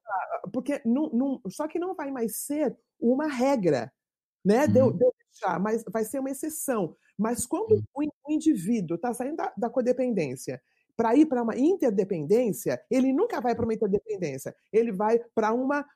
porque 0.53 0.81
não, 0.85 1.11
não, 1.11 1.41
só 1.49 1.69
que 1.69 1.79
não 1.79 1.95
vai 1.95 2.11
mais 2.11 2.37
ser 2.37 2.77
uma 2.99 3.27
regra, 3.27 3.93
né? 4.45 4.65
Uhum. 4.65 4.73
De, 4.73 4.79
eu, 4.79 4.93
de 4.93 5.05
eu 5.05 5.15
deixar, 5.31 5.61
mas 5.61 5.85
vai 5.91 6.05
ser 6.05 6.19
uma 6.19 6.31
exceção. 6.31 6.97
Mas 7.19 7.45
quando 7.47 7.73
uhum. 7.73 7.83
o, 7.95 8.33
indivíduo 8.33 8.95
está 8.95 9.13
saindo 9.13 9.37
da, 9.37 9.53
da 9.57 9.69
codependência 9.69 10.61
para 10.97 11.15
ir 11.15 11.27
para 11.27 11.43
uma 11.43 11.57
interdependência, 11.57 12.81
ele 12.91 13.13
nunca 13.13 13.41
vai 13.41 13.55
para 13.55 13.65
uma 13.65 13.75
interdependência. 13.75 14.55
Ele 14.73 14.93
vai 14.93 15.19
para 15.35 15.53
uma. 15.53 15.87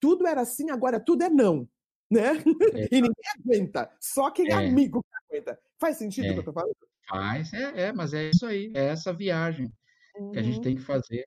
Tudo 0.00 0.26
era 0.26 0.40
assim, 0.40 0.70
agora 0.70 1.00
tudo 1.00 1.22
é 1.22 1.30
não. 1.30 1.68
Né? 2.10 2.32
É. 2.74 2.88
e 2.92 3.00
ninguém 3.00 3.24
aguenta. 3.40 3.90
Só 4.00 4.30
quem 4.30 4.48
é, 4.48 4.50
é 4.50 4.54
amigo 4.54 5.02
que 5.02 5.36
aguenta. 5.36 5.58
Faz 5.80 5.96
sentido 5.96 6.26
o 6.26 6.28
que 6.28 6.34
eu 6.34 6.38
estou 6.40 6.54
falando? 6.54 6.76
Faz, 7.08 7.52
é, 7.52 7.88
é, 7.88 7.92
mas 7.92 8.14
é 8.14 8.30
isso 8.30 8.46
aí, 8.46 8.70
é 8.74 8.86
essa 8.86 9.12
viagem 9.12 9.72
uhum. 10.16 10.30
que 10.30 10.38
a 10.38 10.42
gente 10.42 10.60
tem 10.60 10.76
que 10.76 10.82
fazer 10.82 11.26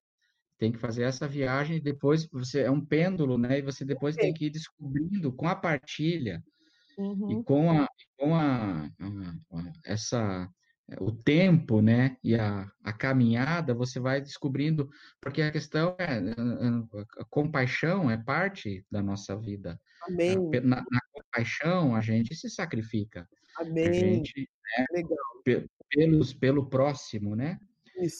tem 0.58 0.72
que 0.72 0.80
fazer 0.80 1.04
essa 1.04 1.28
viagem 1.28 1.78
e 1.78 1.82
depois 1.82 2.26
você 2.28 2.62
é 2.62 2.72
um 2.72 2.84
pêndulo, 2.84 3.38
né? 3.38 3.60
E 3.60 3.62
você 3.62 3.84
depois 3.84 4.16
tem 4.16 4.34
que 4.34 4.46
ir 4.46 4.50
descobrindo 4.50 5.32
com 5.34 5.48
a 5.48 5.56
partilha 5.56 6.44
uhum. 6.98 7.32
e 7.32 7.44
com 7.44 7.72
a 7.72 7.88
com 8.18 8.34
a, 8.34 8.86
a, 8.86 9.58
a, 9.58 9.74
essa 9.86 10.50
o 11.00 11.12
tempo, 11.12 11.82
né? 11.82 12.16
E 12.24 12.36
a, 12.36 12.70
a 12.84 12.94
caminhada 12.94 13.74
você 13.74 14.00
vai 14.00 14.22
descobrindo 14.22 14.90
porque 15.20 15.42
a 15.42 15.52
questão 15.52 15.96
é 15.98 16.20
a 17.20 17.26
compaixão 17.30 18.10
é 18.10 18.18
parte 18.18 18.86
da 18.90 19.02
nossa 19.02 19.36
vida. 19.36 19.80
Amém. 20.04 20.38
Na, 20.64 20.78
na 20.90 21.02
compaixão 21.12 21.96
a 21.96 22.02
gente 22.02 22.36
se 22.36 22.50
sacrifica. 22.50 23.28
Amém. 23.58 23.88
A 23.88 23.94
gente 23.94 24.50
né, 24.78 24.86
Legal. 24.92 25.68
pelos 25.90 26.34
pelo 26.34 26.70
próximo, 26.70 27.36
né? 27.36 27.60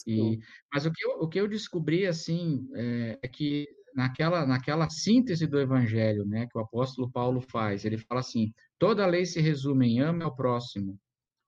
E, 0.06 0.38
mas 0.72 0.86
o 0.86 0.92
que, 0.92 1.04
eu, 1.04 1.10
o 1.20 1.28
que 1.28 1.40
eu 1.40 1.48
descobri, 1.48 2.06
assim, 2.06 2.68
é, 2.74 3.18
é, 3.22 3.28
que 3.28 3.66
naquela, 3.94 4.46
naquela 4.46 4.88
síntese 4.88 5.46
do 5.46 5.60
evangelho, 5.60 6.24
né, 6.24 6.46
que 6.50 6.56
o 6.56 6.60
apóstolo 6.60 7.10
Paulo 7.10 7.40
faz, 7.40 7.84
ele 7.84 7.98
fala 7.98 8.20
assim, 8.20 8.52
toda 8.78 9.04
a 9.04 9.06
lei 9.06 9.24
se 9.24 9.40
resume 9.40 9.88
em 9.88 10.00
ama 10.00 10.24
ao 10.24 10.34
próximo, 10.34 10.98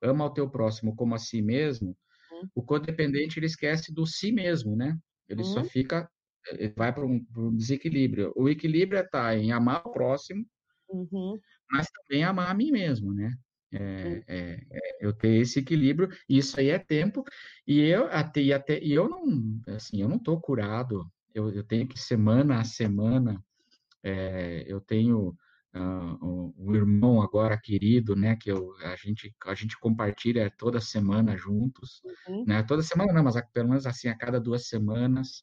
ama 0.01 0.23
ao 0.23 0.33
teu 0.33 0.49
próximo 0.49 0.95
como 0.95 1.15
a 1.15 1.17
si 1.17 1.41
mesmo, 1.41 1.95
hum. 2.31 2.47
o 2.55 2.63
codependente, 2.63 3.39
ele 3.39 3.45
esquece 3.45 3.93
do 3.93 4.05
si 4.05 4.31
mesmo, 4.31 4.75
né? 4.75 4.97
Ele 5.27 5.41
hum. 5.41 5.45
só 5.45 5.63
fica, 5.63 6.09
ele 6.51 6.73
vai 6.75 6.93
para 6.93 7.05
um, 7.05 7.23
um, 7.37 7.55
desequilíbrio. 7.55 8.33
O 8.35 8.49
equilíbrio 8.49 8.99
está 8.99 9.35
é 9.35 9.39
em 9.39 9.51
amar 9.51 9.85
o 9.85 9.91
próximo, 9.91 10.45
uhum. 10.89 11.37
mas 11.69 11.87
também 11.91 12.23
amar 12.23 12.49
a 12.49 12.53
mim 12.53 12.71
mesmo, 12.71 13.13
né? 13.13 13.31
É, 13.71 14.23
é, 14.27 14.65
é, 14.71 14.97
eu 14.99 15.13
ter 15.13 15.35
esse 15.35 15.59
equilíbrio, 15.59 16.09
isso 16.27 16.59
aí 16.59 16.69
é 16.69 16.79
tempo, 16.79 17.23
e 17.67 17.79
eu 17.81 18.05
até, 18.11 18.41
e 18.41 18.51
até 18.51 18.79
e 18.79 18.93
eu 18.93 19.07
não, 19.07 19.61
assim, 19.67 20.01
eu 20.01 20.09
não 20.09 20.17
estou 20.17 20.41
curado, 20.41 21.07
eu, 21.35 21.51
eu, 21.51 21.63
tenho 21.63 21.87
que 21.87 21.99
semana 21.99 22.59
a 22.59 22.63
semana, 22.63 23.43
é, 24.01 24.63
eu 24.67 24.81
tenho 24.81 25.37
uh, 25.75 26.25
um, 26.25 26.53
um, 26.57 26.75
irmão 26.75 27.21
agora 27.21 27.59
querido, 27.59 28.15
né, 28.15 28.35
que 28.35 28.49
eu, 28.49 28.75
a 28.79 28.95
gente 28.95 29.31
a 29.45 29.53
gente 29.53 29.77
compartilha 29.77 30.51
toda 30.57 30.81
semana 30.81 31.37
juntos, 31.37 32.01
uhum. 32.27 32.45
né, 32.47 32.63
toda 32.63 32.81
semana 32.81 33.13
não, 33.13 33.23
mas 33.23 33.39
pelo 33.53 33.69
menos 33.69 33.85
assim 33.85 34.07
a 34.07 34.17
cada 34.17 34.39
duas 34.39 34.67
semanas, 34.67 35.41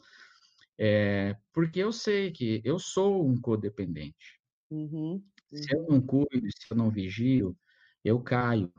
é, 0.77 1.37
porque 1.53 1.79
eu 1.79 1.93
sei 1.93 2.33
que 2.33 2.61
eu 2.65 2.79
sou 2.79 3.25
um 3.25 3.41
codependente. 3.41 4.41
Uhum. 4.69 5.23
Se 5.53 5.75
eu 5.75 5.87
não 5.89 6.01
cuido, 6.01 6.29
se 6.33 6.67
eu 6.71 6.77
não 6.77 6.91
vigio, 6.91 7.57
eu 8.05 8.21
caio 8.21 8.73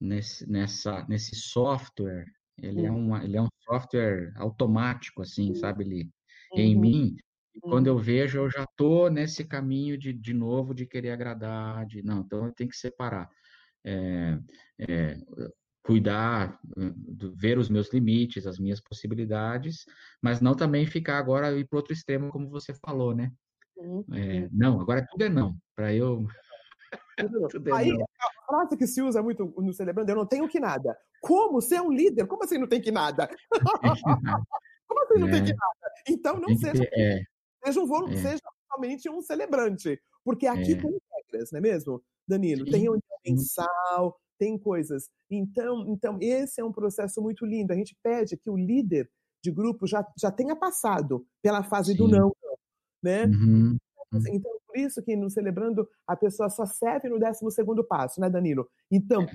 nesse, 0.00 0.48
nessa, 0.50 1.04
nesse 1.08 1.34
software. 1.36 2.26
Ele, 2.58 2.86
é 2.86 2.90
um, 2.90 3.16
ele 3.22 3.36
é 3.36 3.42
um 3.42 3.48
software 3.64 4.32
automático, 4.36 5.22
assim, 5.22 5.54
sabe? 5.54 5.84
Ele, 5.84 6.04
uhum. 6.52 6.58
Em 6.58 6.74
mim, 6.74 7.16
quando 7.60 7.86
eu 7.86 7.98
vejo, 7.98 8.38
eu 8.38 8.50
já 8.50 8.64
estou 8.64 9.10
nesse 9.10 9.44
caminho 9.44 9.98
de, 9.98 10.12
de 10.12 10.32
novo 10.32 10.74
de 10.74 10.86
querer 10.86 11.10
agradar, 11.10 11.86
de 11.86 12.02
não, 12.02 12.20
então 12.20 12.46
eu 12.46 12.52
tenho 12.52 12.70
que 12.70 12.76
separar. 12.76 13.28
É, 13.84 14.38
é, 14.80 15.18
cuidar, 15.82 16.58
ver 17.36 17.58
os 17.58 17.68
meus 17.68 17.92
limites, 17.92 18.44
as 18.44 18.58
minhas 18.58 18.80
possibilidades, 18.80 19.84
mas 20.20 20.40
não 20.40 20.56
também 20.56 20.84
ficar 20.84 21.18
agora 21.18 21.56
ir 21.56 21.64
para 21.64 21.78
outro 21.78 21.92
extremo, 21.92 22.28
como 22.30 22.50
você 22.50 22.74
falou, 22.74 23.14
né? 23.14 23.30
Uhum. 23.76 24.04
É, 24.12 24.48
não, 24.50 24.80
agora 24.80 25.06
tudo 25.08 25.22
é 25.22 25.28
não, 25.28 25.56
para 25.76 25.94
eu. 25.94 26.26
tudo 27.52 27.70
é 27.70 27.72
Aí, 27.72 27.92
não 27.92 28.04
frase 28.46 28.76
que 28.76 28.86
se 28.86 29.02
usa 29.02 29.22
muito 29.22 29.52
no 29.58 29.72
Celebrando, 29.72 30.10
eu 30.10 30.16
não 30.16 30.26
tenho 30.26 30.48
que 30.48 30.60
nada. 30.60 30.96
Como? 31.20 31.60
Você 31.60 31.76
é 31.76 31.82
um 31.82 31.92
líder? 31.92 32.26
Como 32.26 32.44
assim 32.44 32.58
não 32.58 32.68
tem 32.68 32.80
que 32.80 32.90
nada? 32.90 33.28
Como 34.86 35.00
assim 35.02 35.18
não 35.18 35.28
é. 35.28 35.32
tem 35.32 35.44
que 35.44 35.54
nada? 35.54 35.92
Então 36.08 36.40
não 36.40 36.56
seja, 36.56 36.84
é. 36.92 37.22
seja, 37.64 37.80
um, 37.80 38.08
é. 38.08 38.16
seja 38.16 38.40
somente 38.72 39.10
um 39.10 39.20
celebrante. 39.20 40.00
Porque 40.24 40.46
aqui 40.46 40.72
é. 40.72 40.80
tem 40.80 40.98
regras, 41.14 41.52
não 41.52 41.58
é 41.58 41.60
mesmo, 41.60 42.02
Danilo? 42.26 42.64
Sim. 42.64 42.72
Tem 42.72 42.80
reunião 42.82 43.02
mensal, 43.24 44.16
tem 44.38 44.58
coisas. 44.58 45.08
Então, 45.30 45.84
então, 45.88 46.18
esse 46.20 46.60
é 46.60 46.64
um 46.64 46.72
processo 46.72 47.20
muito 47.22 47.44
lindo. 47.44 47.72
A 47.72 47.76
gente 47.76 47.96
pede 48.02 48.36
que 48.36 48.50
o 48.50 48.56
líder 48.56 49.10
de 49.42 49.50
grupo 49.50 49.86
já, 49.86 50.06
já 50.18 50.30
tenha 50.30 50.56
passado 50.56 51.26
pela 51.42 51.62
fase 51.62 51.92
Sim. 51.92 51.98
do 51.98 52.08
não, 52.08 52.32
né? 53.02 53.24
Uhum. 53.26 53.76
Então, 54.28 54.50
por 54.76 54.78
isso 54.78 55.02
que 55.02 55.16
no 55.16 55.30
Celebrando 55.30 55.88
a 56.06 56.14
pessoa 56.14 56.50
só 56.50 56.66
serve 56.66 57.08
no 57.08 57.18
12 57.18 57.40
passo, 57.88 58.20
né, 58.20 58.28
Danilo? 58.28 58.68
Então, 58.90 59.22
é. 59.22 59.32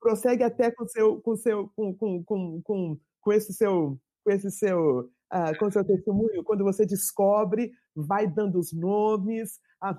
prossegue 0.00 0.44
até 0.44 0.70
com 0.70 0.86
seu, 0.86 1.20
com 1.20 1.36
seu, 1.36 1.68
com, 1.74 1.92
com, 1.94 2.24
com, 2.24 2.62
com, 2.62 3.00
com 3.20 3.32
esse 3.32 3.52
seu, 3.52 3.98
com 4.24 4.30
esse 4.30 4.50
seu, 4.52 5.00
uh, 5.00 5.58
com 5.58 5.70
seu 5.70 5.84
testemunho, 5.84 6.44
quando 6.44 6.62
você 6.62 6.86
descobre, 6.86 7.72
vai 7.94 8.26
dando 8.26 8.58
os 8.58 8.72
nomes, 8.72 9.58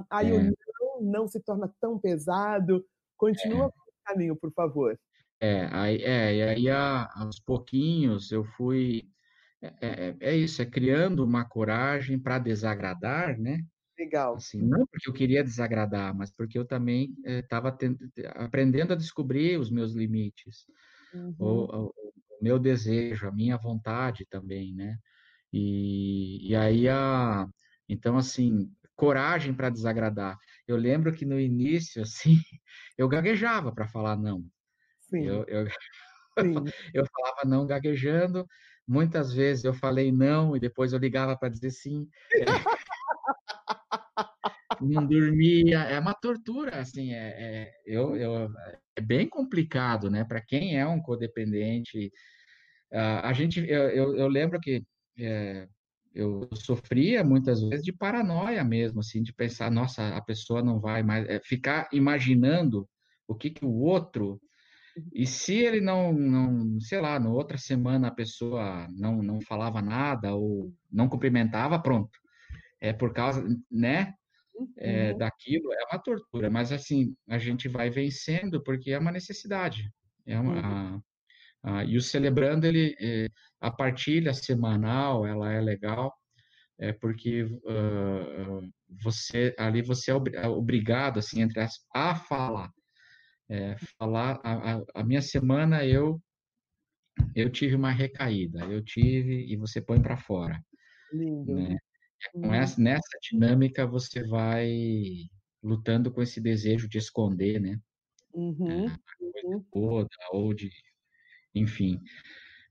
aí 0.10 0.30
é. 0.30 0.34
o 0.34 0.44
não 0.44 0.54
não 1.02 1.28
se 1.28 1.42
torna 1.42 1.70
tão 1.82 2.00
pesado. 2.00 2.86
Continua 3.18 3.66
é. 3.66 3.70
com 3.70 3.80
o 3.80 4.06
caminho, 4.06 4.36
por 4.38 4.52
favor. 4.54 4.98
É, 5.42 5.68
aí, 5.74 5.98
é, 5.98 6.36
e 6.36 6.42
aí 6.42 6.70
a, 6.70 7.10
aos 7.16 7.38
pouquinhos 7.38 8.32
eu 8.32 8.46
fui. 8.46 9.10
É, 9.62 9.74
é, 9.82 10.18
é 10.22 10.36
isso, 10.36 10.62
é 10.62 10.66
criando 10.66 11.24
uma 11.24 11.44
coragem 11.44 12.18
para 12.18 12.40
desagradar, 12.40 13.38
né? 13.38 13.60
Legal. 13.98 14.36
Assim, 14.36 14.62
não 14.62 14.86
porque 14.86 15.10
eu 15.10 15.14
queria 15.14 15.44
desagradar, 15.44 16.16
mas 16.16 16.32
porque 16.32 16.58
eu 16.58 16.66
também 16.66 17.16
estava 17.24 17.70
é, 17.70 18.28
aprendendo 18.36 18.94
a 18.94 18.98
descobrir 18.98 19.58
os 19.58 19.72
meus 19.72 19.94
limites, 19.94 20.66
uhum. 21.14 21.36
o, 21.40 21.48
o, 21.48 21.86
o, 21.88 22.14
meu 22.42 22.60
desejo, 22.60 23.28
a 23.28 23.32
minha 23.32 23.58
vontade 23.58 24.26
também, 24.30 24.74
né? 24.74 24.98
E, 25.54 26.50
e 26.50 26.56
aí, 26.56 26.90
a, 26.90 27.48
então, 27.88 28.18
assim, 28.18 28.70
coragem 28.96 29.54
para 29.54 29.70
desagradar. 29.70 30.38
Eu 30.68 30.76
lembro 30.76 31.14
que 31.14 31.26
no 31.26 31.40
início, 31.40 32.02
assim, 32.04 32.38
eu 32.98 33.08
gaguejava 33.08 33.72
para 33.72 33.88
falar 33.88 34.18
não. 34.18 34.44
Sim. 35.00 35.24
Eu, 35.24 35.46
eu, 35.46 35.68
Sim. 36.40 36.56
eu 36.94 37.06
falava 37.06 37.42
não 37.46 37.66
gaguejando, 37.66 38.46
muitas 38.88 39.34
vezes 39.34 39.64
eu 39.64 39.74
falei 39.74 40.12
não 40.12 40.56
e 40.56 40.60
depois 40.60 40.94
eu 40.94 41.00
ligava 41.00 41.38
para 41.38 41.50
dizer 41.50 41.72
sim. 41.72 42.08
Não 44.82 45.06
dormia, 45.06 45.80
é 45.80 46.00
uma 46.00 46.14
tortura, 46.14 46.80
assim, 46.80 47.14
é, 47.14 47.28
é, 47.38 47.74
eu, 47.86 48.16
eu, 48.16 48.50
é 48.96 49.02
bem 49.02 49.28
complicado, 49.28 50.10
né, 50.10 50.24
para 50.24 50.42
quem 50.42 50.78
é 50.78 50.86
um 50.86 51.02
codependente. 51.02 52.12
Uh, 52.92 53.20
a 53.24 53.34
gente, 53.34 53.60
eu, 53.60 53.90
eu, 53.90 54.16
eu 54.16 54.28
lembro 54.28 54.60
que 54.60 54.84
é, 55.20 55.68
eu 56.14 56.48
sofria 56.54 57.24
muitas 57.24 57.62
vezes 57.62 57.84
de 57.84 57.92
paranoia 57.92 58.64
mesmo, 58.64 59.02
assim, 59.02 59.22
de 59.22 59.34
pensar, 59.34 59.70
nossa, 59.70 60.16
a 60.16 60.22
pessoa 60.22 60.64
não 60.64 60.80
vai 60.80 61.04
mais, 61.04 61.28
é, 61.28 61.40
ficar 61.44 61.90
imaginando 61.92 62.88
o 63.28 63.36
que 63.36 63.50
que 63.50 63.66
o 63.66 63.74
outro 63.82 64.40
e 65.14 65.26
se 65.28 65.56
ele 65.56 65.82
não, 65.82 66.14
não, 66.14 66.80
sei 66.80 67.02
lá, 67.02 67.20
na 67.20 67.30
outra 67.30 67.58
semana 67.58 68.08
a 68.08 68.12
pessoa 68.12 68.88
não, 68.92 69.22
não 69.22 69.42
falava 69.42 69.82
nada 69.82 70.34
ou 70.34 70.74
não 70.92 71.10
cumprimentava, 71.10 71.78
pronto. 71.80 72.18
É 72.80 72.94
por 72.94 73.14
causa, 73.14 73.46
né? 73.70 74.14
É, 74.78 75.12
uhum. 75.12 75.18
daquilo 75.18 75.74
é 75.74 75.84
uma 75.92 76.00
tortura, 76.00 76.50
mas 76.50 76.72
assim 76.72 77.16
a 77.28 77.38
gente 77.38 77.68
vai 77.68 77.90
vencendo 77.90 78.64
porque 78.64 78.92
é 78.92 79.00
uma 79.00 79.12
necessidade. 79.12 79.90
É 80.26 80.40
uma, 80.40 80.54
uhum. 80.54 81.02
a, 81.64 81.80
a, 81.80 81.84
e 81.86 81.98
o 81.98 82.02
celebrando 82.02 82.66
ele 82.66 82.96
é, 83.00 83.28
a 83.62 83.72
partilha 83.72 84.34
semanal 84.34 85.26
ela 85.26 85.52
é 85.52 85.62
legal 85.62 86.14
é 86.78 86.92
porque 86.92 87.44
uh, 87.44 88.70
você 89.04 89.56
ali 89.58 89.82
você 89.82 90.12
é 90.12 90.48
obrigado 90.48 91.20
assim 91.20 91.42
entre 91.42 91.62
as 91.62 91.74
a 91.94 92.16
falar 92.16 92.70
é, 93.50 93.76
falar 93.98 94.40
a, 94.44 94.74
a, 94.74 94.84
a, 94.96 95.04
minha 95.04 95.22
semana 95.22 95.86
eu 95.86 96.22
eu 97.36 97.50
tive 97.50 97.76
uma 97.76 97.92
recaída, 97.92 98.66
eu 98.66 98.84
tive 98.84 99.46
e 99.46 99.56
você 99.56 99.82
põe 99.82 100.02
para 100.02 100.18
fora. 100.18 100.60
Lindo. 101.14 101.56
Né? 101.56 101.78
É 102.34 102.40
com 102.40 102.54
essa, 102.54 102.82
nessa 102.82 103.18
dinâmica 103.22 103.86
você 103.86 104.24
vai 104.24 105.30
lutando 105.64 106.12
com 106.12 106.22
esse 106.22 106.40
desejo 106.40 106.88
de 106.88 106.98
esconder, 106.98 107.60
né? 107.60 107.80
Uhum. 108.34 108.88
A 108.88 109.00
coisa 109.18 109.48
uhum. 109.48 109.66
toda, 109.72 110.10
ou 110.32 110.54
de, 110.54 110.70
enfim. 111.54 112.02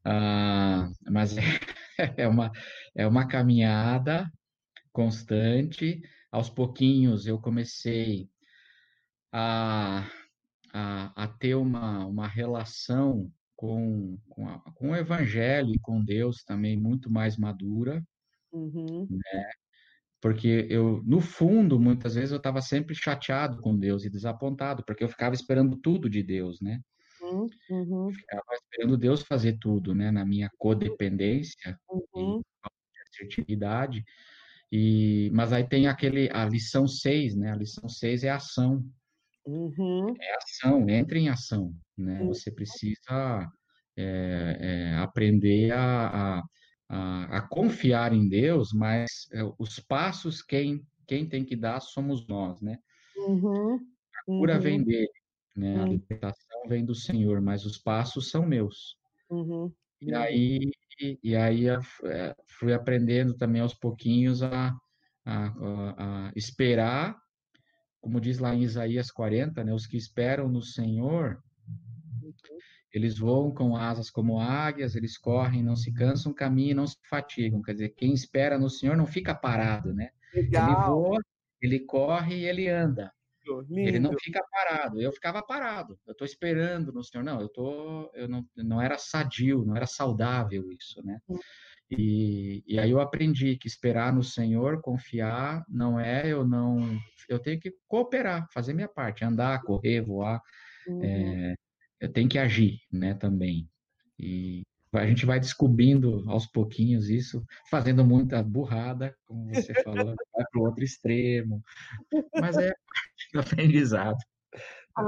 Ah, 0.05 0.91
mas 1.11 1.37
é, 1.37 1.43
é, 2.19 2.29
uma, 2.29 2.51
é 2.95 3.07
uma 3.07 3.27
caminhada 3.27 4.31
constante. 4.93 6.03
Aos 6.31 6.51
pouquinhos 6.51 7.27
eu 7.27 7.41
comecei 7.41 8.29
a 9.33 10.05
a, 10.75 11.25
a 11.25 11.29
ter 11.29 11.55
uma, 11.55 12.05
uma 12.05 12.27
relação 12.27 13.31
com, 13.55 14.19
com, 14.29 14.49
a, 14.49 14.59
com, 14.75 14.91
o 14.91 14.97
Evangelho 14.97 15.73
e 15.73 15.79
com 15.79 16.05
Deus 16.05 16.43
também 16.43 16.77
muito 16.77 17.09
mais 17.09 17.37
madura, 17.37 18.05
uhum. 18.55 19.07
né? 19.11 19.51
Porque 20.21 20.67
eu, 20.71 21.03
no 21.05 21.21
fundo, 21.21 21.79
muitas 21.79 22.15
vezes 22.15 22.31
eu 22.31 22.39
estava 22.39 22.63
sempre 22.63 22.95
chateado 22.95 23.61
com 23.61 23.77
Deus 23.77 24.05
e 24.05 24.11
desapontado, 24.11 24.83
porque 24.87 25.05
eu 25.05 25.09
ficava 25.09 25.35
esperando 25.35 25.77
tudo 25.77 26.09
de 26.09 26.23
Deus, 26.23 26.61
né? 26.63 26.81
Uhum. 27.21 27.47
uhum. 27.71 28.11
ficava 28.11 28.43
esperando 28.55 28.97
Deus 28.97 29.23
fazer 29.23 29.59
tudo, 29.59 29.95
né? 29.95 30.11
Na 30.11 30.25
minha 30.25 30.51
codependência 30.57 31.79
uhum. 31.91 32.41
e 32.41 33.01
assertividade. 33.11 34.03
E, 34.73 35.31
mas 35.33 35.53
aí 35.53 35.69
tem 35.69 35.87
aquele, 35.87 36.31
a 36.33 36.47
lição 36.47 36.89
6, 36.89 37.37
né? 37.37 37.53
A 37.53 37.57
lição 37.57 37.89
6 37.89 38.25
é 38.25 38.31
ação. 38.31 38.85
Uhum. 39.47 40.15
É 40.19 40.37
ação, 40.37 40.89
entre 40.89 41.19
em 41.19 41.29
ação, 41.29 41.75
né? 41.97 42.19
Você 42.25 42.51
precisa 42.51 43.47
é, 43.97 44.57
é, 44.59 44.95
aprender 44.97 45.71
a, 45.71 46.39
a, 46.39 46.43
a, 46.89 47.39
a, 47.39 47.43
confiar 47.43 48.12
em 48.12 48.28
Deus, 48.28 48.72
mas 48.72 49.28
é, 49.32 49.43
os 49.59 49.78
passos 49.80 50.43
quem, 50.43 50.87
quem 51.07 51.26
tem 51.26 51.45
que 51.45 51.57
dar 51.57 51.80
somos 51.80 52.26
nós, 52.26 52.61
né? 52.61 52.78
Uhum. 53.16 53.76
A 53.76 54.24
cura 54.24 54.59
vem 54.59 54.78
uhum. 54.78 54.85
dele, 54.85 55.12
né? 55.57 55.76
A 55.76 55.85
hum. 55.85 55.89
libertação 55.89 56.68
vem 56.68 56.85
do 56.85 56.95
Senhor, 56.95 57.41
mas 57.41 57.64
os 57.64 57.78
passos 57.78 58.30
são 58.30 58.47
meus. 58.47 58.97
Uhum. 59.30 59.72
E 60.01 60.14
aí, 60.14 60.70
e, 61.22 61.35
aí 61.35 61.68
é, 61.68 61.78
fui 62.59 62.72
aprendendo 62.72 63.35
também 63.35 63.62
aos 63.62 63.74
pouquinhos 63.74 64.43
a, 64.43 64.74
a, 65.24 66.26
a 66.28 66.32
esperar 66.37 67.16
como 68.05 68.20
diz 68.20 68.39
lá 68.39 68.55
em 68.55 68.62
Isaías 68.62 69.11
40, 69.11 69.64
né, 69.64 69.72
os 69.72 69.87
que 69.87 69.97
esperam 69.97 70.47
no 70.47 70.61
Senhor, 70.61 71.43
eles 72.97 73.19
voam 73.19 73.53
com 73.53 73.77
asas 73.77 74.11
como 74.11 74.41
águias, 74.41 74.95
eles 74.95 75.19
correm, 75.19 75.63
não 75.63 75.77
se 75.77 75.93
cansam, 75.93 76.33
caminham, 76.33 76.77
não 76.77 76.87
se 76.87 76.97
fatigam. 77.09 77.63
Quer 77.63 77.73
dizer, 77.73 77.89
quem 77.91 78.13
espera 78.13 78.59
no 78.59 78.71
Senhor 78.71 78.97
não 78.97 79.07
fica 79.07 79.35
parado, 79.35 79.93
né? 79.93 80.11
Legal. 80.33 80.69
Ele 80.69 80.87
voa, 80.87 81.21
ele 81.61 81.81
corre 81.81 82.37
e 82.37 82.45
ele 82.47 82.69
anda. 82.69 83.13
Lindo. 83.69 83.89
Ele 83.89 83.99
não 83.99 84.15
fica 84.19 84.43
parado. 84.51 85.01
Eu 85.01 85.13
ficava 85.13 85.43
parado. 85.43 85.99
Eu 86.07 86.13
estou 86.13 86.25
esperando 86.25 86.93
no 86.93 87.05
Senhor. 87.05 87.23
Não, 87.23 87.41
eu 87.41 87.49
tô, 87.49 88.11
eu 88.15 88.27
não, 88.27 88.47
não 88.57 88.81
era 88.81 88.97
sadio, 88.97 89.65
não 89.67 89.77
era 89.77 89.87
saudável 89.87 90.71
isso, 90.73 91.05
né? 91.05 91.19
Hum. 91.29 91.39
E, 91.91 92.65
e 92.67 92.79
aí 92.79 92.91
eu 92.91 93.01
aprendi 93.01 93.57
que 93.57 93.69
esperar 93.69 94.13
no 94.13 94.23
Senhor, 94.23 94.81
confiar, 94.81 95.65
não 95.69 96.01
é 96.01 96.27
eu 96.27 96.47
não. 96.47 96.99
Eu 97.29 97.39
tenho 97.39 97.61
que 97.61 97.75
cooperar, 97.87 98.47
fazer 98.53 98.73
minha 98.73 98.89
parte, 98.89 99.25
andar, 99.25 99.61
correr, 99.63 100.01
voar. 100.01 100.41
Uhum. 100.87 101.05
É, 101.05 101.55
eu 102.05 102.13
tenho 102.13 102.29
que 102.29 102.39
agir, 102.39 102.81
né, 102.93 103.15
também. 103.15 103.69
E 104.19 104.63
a 104.93 105.07
gente 105.07 105.27
vai 105.27 105.41
descobrindo 105.41 106.25
aos 106.29 106.47
pouquinhos 106.47 107.09
isso, 107.09 107.45
fazendo 107.71 108.05
muita 108.05 108.43
burrada, 108.43 109.15
como 109.27 109.53
você 109.53 109.73
falou, 109.85 110.15
vai 110.35 110.45
para 110.51 110.61
o 110.61 110.65
outro 110.65 110.85
extremo. 110.85 111.63
Mas 112.41 112.57
é 112.57 112.73
do 113.33 113.41
aprendizado. 113.41 114.19
Ah, 114.97 115.07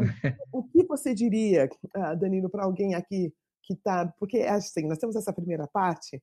o 0.52 0.64
que 0.64 0.84
você 0.84 1.14
diria, 1.14 1.68
ah, 1.94 2.14
Danilo, 2.14 2.50
para 2.50 2.64
alguém 2.64 2.94
aqui 2.94 3.32
que 3.62 3.74
está. 3.74 4.12
Porque, 4.18 4.38
assim, 4.38 4.86
nós 4.86 4.98
temos 4.98 5.14
essa 5.14 5.32
primeira 5.32 5.66
parte 5.68 6.20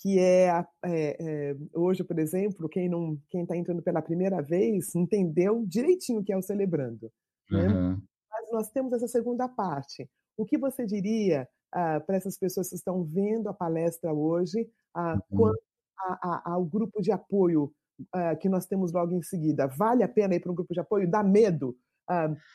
que 0.00 0.18
é, 0.18 0.48
é, 0.48 1.16
é, 1.20 1.56
hoje, 1.72 2.02
por 2.02 2.18
exemplo, 2.18 2.68
quem 2.68 2.88
não 2.88 3.16
quem 3.30 3.42
está 3.42 3.56
entrando 3.56 3.82
pela 3.82 4.02
primeira 4.02 4.42
vez 4.42 4.94
entendeu 4.94 5.64
direitinho 5.66 6.20
o 6.20 6.24
que 6.24 6.32
é 6.32 6.36
o 6.36 6.42
celebrando. 6.42 7.12
Né? 7.50 7.68
Uhum. 7.68 8.02
Mas 8.44 8.52
nós 8.52 8.70
temos 8.70 8.92
essa 8.92 9.08
segunda 9.08 9.48
parte. 9.48 10.08
O 10.36 10.44
que 10.44 10.58
você 10.58 10.84
diria 10.84 11.48
ah, 11.72 12.00
para 12.00 12.16
essas 12.16 12.38
pessoas 12.38 12.68
que 12.68 12.74
estão 12.74 13.04
vendo 13.04 13.48
a 13.48 13.54
palestra 13.54 14.12
hoje, 14.12 14.68
ah, 14.94 15.14
uhum. 15.30 15.38
quanto 15.38 15.62
a, 15.98 16.12
a, 16.22 16.52
ao 16.52 16.64
grupo 16.64 17.00
de 17.00 17.10
apoio 17.10 17.72
ah, 18.12 18.36
que 18.36 18.48
nós 18.48 18.66
temos 18.66 18.92
logo 18.92 19.12
em 19.12 19.22
seguida? 19.22 19.66
Vale 19.66 20.02
a 20.02 20.08
pena 20.08 20.34
ir 20.34 20.40
para 20.40 20.52
um 20.52 20.54
grupo 20.54 20.74
de 20.74 20.80
apoio? 20.80 21.10
Dá 21.10 21.22
medo? 21.22 21.76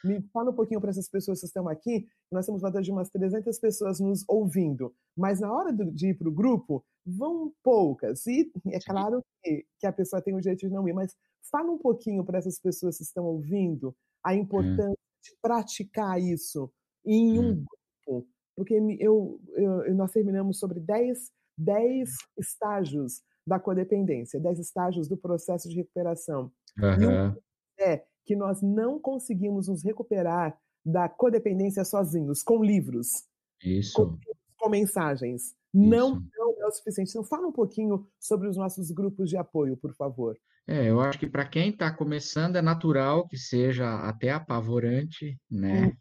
Me 0.03 0.21
fala 0.31 0.51
um 0.51 0.55
pouquinho 0.55 0.79
para 0.79 0.91
essas 0.91 1.09
pessoas 1.09 1.39
que 1.39 1.47
estão 1.47 1.67
aqui. 1.67 2.05
Nós 2.31 2.45
temos 2.45 2.61
mais 2.61 2.85
de 2.85 2.91
umas 2.91 3.09
300 3.09 3.57
pessoas 3.57 3.99
nos 3.99 4.23
ouvindo, 4.27 4.93
mas 5.17 5.39
na 5.39 5.51
hora 5.51 5.73
de 5.73 6.09
ir 6.09 6.13
para 6.13 6.29
o 6.29 6.31
grupo, 6.31 6.85
vão 7.03 7.51
poucas. 7.63 8.27
E 8.27 8.51
é 8.67 8.79
claro 8.79 9.23
que, 9.43 9.65
que, 9.79 9.87
a 9.87 9.91
pessoa 9.91 10.21
tem 10.21 10.35
o 10.35 10.39
direito 10.39 10.67
de 10.67 10.69
não 10.69 10.87
ir, 10.87 10.93
mas 10.93 11.15
fala 11.51 11.71
um 11.71 11.79
pouquinho 11.79 12.23
para 12.23 12.37
essas 12.37 12.59
pessoas 12.59 12.97
que 12.97 13.03
estão 13.03 13.25
ouvindo 13.25 13.95
a 14.23 14.35
importância 14.35 14.91
hum. 14.91 15.09
De 15.30 15.38
praticar 15.41 16.19
isso 16.19 16.71
em 17.05 17.39
um 17.39 17.51
hum. 17.51 17.65
grupo. 18.05 18.27
Porque 18.55 18.73
eu, 18.99 19.39
eu, 19.53 19.95
nós 19.95 20.11
terminamos 20.11 20.59
sobre 20.59 20.80
10, 20.80 21.32
10 21.57 22.09
estágios 22.38 23.21
da 23.47 23.59
codependência, 23.59 24.39
10 24.39 24.59
estágios 24.59 25.07
do 25.07 25.17
processo 25.17 25.69
de 25.69 25.75
recuperação. 25.75 26.51
E 26.77 27.05
o 27.05 27.41
é 27.82 28.03
que 28.25 28.36
nós 28.36 28.61
não 28.61 28.99
conseguimos 28.99 29.67
nos 29.67 29.84
recuperar 29.84 30.59
da 30.86 31.07
codependência 31.09 31.84
sozinhos, 31.84 32.43
com 32.43 32.63
livros. 32.63 33.25
Isso. 33.63 33.93
Com, 33.93 34.17
com 34.57 34.69
mensagens. 34.69 35.55
Não, 35.73 36.21
não 36.38 36.61
é 36.61 36.67
o 36.67 36.71
suficiente. 36.71 37.09
Então, 37.09 37.23
fala 37.23 37.47
um 37.47 37.51
pouquinho 37.51 38.07
sobre 38.19 38.47
os 38.47 38.57
nossos 38.57 38.91
grupos 38.91 39.30
de 39.30 39.38
apoio, 39.38 39.77
por 39.77 39.93
favor. 39.95 40.38
É, 40.70 40.88
eu 40.88 41.01
acho 41.01 41.17
que 41.17 41.26
para 41.28 41.47
quem 41.47 41.72
está 41.72 41.91
começando 41.91 42.55
é 42.55 42.61
natural 42.61 43.28
que 43.28 43.36
seja 43.36 43.91
até 44.07 44.30
apavorante, 44.30 45.36
né? 45.49 45.91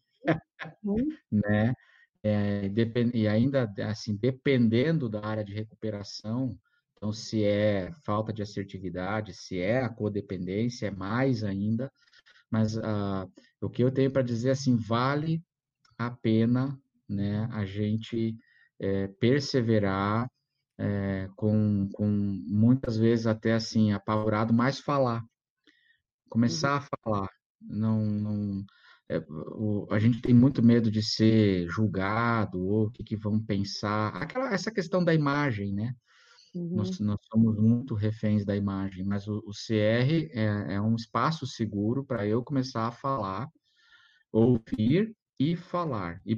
Uhum. 0.84 1.08
né? 1.32 1.72
É, 2.22 2.70
e 3.14 3.26
ainda 3.26 3.72
assim, 3.88 4.14
dependendo 4.14 5.08
da 5.08 5.24
área 5.24 5.42
de 5.42 5.54
recuperação, 5.54 6.54
então 6.92 7.10
se 7.14 7.42
é 7.44 7.90
falta 8.04 8.30
de 8.30 8.42
assertividade, 8.42 9.32
se 9.32 9.58
é 9.58 9.80
a 9.80 9.88
codependência, 9.88 10.88
é 10.88 10.90
mais 10.90 11.42
ainda. 11.42 11.90
Mas 12.50 12.76
uh, 12.76 13.26
o 13.62 13.70
que 13.70 13.82
eu 13.82 13.90
tenho 13.90 14.10
para 14.10 14.20
dizer 14.20 14.50
assim, 14.50 14.76
vale 14.76 15.42
a 15.96 16.10
pena, 16.10 16.78
né? 17.08 17.48
A 17.52 17.64
gente 17.64 18.36
é, 18.78 19.08
perseverar 19.18 20.30
é, 20.78 21.28
com, 21.36 21.88
com 21.92 22.06
muitas 22.06 22.96
vezes 22.96 23.26
até 23.26 23.54
assim 23.54 23.92
apavorado, 23.92 24.54
mas 24.54 24.78
falar, 24.78 25.24
começar 26.28 26.72
uhum. 26.72 26.76
a 26.76 26.80
falar, 26.80 27.30
não, 27.60 28.04
não 28.04 28.64
é, 29.10 29.18
o, 29.28 29.86
a 29.90 29.98
gente 29.98 30.20
tem 30.20 30.34
muito 30.34 30.62
medo 30.62 30.90
de 30.90 31.02
ser 31.02 31.66
julgado 31.68 32.60
ou 32.60 32.86
o 32.86 32.90
que, 32.90 33.02
que 33.02 33.16
vão 33.16 33.40
pensar, 33.40 34.14
aquela 34.16 34.52
essa 34.52 34.70
questão 34.70 35.02
da 35.02 35.14
imagem, 35.14 35.72
né? 35.72 35.94
Uhum. 36.54 36.76
Nós, 36.76 37.00
nós, 37.00 37.18
somos 37.30 37.58
muito 37.58 37.94
reféns 37.94 38.44
da 38.44 38.56
imagem, 38.56 39.04
mas 39.04 39.26
o, 39.26 39.38
o 39.38 39.50
CR 39.50 40.30
é, 40.32 40.74
é 40.74 40.80
um 40.80 40.94
espaço 40.94 41.46
seguro 41.46 42.04
para 42.04 42.26
eu 42.26 42.42
começar 42.42 42.86
a 42.86 42.92
falar, 42.92 43.48
ouvir 44.32 45.14
e 45.38 45.54
falar. 45.54 46.20
E 46.26 46.34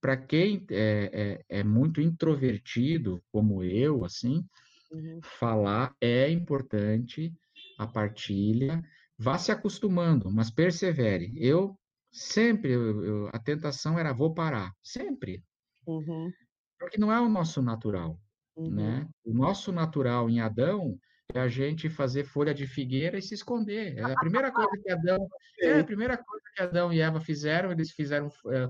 para 0.00 0.16
quem 0.16 0.66
é, 0.70 1.42
é, 1.48 1.60
é, 1.60 1.64
muito 1.64 2.00
introvertido, 2.00 3.22
como 3.30 3.62
eu, 3.62 4.04
assim, 4.04 4.44
uhum. 4.90 5.20
falar 5.22 5.94
é 6.00 6.28
importante, 6.30 7.32
a 7.78 7.86
partilha, 7.86 8.82
vá 9.16 9.38
se 9.38 9.52
acostumando, 9.52 10.30
mas 10.30 10.50
persevere. 10.50 11.32
Eu 11.36 11.78
sempre, 12.10 12.72
eu, 12.72 13.04
eu, 13.04 13.28
a 13.32 13.38
tentação 13.38 13.98
era 13.98 14.12
vou 14.12 14.34
parar, 14.34 14.74
sempre. 14.82 15.44
Uhum. 15.86 16.32
Porque 16.78 16.98
não 16.98 17.12
é 17.12 17.20
o 17.20 17.28
nosso 17.28 17.62
natural, 17.62 18.18
né? 18.56 18.64
uhum. 18.64 18.70
né? 18.70 19.08
O 19.24 19.32
nosso 19.32 19.70
natural 19.70 20.28
em 20.28 20.40
Adão 20.40 20.98
é 21.34 21.40
a 21.40 21.48
gente 21.48 21.88
fazer 21.88 22.24
folha 22.24 22.54
de 22.54 22.66
figueira 22.66 23.18
e 23.18 23.22
se 23.22 23.34
esconder. 23.34 23.96
É 23.98 24.02
a 24.02 24.14
primeira 24.14 24.50
coisa 24.50 24.70
que 24.82 24.90
Adão, 24.90 25.28
é 25.60 25.80
a 25.80 25.84
primeira 25.84 26.16
coisa 26.16 26.44
que 26.54 26.62
Adão 26.62 26.92
e 26.92 27.00
Eva 27.00 27.20
fizeram, 27.20 27.70
eles 27.72 27.90
fizeram 27.90 28.28
é, 28.48 28.68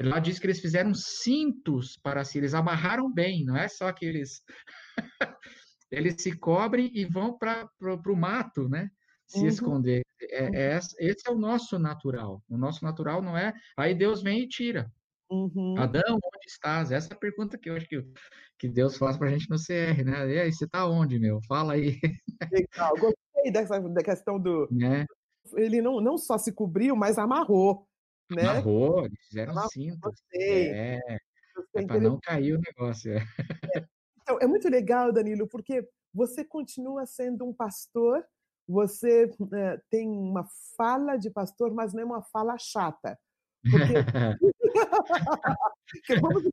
lá 0.00 0.18
diz 0.18 0.38
que 0.38 0.46
eles 0.46 0.60
fizeram 0.60 0.94
cintos 0.94 1.96
para 2.02 2.24
si, 2.24 2.38
eles 2.38 2.54
amarraram 2.54 3.12
bem, 3.12 3.44
não 3.44 3.56
é 3.56 3.68
só 3.68 3.92
que 3.92 4.06
eles 4.06 4.42
eles 5.90 6.16
se 6.18 6.36
cobrem 6.36 6.90
e 6.94 7.04
vão 7.04 7.36
para 7.36 7.68
o 7.80 8.16
mato, 8.16 8.68
né? 8.68 8.90
Se 9.26 9.40
uhum. 9.40 9.46
esconder. 9.46 10.02
É, 10.22 10.74
é, 10.74 10.78
esse 10.78 11.28
é 11.28 11.30
o 11.30 11.38
nosso 11.38 11.78
natural. 11.78 12.42
O 12.48 12.56
nosso 12.56 12.82
natural 12.84 13.20
não 13.20 13.36
é. 13.36 13.52
Aí 13.76 13.94
Deus 13.94 14.22
vem 14.22 14.42
e 14.42 14.48
tira. 14.48 14.90
Uhum. 15.30 15.74
Adão, 15.78 16.14
onde 16.14 16.46
estás? 16.46 16.90
Essa 16.90 17.12
é 17.12 17.14
a 17.14 17.18
pergunta 17.18 17.58
que 17.58 17.68
eu 17.68 17.76
acho 17.76 17.86
que, 17.86 18.02
que 18.58 18.68
Deus 18.68 18.96
faz 18.96 19.16
para 19.16 19.28
a 19.28 19.30
gente 19.30 19.48
no 19.50 19.56
CR, 19.56 20.04
né? 20.04 20.28
E 20.30 20.40
aí, 20.40 20.52
você 20.52 20.64
está 20.64 20.86
onde, 20.86 21.18
meu? 21.18 21.40
Fala 21.46 21.74
aí. 21.74 21.98
Legal, 22.50 22.94
gostei 22.96 23.52
dessa 23.52 23.80
da 23.80 24.02
questão 24.02 24.38
do. 24.38 24.68
Né? 24.72 25.06
Ele 25.56 25.80
não, 25.80 26.00
não 26.00 26.18
só 26.18 26.36
se 26.36 26.52
cobriu, 26.52 26.94
mas 26.94 27.16
amarrou. 27.16 27.86
Né? 28.30 28.42
Amarrou, 28.42 29.06
eles 29.06 29.18
fizeram 29.28 29.52
amarrou, 29.52 29.70
cintos. 29.70 30.22
É, 30.34 30.98
é 31.74 31.86
para 31.86 32.00
não 32.00 32.18
cair 32.20 32.54
o 32.54 32.60
negócio. 32.60 33.12
É. 33.12 33.18
É. 33.74 33.86
Então, 34.22 34.38
é 34.42 34.46
muito 34.46 34.68
legal, 34.68 35.10
Danilo, 35.10 35.48
porque 35.48 35.88
você 36.12 36.44
continua 36.44 37.06
sendo 37.06 37.46
um 37.46 37.54
pastor, 37.54 38.22
você 38.66 39.30
é, 39.54 39.80
tem 39.90 40.06
uma 40.06 40.46
fala 40.76 41.16
de 41.16 41.30
pastor, 41.30 41.72
mas 41.72 41.94
não 41.94 42.02
é 42.02 42.04
uma 42.04 42.22
fala 42.22 42.58
chata. 42.58 43.18
Porque, 43.62 43.94
vamos 46.20 46.44
e 46.44 46.52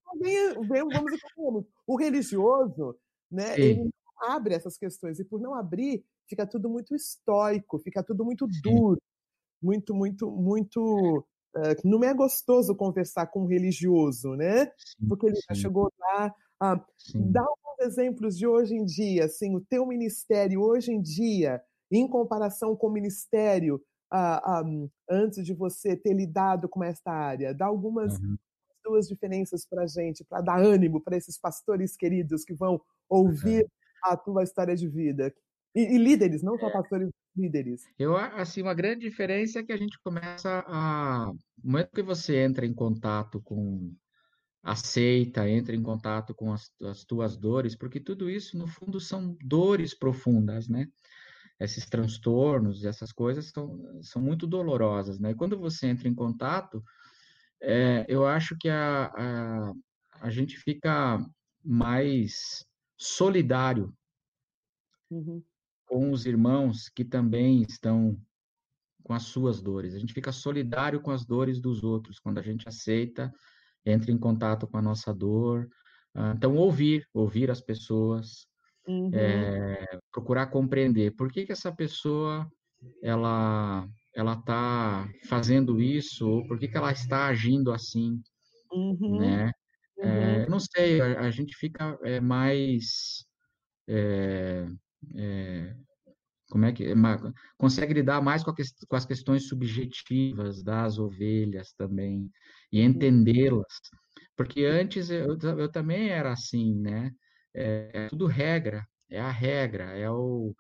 vamos, 1.37 1.65
O 1.85 1.95
religioso, 1.95 2.95
né, 3.31 3.59
ele 3.59 3.83
não 3.83 3.91
abre 4.31 4.53
essas 4.53 4.77
questões, 4.77 5.19
e 5.19 5.25
por 5.25 5.39
não 5.39 5.53
abrir, 5.53 6.03
fica 6.27 6.45
tudo 6.45 6.69
muito 6.69 6.95
estoico, 6.95 7.79
fica 7.79 8.03
tudo 8.03 8.23
muito 8.23 8.47
duro, 8.63 9.01
muito, 9.61 9.93
muito, 9.93 10.29
muito. 10.29 11.25
Uh, 11.55 11.75
não 11.83 12.03
é 12.03 12.13
gostoso 12.13 12.75
conversar 12.75 13.27
com 13.27 13.43
um 13.43 13.47
religioso, 13.47 14.35
né? 14.35 14.71
Porque 15.07 15.27
ele 15.27 15.39
já 15.47 15.55
chegou 15.55 15.91
lá. 15.99 16.33
Uh, 16.61 17.31
dá 17.31 17.41
alguns 17.41 17.79
exemplos 17.81 18.37
de 18.37 18.45
hoje 18.45 18.75
em 18.75 18.85
dia, 18.85 19.25
assim, 19.25 19.55
o 19.55 19.61
teu 19.61 19.85
ministério 19.85 20.61
hoje 20.61 20.91
em 20.91 21.01
dia, 21.01 21.61
em 21.91 22.07
comparação 22.07 22.75
com 22.75 22.87
o 22.87 22.91
ministério 22.91 23.81
uh, 24.13 24.89
antes 25.09 25.45
de 25.45 25.53
você 25.53 25.95
ter 25.95 26.13
lidado 26.13 26.67
com 26.69 26.83
essa 26.83 27.11
área? 27.11 27.53
Dá 27.53 27.65
algumas 27.65 28.17
uhum. 28.19 28.37
duas 28.83 29.07
diferenças 29.07 29.65
para 29.65 29.83
a 29.83 29.87
gente, 29.87 30.23
para 30.23 30.41
dar 30.41 30.59
ânimo 30.59 31.01
para 31.01 31.17
esses 31.17 31.37
pastores 31.37 31.95
queridos 31.95 32.43
que 32.43 32.53
vão 32.53 32.81
ouvir 33.09 33.63
uhum. 33.63 33.69
a 34.03 34.17
tua 34.17 34.43
história 34.43 34.75
de 34.75 34.87
vida. 34.87 35.33
E, 35.75 35.95
e 35.95 35.97
líderes, 35.97 36.41
não 36.41 36.57
só 36.57 36.67
é. 36.67 36.71
pastores, 36.71 37.09
líderes. 37.35 37.83
Eu 37.99 38.15
assim, 38.15 38.61
uma 38.61 38.73
grande 38.73 39.01
diferença 39.01 39.59
é 39.59 39.63
que 39.63 39.73
a 39.73 39.77
gente 39.77 39.99
começa 40.01 40.63
a. 40.67 41.31
No 41.63 41.71
momento 41.71 41.91
que 41.91 42.01
você 42.01 42.37
entra 42.37 42.65
em 42.65 42.73
contato 42.73 43.41
com 43.41 43.93
aceita, 44.63 45.47
entra 45.47 45.75
em 45.75 45.83
contato 45.83 46.33
com 46.33 46.51
as, 46.51 46.71
as, 46.81 47.03
tuas 47.03 47.37
dores, 47.37 47.75
porque 47.75 47.99
tudo 47.99 48.27
isso, 48.27 48.57
no 48.57 48.67
fundo, 48.67 48.99
são 48.99 49.37
dores 49.43 49.93
profundas, 49.93 50.67
né? 50.67 50.87
Esses 51.59 51.85
transtornos, 51.85 52.83
essas 52.83 53.11
coisas 53.11 53.49
são, 53.49 54.01
são 54.01 54.21
muito 54.21 54.45
dolorosas, 54.45 55.19
né? 55.19 55.31
E 55.31 55.35
quando 55.35 55.57
você 55.57 55.87
entra 55.87 56.07
em 56.07 56.15
contato, 56.15 56.83
é, 57.61 58.05
eu 58.07 58.25
acho 58.25 58.57
que 58.57 58.69
a, 58.69 59.05
a, 59.05 59.73
a 60.21 60.29
gente 60.29 60.57
fica 60.57 61.25
mais 61.63 62.65
solidário 62.97 63.93
uhum. 65.09 65.43
com 65.85 66.11
os 66.11 66.25
irmãos 66.25 66.89
que 66.89 67.03
também 67.03 67.61
estão 67.61 68.19
com 69.03 69.13
as 69.13 69.23
suas 69.23 69.61
dores. 69.61 69.93
A 69.93 69.99
gente 69.99 70.13
fica 70.13 70.31
solidário 70.31 70.99
com 70.99 71.11
as 71.11 71.25
dores 71.25 71.61
dos 71.61 71.83
outros 71.83 72.19
quando 72.19 72.39
a 72.39 72.41
gente 72.41 72.67
aceita, 72.67 73.31
entra 73.85 74.11
em 74.11 74.17
contato 74.17 74.67
com 74.67 74.77
a 74.77 74.81
nossa 74.81 75.13
dor. 75.13 75.69
Ah, 76.13 76.33
então, 76.35 76.55
ouvir, 76.55 77.07
ouvir 77.13 77.51
as 77.51 77.61
pessoas, 77.61 78.47
Uhum. 78.87 79.09
É, 79.13 79.99
procurar 80.11 80.47
compreender 80.47 81.11
por 81.15 81.31
que, 81.31 81.45
que 81.45 81.51
essa 81.51 81.71
pessoa 81.71 82.47
ela 83.01 83.87
ela 84.15 84.33
está 84.33 85.09
fazendo 85.27 85.81
isso 85.81 86.27
ou 86.27 86.47
por 86.47 86.57
que, 86.57 86.67
que 86.67 86.77
ela 86.77 86.91
está 86.91 87.27
agindo 87.27 87.71
assim, 87.71 88.21
uhum. 88.71 89.19
né? 89.19 89.51
Uhum. 89.97 90.05
É, 90.05 90.49
não 90.49 90.59
sei, 90.59 91.01
a, 91.01 91.21
a 91.21 91.31
gente 91.31 91.55
fica 91.57 91.97
é, 92.03 92.19
mais 92.19 93.25
como 96.49 96.65
é 96.65 96.71
que 96.71 96.85
consegue 97.57 97.93
lidar 97.93 98.21
mais 98.21 98.43
com, 98.43 98.53
com, 98.53 98.95
as 98.95 99.05
questões 99.05 99.47
subjetivas 99.47 100.63
das 100.63 100.97
ovelhas 100.97 101.73
também 101.73 102.29
e 102.71 102.79
uhum. 102.79 102.85
entendê-las, 102.85 103.79
porque 104.35 104.63
antes 104.65 105.09
eu, 105.09 105.37
eu 105.37 105.71
também 105.71 106.09
era 106.09 106.31
assim, 106.31 106.75
né? 106.75 107.11
É, 107.55 107.89
é 107.93 108.07
tudo 108.07 108.27
regra, 108.27 108.85
é 109.09 109.19
a 109.19 109.31
regra, 109.31 109.85
é 109.97 110.09
o 110.09 110.55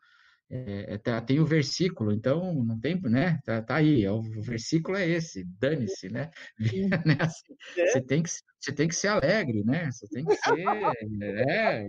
é, 0.49 0.93
é, 0.93 0.97
tá, 0.99 1.19
tem 1.21 1.39
o 1.39 1.45
versículo, 1.45 2.11
então 2.11 2.63
não 2.63 2.79
tem, 2.79 2.99
né? 3.01 3.39
Tá, 3.43 3.61
tá 3.63 3.75
aí, 3.77 4.05
é 4.05 4.11
o, 4.11 4.21
versículo 4.21 4.95
é 4.95 5.07
esse, 5.07 5.43
dane-se, 5.59 6.07
né? 6.09 6.29
né? 7.05 7.17
Assim, 7.19 7.55
é. 7.77 7.87
Você 7.87 8.01
tem 8.01 8.21
que 8.21 8.29
você 8.59 8.71
tem 8.71 8.87
que 8.87 8.95
ser 8.95 9.07
alegre, 9.07 9.63
né? 9.63 9.91
Você 9.91 10.07
tem 10.07 10.23
que 10.23 10.35
ser, 10.35 10.65
é, 11.49 11.87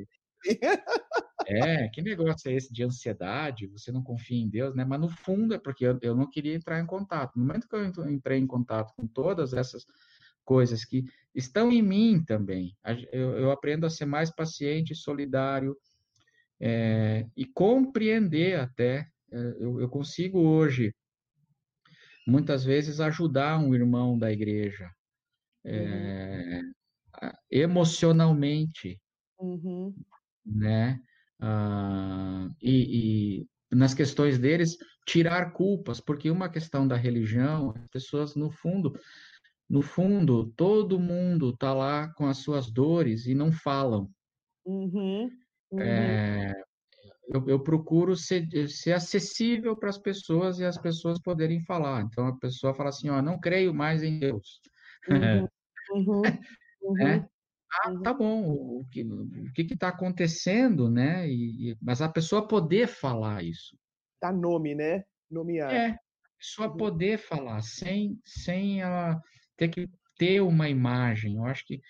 é, 1.46 1.88
que 1.88 2.02
negócio 2.02 2.50
é 2.50 2.54
esse 2.54 2.72
de 2.72 2.82
ansiedade? 2.82 3.66
Você 3.68 3.92
não 3.92 4.02
confia 4.02 4.38
em 4.38 4.48
Deus, 4.48 4.74
né? 4.74 4.84
Mas 4.84 5.00
no 5.00 5.08
fundo 5.08 5.54
é 5.54 5.58
porque 5.58 5.84
eu, 5.84 5.98
eu 6.02 6.14
não 6.14 6.28
queria 6.28 6.54
entrar 6.54 6.80
em 6.80 6.86
contato. 6.86 7.36
No 7.36 7.44
momento 7.44 7.68
que 7.68 7.76
eu 7.76 8.10
entrei 8.10 8.38
em 8.38 8.46
contato 8.46 8.92
com 8.96 9.06
todas 9.06 9.52
essas 9.52 9.86
coisas 10.46 10.84
que 10.84 11.04
estão 11.34 11.70
em 11.70 11.82
mim 11.82 12.24
também. 12.24 12.74
Eu, 13.12 13.32
eu 13.36 13.50
aprendo 13.50 13.84
a 13.84 13.90
ser 13.90 14.06
mais 14.06 14.34
paciente, 14.34 14.94
solidário 14.94 15.76
é, 16.58 17.26
e 17.36 17.44
compreender 17.44 18.58
até. 18.58 19.06
É, 19.30 19.36
eu, 19.58 19.80
eu, 19.80 19.88
consigo 19.88 20.38
hoje, 20.38 20.94
muitas 22.26 22.64
vezes, 22.64 23.00
ajudar 23.00 23.58
um 23.58 23.74
irmão 23.74 24.16
da 24.16 24.32
igreja 24.32 24.88
é, 25.64 26.60
uhum. 26.60 27.30
emocionalmente, 27.50 28.98
uhum. 29.38 29.94
né? 30.44 30.98
Ah, 31.40 32.48
e, 32.62 33.46
nas 33.70 33.92
questões 33.92 34.38
deles, 34.38 34.78
tirar 35.06 35.52
culpas, 35.52 36.00
porque 36.00 36.30
uma 36.30 36.48
questão 36.48 36.86
da 36.86 36.96
religião, 36.96 37.74
as 37.76 37.88
pessoas, 37.88 38.34
no 38.34 38.50
fundo, 38.50 38.98
no 39.68 39.82
fundo, 39.82 40.52
todo 40.52 40.98
mundo 40.98 41.50
está 41.50 41.74
lá 41.74 42.08
com 42.14 42.26
as 42.26 42.38
suas 42.38 42.70
dores 42.70 43.26
e 43.26 43.34
não 43.34 43.50
falam. 43.50 44.08
Uhum, 44.64 45.28
uhum. 45.72 45.80
É, 45.80 46.52
eu, 47.28 47.48
eu, 47.48 47.60
procuro 47.60 48.14
ser, 48.14 48.48
ser 48.68 48.92
acessível 48.92 49.76
para 49.76 49.90
as 49.90 49.98
pessoas 49.98 50.60
e 50.60 50.64
as 50.64 50.78
pessoas 50.78 51.20
poderem 51.20 51.60
falar. 51.64 52.02
Então, 52.02 52.26
a 52.26 52.36
pessoa 52.36 52.74
fala 52.74 52.90
assim, 52.90 53.08
ó, 53.08 53.20
não 53.20 53.40
creio 53.40 53.74
mais 53.74 54.02
em 54.02 54.18
Deus. 54.18 54.60
Uhum, 55.08 55.48
uhum, 56.82 57.00
é? 57.00 57.28
Ah, 57.82 57.90
uhum. 57.90 58.02
tá 58.02 58.14
bom, 58.14 58.48
o 58.48 58.86
que 58.90 59.02
o 59.02 59.52
que 59.52 59.62
está 59.62 59.88
acontecendo, 59.88 60.88
né? 60.88 61.28
E, 61.28 61.70
e, 61.70 61.76
mas 61.82 62.00
a 62.00 62.08
pessoa 62.08 62.46
poder 62.46 62.86
falar 62.86 63.42
isso. 63.42 63.76
Dá 64.22 64.32
nome, 64.32 64.74
né? 64.76 65.04
Nomear. 65.28 65.74
É, 65.74 65.88
a 65.88 65.98
pessoa 66.38 66.68
uhum. 66.68 66.76
poder 66.76 67.18
falar, 67.18 67.60
sem, 67.62 68.20
sem 68.24 68.80
ela 68.80 69.20
ter 69.56 69.68
que 69.68 69.88
ter 70.18 70.40
uma 70.40 70.68
imagem. 70.68 71.36
Eu 71.36 71.44
acho 71.44 71.66
que 71.66 71.80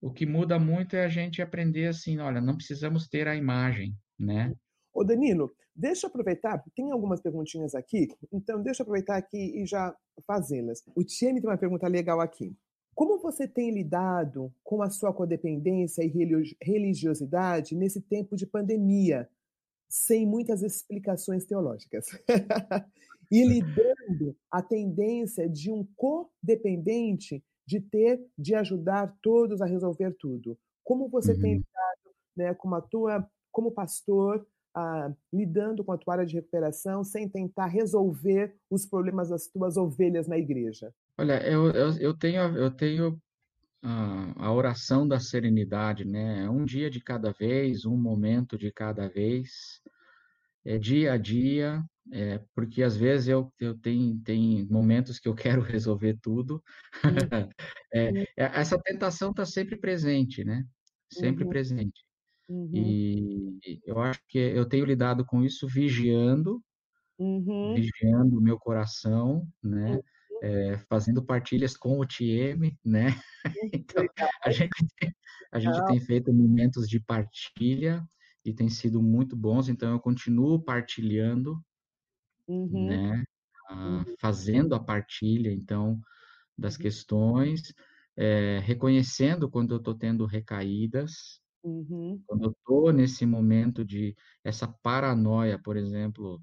o 0.00 0.12
que 0.12 0.26
muda 0.26 0.58
muito 0.58 0.96
é 0.96 1.04
a 1.04 1.08
gente 1.08 1.40
aprender 1.40 1.86
assim, 1.86 2.18
olha, 2.18 2.40
não 2.40 2.56
precisamos 2.56 3.08
ter 3.08 3.28
a 3.28 3.36
imagem, 3.36 3.94
né? 4.18 4.52
Ô 4.92 5.04
Danilo, 5.04 5.50
deixa 5.74 6.06
eu 6.06 6.10
aproveitar, 6.10 6.62
tem 6.74 6.90
algumas 6.90 7.20
perguntinhas 7.20 7.74
aqui, 7.74 8.08
então 8.32 8.62
deixa 8.62 8.82
eu 8.82 8.84
aproveitar 8.84 9.16
aqui 9.16 9.62
e 9.62 9.64
já 9.64 9.94
fazê-las. 10.26 10.82
O 10.94 11.04
Tiene 11.04 11.40
tem 11.40 11.48
uma 11.48 11.56
pergunta 11.56 11.86
legal 11.86 12.20
aqui. 12.20 12.54
Como 12.94 13.18
você 13.20 13.48
tem 13.48 13.70
lidado 13.70 14.52
com 14.62 14.82
a 14.82 14.90
sua 14.90 15.14
codependência 15.14 16.02
e 16.02 16.12
religiosidade 16.60 17.74
nesse 17.74 18.02
tempo 18.02 18.36
de 18.36 18.46
pandemia, 18.46 19.28
sem 19.88 20.26
muitas 20.26 20.62
explicações 20.62 21.46
teológicas? 21.46 22.06
e 23.32 23.46
lidando 23.46 24.36
a 24.50 24.60
tendência 24.60 25.48
de 25.48 25.72
um 25.72 25.88
codependente 25.96 27.42
de 27.66 27.80
ter 27.80 28.20
de 28.36 28.54
ajudar 28.54 29.16
todos 29.22 29.62
a 29.62 29.66
resolver 29.66 30.14
tudo. 30.18 30.58
Como 30.84 31.08
você 31.08 31.32
uhum. 31.32 31.40
tem 31.40 31.52
lidado 31.54 32.16
né, 32.36 32.54
com 32.54 32.74
a 32.74 32.82
tua, 32.82 33.26
como 33.50 33.72
pastor, 33.72 34.46
ah, 34.74 35.10
lidando 35.32 35.82
com 35.82 35.92
a 35.92 35.98
tua 35.98 36.14
área 36.14 36.26
de 36.26 36.34
recuperação 36.34 37.02
sem 37.02 37.26
tentar 37.26 37.66
resolver 37.66 38.54
os 38.70 38.84
problemas 38.84 39.30
das 39.30 39.46
tuas 39.46 39.78
ovelhas 39.78 40.28
na 40.28 40.36
igreja? 40.36 40.92
Olha, 41.16 41.42
eu, 41.46 41.70
eu, 41.70 41.92
eu 41.98 42.14
tenho, 42.18 42.40
eu 42.56 42.70
tenho 42.70 43.18
a, 43.82 44.46
a 44.46 44.52
oração 44.52 45.08
da 45.08 45.18
serenidade, 45.18 46.04
né? 46.04 46.44
É 46.44 46.50
um 46.50 46.64
dia 46.64 46.90
de 46.90 47.00
cada 47.00 47.32
vez, 47.32 47.86
um 47.86 47.96
momento 47.96 48.58
de 48.58 48.70
cada 48.70 49.08
vez, 49.08 49.80
é 50.64 50.78
dia 50.78 51.12
a 51.12 51.16
dia, 51.16 51.82
é, 52.10 52.40
porque 52.54 52.82
às 52.82 52.96
vezes 52.96 53.28
eu, 53.28 53.52
eu 53.60 53.78
tenho, 53.78 54.20
momentos 54.70 55.18
que 55.18 55.28
eu 55.28 55.34
quero 55.60 55.62
resolver 55.62 56.18
tudo. 56.20 56.62
é, 57.92 58.08
é, 58.22 58.26
essa 58.36 58.78
tentação 58.78 59.30
está 59.30 59.44
sempre 59.44 59.76
presente, 59.76 60.44
né? 60.44 60.64
Sempre 61.10 61.44
uhum. 61.44 61.50
presente. 61.50 62.04
Uhum. 62.48 62.70
E 62.74 63.80
eu 63.86 64.00
acho 64.00 64.20
que 64.28 64.38
eu 64.38 64.66
tenho 64.66 64.84
lidado 64.84 65.24
com 65.24 65.42
isso 65.42 65.66
vigiando, 65.66 66.62
uhum. 67.18 67.74
vigiando 67.74 68.38
o 68.38 68.42
meu 68.42 68.58
coração, 68.58 69.46
né? 69.62 69.98
É, 70.42 70.76
fazendo 70.88 71.24
partilhas 71.24 71.76
com 71.76 72.00
o 72.00 72.06
TM, 72.06 72.76
né? 72.84 73.06
Então, 73.72 74.04
a 74.44 74.50
gente, 74.50 74.70
a 75.52 75.60
gente 75.60 75.84
tem 75.86 76.00
feito 76.00 76.32
momentos 76.32 76.88
de 76.88 76.98
partilha 77.00 78.04
e 78.44 78.52
tem 78.52 78.68
sido 78.68 79.02
muito 79.02 79.36
bons, 79.36 79.68
então 79.68 79.92
eu 79.92 80.00
continuo 80.00 80.62
partilhando, 80.62 81.62
uhum. 82.46 82.86
né? 82.88 83.24
Ah, 83.68 84.04
uhum. 84.06 84.14
fazendo 84.18 84.74
a 84.74 84.80
partilha, 84.80 85.52
então, 85.52 86.00
das 86.58 86.76
uhum. 86.76 86.82
questões, 86.82 87.72
é, 88.16 88.58
reconhecendo 88.64 89.50
quando 89.50 89.74
eu 89.74 89.78
estou 89.78 89.94
tendo 89.94 90.26
recaídas, 90.26 91.42
Uhum. 91.64 92.20
Quando 92.26 92.44
eu 92.44 92.50
estou 92.50 92.92
nesse 92.92 93.24
momento 93.24 93.84
de 93.84 94.16
essa 94.42 94.66
paranoia, 94.66 95.58
por 95.62 95.76
exemplo, 95.76 96.42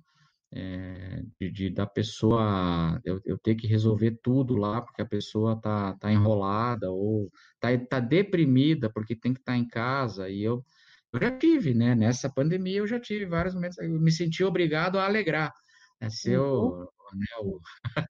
é, 0.51 1.23
de, 1.39 1.51
de, 1.51 1.69
da 1.69 1.85
pessoa 1.85 2.99
eu, 3.03 3.21
eu, 3.25 3.37
ter 3.37 3.55
que 3.55 3.67
resolver 3.67 4.17
tudo 4.23 4.55
lá 4.55 4.81
porque 4.81 5.01
a 5.01 5.05
pessoa 5.05 5.59
tá, 5.61 5.93
tá 5.97 6.11
enrolada 6.11 6.89
ou 6.89 7.29
tá, 7.59 7.67
tá 7.87 7.99
deprimida 7.99 8.89
porque 8.91 9.15
tem 9.15 9.33
que 9.33 9.39
estar 9.41 9.51
tá 9.53 9.57
em 9.57 9.67
casa 9.67 10.29
e 10.29 10.41
eu, 10.41 10.65
eu 11.14 11.20
já 11.20 11.38
tive, 11.38 11.74
né? 11.74 11.95
Nessa 11.95 12.30
pandemia 12.30 12.80
eu 12.80 12.88
já 12.88 12.99
tive 12.99 13.26
vários 13.26 13.53
momentos, 13.53 13.78
eu 13.78 13.89
me 13.89 14.12
senti 14.12 14.43
obrigado 14.43 14.97
a 14.97 15.05
alegrar, 15.05 15.53
né? 15.99 16.10
Ser 16.10 16.39
uhum. 16.39 16.84
o, 16.84 17.16
né, 17.16 17.26
o, 17.41 17.60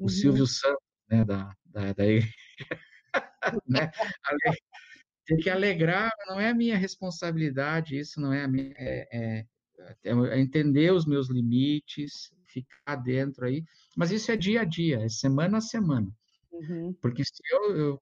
o 0.00 0.02
uhum. 0.02 0.08
Silvio 0.08 0.46
Santos, 0.46 0.82
né? 1.10 1.24
Da, 1.24 1.54
da, 1.66 1.92
da 1.92 2.04
né? 3.66 3.90
ter 5.26 5.36
que 5.36 5.50
alegrar 5.50 6.10
não 6.26 6.40
é 6.40 6.48
a 6.48 6.54
minha 6.54 6.76
responsabilidade, 6.76 7.98
isso 7.98 8.20
não 8.20 8.32
é 8.32 8.44
a 8.44 8.48
minha. 8.48 8.72
É, 8.76 9.08
é, 9.12 9.44
é, 10.04 10.40
entender 10.40 10.92
os 10.92 11.06
meus 11.06 11.28
limites, 11.30 12.32
ficar 12.46 12.96
dentro 12.96 13.46
aí. 13.46 13.64
Mas 13.96 14.10
isso 14.10 14.30
é 14.32 14.36
dia 14.36 14.62
a 14.62 14.64
dia, 14.64 15.00
é 15.04 15.08
semana 15.08 15.58
a 15.58 15.60
semana. 15.60 16.10
Uhum. 16.50 16.94
Porque 17.00 17.22
se 17.24 17.40
eu, 17.52 17.76
eu, 17.76 18.00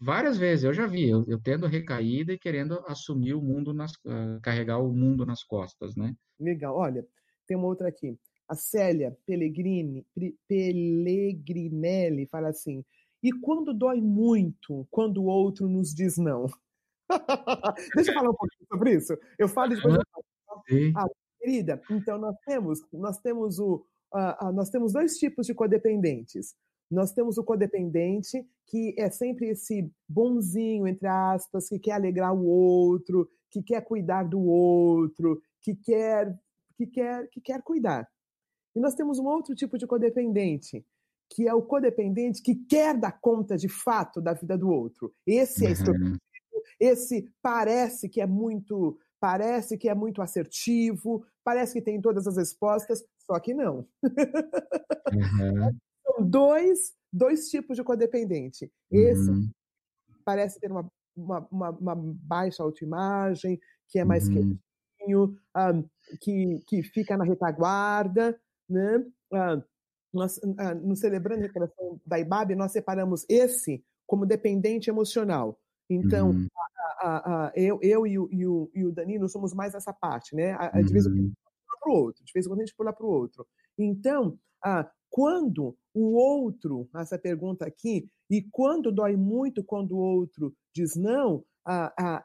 várias 0.00 0.36
vezes 0.36 0.64
eu 0.64 0.72
já 0.72 0.86
vi, 0.86 1.08
eu, 1.08 1.24
eu 1.26 1.40
tendo 1.40 1.66
recaída 1.66 2.32
e 2.32 2.38
querendo 2.38 2.82
assumir 2.86 3.34
o 3.34 3.42
mundo, 3.42 3.72
nas, 3.72 3.92
uh, 4.04 4.40
carregar 4.42 4.78
o 4.78 4.92
mundo 4.92 5.26
nas 5.26 5.42
costas, 5.42 5.96
né? 5.96 6.14
Legal. 6.38 6.76
Olha, 6.76 7.06
tem 7.46 7.56
uma 7.56 7.66
outra 7.66 7.88
aqui. 7.88 8.18
A 8.48 8.54
Célia 8.54 9.16
Pellegrini, 9.26 10.06
Pellegrinelli 10.48 12.26
fala 12.26 12.48
assim: 12.48 12.84
e 13.22 13.32
quando 13.32 13.74
dói 13.74 14.00
muito, 14.00 14.86
quando 14.90 15.22
o 15.22 15.26
outro 15.26 15.68
nos 15.68 15.92
diz 15.92 16.16
não? 16.16 16.46
Deixa 17.94 18.10
eu 18.10 18.14
falar 18.14 18.30
um 18.30 18.34
pouquinho 18.34 18.66
sobre 18.68 18.94
isso. 18.94 19.18
Eu 19.38 19.48
falo 19.48 19.74
de 19.74 19.82
coisa. 19.82 20.02
Ah, 20.96 21.06
querida, 21.38 21.80
então 21.90 22.18
nós 22.18 22.36
temos, 22.44 22.80
nós 22.92 23.18
temos 23.18 23.58
o, 23.58 23.84
uh, 24.14 24.46
uh, 24.46 24.52
nós 24.52 24.70
temos 24.70 24.92
dois 24.92 25.16
tipos 25.16 25.46
de 25.46 25.54
codependentes. 25.54 26.54
Nós 26.90 27.12
temos 27.12 27.38
o 27.38 27.44
codependente, 27.44 28.46
que 28.68 28.94
é 28.98 29.10
sempre 29.10 29.48
esse 29.48 29.90
bonzinho, 30.08 30.86
entre 30.86 31.06
aspas, 31.06 31.68
que 31.68 31.78
quer 31.78 31.92
alegrar 31.92 32.34
o 32.34 32.44
outro, 32.44 33.28
que 33.50 33.62
quer 33.62 33.80
cuidar 33.82 34.24
do 34.24 34.40
outro, 34.40 35.42
que 35.60 35.74
quer, 35.74 36.38
que 36.76 36.86
quer, 36.86 37.28
que 37.28 37.40
quer 37.40 37.62
cuidar. 37.62 38.08
E 38.76 38.80
nós 38.80 38.94
temos 38.94 39.18
um 39.18 39.26
outro 39.26 39.54
tipo 39.54 39.78
de 39.78 39.86
codependente, 39.86 40.84
que 41.30 41.48
é 41.48 41.54
o 41.54 41.62
codependente 41.62 42.42
que 42.42 42.54
quer 42.54 42.96
dar 42.96 43.12
conta 43.12 43.56
de 43.56 43.68
fato 43.68 44.20
da 44.20 44.34
vida 44.34 44.56
do 44.56 44.70
outro. 44.70 45.14
Esse 45.26 45.66
é 45.66 45.70
uhum. 45.70 46.16
esse 46.78 47.30
parece 47.42 48.08
que 48.08 48.20
é 48.20 48.26
muito, 48.26 48.98
parece 49.18 49.78
que 49.78 49.88
é 49.88 49.94
muito 49.94 50.20
assertivo, 50.20 51.24
parece 51.42 51.72
que 51.72 51.82
tem 51.82 52.00
todas 52.00 52.26
as 52.26 52.36
respostas, 52.36 53.02
só 53.18 53.38
que 53.40 53.54
não. 53.54 53.86
Uhum. 55.08 55.74
São 56.04 56.22
dois, 56.22 56.92
dois 57.12 57.48
tipos 57.48 57.76
de 57.76 57.84
codependente. 57.84 58.70
Esse 58.90 59.30
uhum. 59.30 59.50
parece 60.24 60.60
ter 60.60 60.70
uma, 60.70 60.90
uma, 61.16 61.48
uma, 61.50 61.70
uma, 61.70 61.94
baixa 61.96 62.62
autoimagem, 62.62 63.60
que 63.88 63.98
é 63.98 64.04
mais 64.04 64.28
uhum. 64.28 64.58
quietinho, 64.98 65.24
um, 65.24 65.36
ah, 65.54 65.72
que, 66.20 66.62
que 66.66 66.82
fica 66.82 67.16
na 67.16 67.24
retaguarda, 67.24 68.38
né? 68.68 69.04
Um, 69.32 69.62
nós, 70.12 70.40
ah, 70.58 70.74
no 70.74 70.96
Celebrando 70.96 71.40
a 71.40 71.42
Recuperação 71.42 72.00
da 72.06 72.18
IBAB, 72.18 72.54
nós 72.54 72.72
separamos 72.72 73.24
esse 73.28 73.84
como 74.06 74.24
dependente 74.24 74.88
emocional. 74.88 75.58
Então, 75.90 76.30
uhum. 76.30 76.48
a, 77.00 77.08
a, 77.08 77.46
a, 77.46 77.52
eu, 77.54 77.78
eu 77.82 78.06
e, 78.06 78.18
o, 78.18 78.28
e, 78.30 78.46
o, 78.46 78.70
e 78.74 78.84
o 78.84 78.92
Danilo 78.92 79.28
somos 79.28 79.54
mais 79.54 79.74
essa 79.74 79.92
parte, 79.92 80.34
né? 80.34 80.56
De 80.82 80.92
vez 80.92 81.06
em 81.06 81.10
quando 81.10 81.20
a 81.20 81.22
gente 81.22 81.36
pula 81.36 81.78
para 81.80 81.90
o 81.90 81.94
outro, 81.94 82.24
de 82.24 82.32
vez 82.32 82.46
em 82.46 82.48
quando 82.48 82.60
a 82.60 82.64
gente 82.64 82.76
pula 82.76 82.92
para 82.92 83.06
o 83.06 83.10
outro. 83.10 83.46
Então, 83.78 84.38
quando 85.10 85.76
o 85.98 86.12
outro, 86.14 86.88
essa 86.94 87.18
pergunta 87.18 87.66
aqui, 87.66 88.08
e 88.30 88.42
quando 88.52 88.92
dói 88.92 89.16
muito 89.16 89.64
quando 89.64 89.92
o 89.92 89.98
outro 89.98 90.54
diz 90.74 90.94
não, 90.94 91.44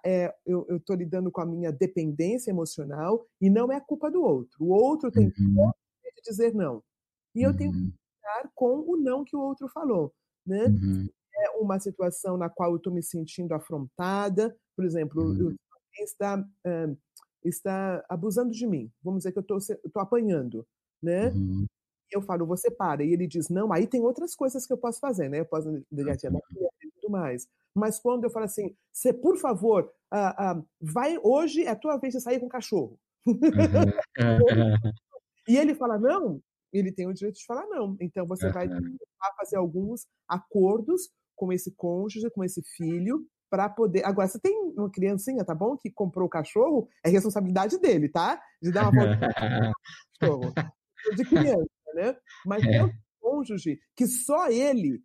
é, 0.05 0.33
eu 0.45 0.65
estou 0.77 0.95
lidando 0.95 1.31
com 1.31 1.41
a 1.41 1.45
minha 1.45 1.71
dependência 1.71 2.51
emocional 2.51 3.25
e 3.41 3.49
não 3.49 3.71
é 3.71 3.79
culpa 3.79 4.09
do 4.09 4.21
outro. 4.21 4.63
O 4.63 4.69
outro 4.69 5.11
tem 5.11 5.25
uhum. 5.25 5.71
que 6.15 6.21
dizer 6.23 6.53
não. 6.53 6.81
E 7.35 7.41
eu 7.41 7.55
tenho 7.55 7.71
que 7.71 7.79
uhum. 7.79 7.85
lidar 7.85 8.51
com 8.53 8.79
o 8.87 8.95
não 8.95 9.25
que 9.25 9.35
o 9.35 9.41
outro 9.41 9.67
falou, 9.69 10.13
né? 10.45 10.65
Uhum. 10.65 11.09
É 11.35 11.49
uma 11.59 11.79
situação 11.79 12.37
na 12.37 12.49
qual 12.49 12.71
eu 12.71 12.77
estou 12.77 12.93
me 12.93 13.01
sentindo 13.01 13.53
afrontada, 13.53 14.55
por 14.75 14.85
exemplo, 14.85 15.23
uhum. 15.23 15.55
alguém 15.73 16.03
está, 16.03 16.39
uh, 16.39 16.97
está 17.43 18.05
abusando 18.07 18.51
de 18.51 18.67
mim, 18.67 18.91
vamos 19.03 19.19
dizer 19.19 19.31
que 19.31 19.39
eu 19.39 19.57
estou 19.57 20.01
apanhando, 20.01 20.65
né? 21.01 21.33
Uhum. 22.15 22.21
Eu 22.21 22.25
falo, 22.25 22.45
você 22.45 22.69
para, 22.69 23.03
e 23.03 23.11
ele 23.11 23.27
diz, 23.27 23.49
não, 23.49 23.71
aí 23.71 23.87
tem 23.87 24.01
outras 24.01 24.35
coisas 24.35 24.65
que 24.65 24.73
eu 24.73 24.77
posso 24.77 24.99
fazer, 24.99 25.29
né? 25.29 25.39
Eu 25.39 25.45
posso 25.45 25.83
da 26.31 26.39
mulher 26.55 26.69
e 26.83 26.91
tudo 26.91 27.11
mais. 27.11 27.47
Mas 27.73 27.99
quando 27.99 28.23
eu 28.23 28.29
falo 28.29 28.45
assim, 28.45 28.75
você, 28.91 29.11
por 29.11 29.37
favor, 29.37 29.91
uh, 30.13 30.59
uh, 30.59 30.65
vai, 30.79 31.17
hoje 31.21 31.63
é 31.63 31.69
a 31.69 31.75
tua 31.75 31.97
vez 31.97 32.13
de 32.13 32.21
sair 32.21 32.39
com 32.39 32.45
o 32.45 32.49
cachorro. 32.49 32.99
Uhum. 33.25 34.93
E 35.47 35.57
ele 35.57 35.75
fala 35.75 35.97
não, 35.97 36.41
ele 36.71 36.91
tem 36.91 37.07
o 37.07 37.13
direito 37.13 37.37
de 37.37 37.45
falar 37.45 37.65
não. 37.67 37.95
Então 37.99 38.25
você 38.25 38.51
vai 38.51 38.67
fazer 39.37 39.57
alguns 39.57 40.05
acordos 40.27 41.09
com 41.35 41.51
esse 41.51 41.71
cônjuge, 41.71 42.29
com 42.31 42.43
esse 42.43 42.61
filho, 42.75 43.25
para 43.49 43.69
poder. 43.69 44.03
Agora, 44.03 44.27
se 44.27 44.39
tem 44.39 44.73
uma 44.75 44.89
criancinha, 44.89 45.45
tá 45.45 45.53
bom? 45.53 45.77
Que 45.77 45.91
comprou 45.91 46.25
o 46.25 46.29
cachorro, 46.29 46.87
é 47.03 47.09
responsabilidade 47.09 47.77
dele, 47.77 48.09
tá? 48.09 48.41
De 48.61 48.71
dar 48.71 48.89
uma 48.89 49.05
volta 49.05 49.19
cachorro. 50.19 50.53
De 51.15 51.25
criança, 51.25 51.67
né? 51.93 52.15
Mas 52.45 52.63
é. 52.63 52.69
tem 52.69 52.93
cônjuge 53.19 53.79
que 53.95 54.05
só 54.07 54.49
ele 54.49 55.01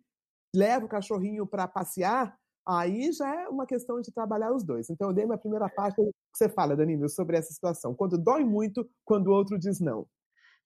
leva 0.55 0.85
o 0.85 0.89
cachorrinho 0.89 1.47
para 1.47 1.67
passear, 1.67 2.35
aí 2.67 3.11
já 3.11 3.43
é 3.43 3.47
uma 3.47 3.65
questão 3.65 4.01
de 4.01 4.11
trabalhar 4.11 4.53
os 4.53 4.63
dois. 4.63 4.89
Então, 4.89 5.09
eu 5.09 5.13
dei 5.13 5.25
uma 5.25 5.37
primeira 5.37 5.69
parte 5.69 5.95
que 5.95 6.11
você 6.33 6.49
fala, 6.49 6.75
Danilo, 6.75 7.07
sobre 7.09 7.37
essa 7.37 7.53
situação. 7.53 7.95
Quando 7.95 8.17
dói 8.17 8.43
muito, 8.43 8.87
quando 9.05 9.27
o 9.27 9.33
outro 9.33 9.57
diz 9.57 9.79
não. 9.79 10.07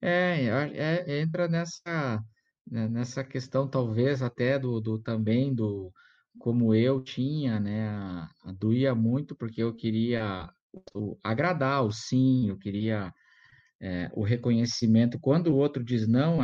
É, 0.01 0.45
é 0.73 1.21
entra 1.21 1.47
nessa, 1.47 2.21
né, 2.69 2.87
nessa 2.89 3.23
questão, 3.23 3.69
talvez, 3.69 4.21
até 4.21 4.59
do, 4.59 4.81
do 4.81 4.99
também 4.99 5.53
do 5.53 5.91
como 6.39 6.73
eu 6.73 7.01
tinha, 7.01 7.59
né? 7.59 7.87
A, 7.89 8.29
a 8.45 8.51
doía 8.51 8.95
muito 8.95 9.35
porque 9.35 9.61
eu 9.61 9.73
queria 9.73 10.49
o, 10.93 11.17
agradar 11.23 11.85
o 11.85 11.91
sim, 11.91 12.49
eu 12.49 12.57
queria 12.57 13.13
é, 13.83 14.09
o 14.13 14.23
reconhecimento. 14.23 15.19
Quando 15.19 15.47
o 15.47 15.57
outro 15.57 15.83
diz 15.83 16.07
não, 16.07 16.39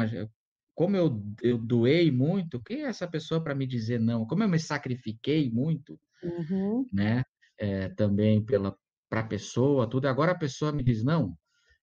como 0.75 0.97
eu, 0.97 1.23
eu 1.41 1.57
doei 1.57 2.11
muito, 2.11 2.61
quem 2.61 2.83
é 2.83 2.87
essa 2.87 3.07
pessoa 3.07 3.41
para 3.41 3.55
me 3.55 3.65
dizer 3.65 3.97
não? 3.97 4.25
Como 4.25 4.43
eu 4.43 4.49
me 4.49 4.59
sacrifiquei 4.59 5.49
muito, 5.49 5.97
uhum. 6.21 6.85
né? 6.91 7.23
É, 7.57 7.89
também 7.89 8.43
pela 8.43 8.75
para 9.09 9.21
a 9.21 9.27
pessoa, 9.27 9.89
tudo. 9.89 10.07
Agora 10.07 10.33
a 10.33 10.37
pessoa 10.37 10.71
me 10.71 10.83
diz 10.83 11.03
não. 11.03 11.33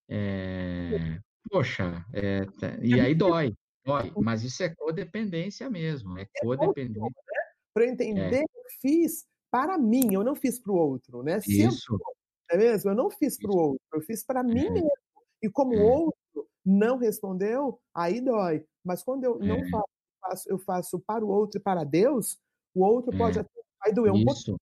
É, 0.09 1.19
poxa, 1.51 2.05
é, 2.13 2.47
e 2.81 3.01
aí 3.01 3.15
dói, 3.15 3.53
dói. 3.85 4.13
Mas 4.23 4.45
isso 4.45 4.63
é 4.63 4.73
codependência 4.75 5.69
mesmo, 5.69 6.19
é, 6.19 6.23
é 6.23 6.41
codependência. 6.41 7.01
Né? 7.01 7.43
Para 7.75 7.87
entender, 7.87 8.43
eu 8.43 8.65
fiz 8.81 9.25
para 9.51 9.77
mim, 9.77 10.13
eu 10.13 10.23
não 10.23 10.37
fiz 10.37 10.61
para 10.61 10.73
o 10.73 10.77
outro, 10.77 11.23
né? 11.23 11.39
Isso. 11.49 11.99
é 12.51 12.57
mesmo? 12.57 12.91
Eu 12.91 12.95
não 12.95 13.11
fiz 13.11 13.39
para 13.39 13.51
o 13.51 13.57
outro, 13.57 13.83
eu 13.95 14.01
fiz 14.03 14.25
para 14.25 14.43
mim 14.43 14.67
é. 14.67 14.71
mesmo. 14.71 15.06
E 15.43 15.51
como 15.51 15.75
o 15.75 15.83
outro 15.83 16.49
não 16.65 16.97
respondeu, 16.99 17.81
aí 17.95 18.21
dói. 18.21 18.65
Mas 18.85 19.03
quando 19.03 19.25
eu 19.25 19.39
não 19.39 19.57
é. 19.57 19.69
faço, 20.23 20.49
eu 20.49 20.59
faço 20.59 21.01
para 21.01 21.25
o 21.25 21.29
outro 21.29 21.61
e 21.61 21.63
para 21.63 21.85
Deus, 21.85 22.39
o 22.75 22.85
outro 22.85 23.15
é. 23.15 23.19
pode 23.19 23.39
até 23.39 23.57
vai 23.87 23.93
doer 23.93 24.13
um 24.13 24.25
pouquinho, 24.25 24.59